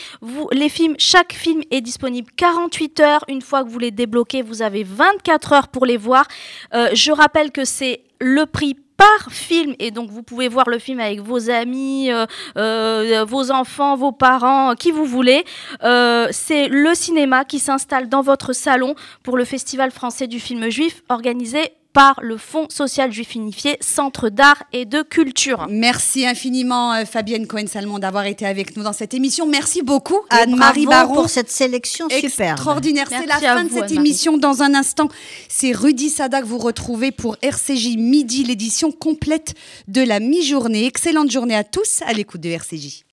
Les 0.52 0.70
films, 0.70 0.96
chaque 0.98 1.34
film 1.34 1.62
est 1.72 1.82
disponible 1.82 2.30
48 2.36 3.00
heures. 3.00 3.26
Une 3.30 3.42
fois 3.42 3.64
que 3.64 3.70
vous 3.70 3.80
les 3.80 3.92
débloquez, 3.92 4.42
vous 4.42 4.62
avez 4.62 4.84
24 4.84 5.54
heures 5.54 5.68
pour 5.70 5.86
les 5.86 5.98
voir. 5.98 6.26
Euh, 6.74 6.90
je 6.94 7.12
rappelle 7.12 7.52
que 7.52 7.64
c'est 7.64 8.02
le 8.20 8.46
prix 8.46 8.76
par 8.98 9.32
film 9.32 9.76
et 9.80 9.92
donc 9.92 10.10
vous 10.10 10.24
pouvez 10.24 10.48
voir 10.48 10.68
le 10.70 10.80
film 10.80 11.00
avec 11.00 11.22
vos 11.22 11.50
amis, 11.50 12.12
euh, 12.12 12.26
euh, 12.58 13.24
vos 13.26 13.52
enfants, 13.52 13.96
vos 13.96 14.12
parents, 14.12 14.74
qui 14.76 14.92
vous 14.92 15.06
voulez. 15.06 15.46
Euh, 15.84 16.28
c'est 16.32 16.68
le 16.68 16.94
cinéma 16.96 17.46
qui 17.46 17.60
s'installe 17.60 18.10
dans 18.10 18.22
votre 18.22 18.54
salon 18.54 18.96
pour 19.24 19.38
le 19.38 19.46
Festival 19.46 19.92
français 19.92 20.28
du 20.28 20.40
film 20.40 20.70
juif 20.70 21.04
organisé 21.10 21.77
par 21.94 22.20
le 22.22 22.38
Fonds 22.38 22.68
social 22.70 23.12
juif 23.12 23.36
unifié, 23.36 23.78
Centre 23.82 24.30
d'art 24.30 24.64
et 24.74 24.86
de 24.86 25.02
culture. 25.02 25.68
Merci 25.70 26.26
infiniment 26.26 26.94
euh, 26.94 27.06
Fabienne 27.06 27.48
Cohen-Salmon 27.48 28.00
d'avoir 28.00 28.26
été 28.26 28.46
avec 28.46 28.76
nous 28.78 28.84
dans 28.84 28.94
cette 28.94 29.14
émission. 29.14 29.48
Merci 29.48 29.82
beaucoup 29.82 30.20
Et 30.32 30.36
Anne-Marie 30.36 30.86
Baron. 30.86 31.14
pour 31.14 31.30
cette 31.30 31.50
sélection 31.52 32.10
superbe. 32.10 32.52
Extraordinaire. 32.52 33.08
C'est 33.10 33.26
la 33.26 33.36
à 33.36 33.40
fin 33.40 33.64
de 33.64 33.72
cette 33.72 33.92
émission. 33.92 34.38
Dans 34.38 34.62
un 34.64 34.74
instant, 34.74 35.08
c'est 35.50 35.72
Rudy 35.72 36.10
Sada 36.10 36.42
que 36.42 36.48
vous 36.48 36.58
retrouvez 36.58 37.12
pour 37.12 37.38
RCJ 37.42 37.98
Midi, 37.98 38.44
l'édition 38.44 38.92
complète 38.92 39.54
de 39.88 40.02
la 40.02 40.20
mi-journée. 40.20 40.86
Excellente 40.86 41.32
journée 41.32 41.56
à 41.56 41.64
tous 41.64 42.02
à 42.06 42.14
l'écoute 42.14 42.42
de 42.42 42.50
RCJ. 42.50 43.04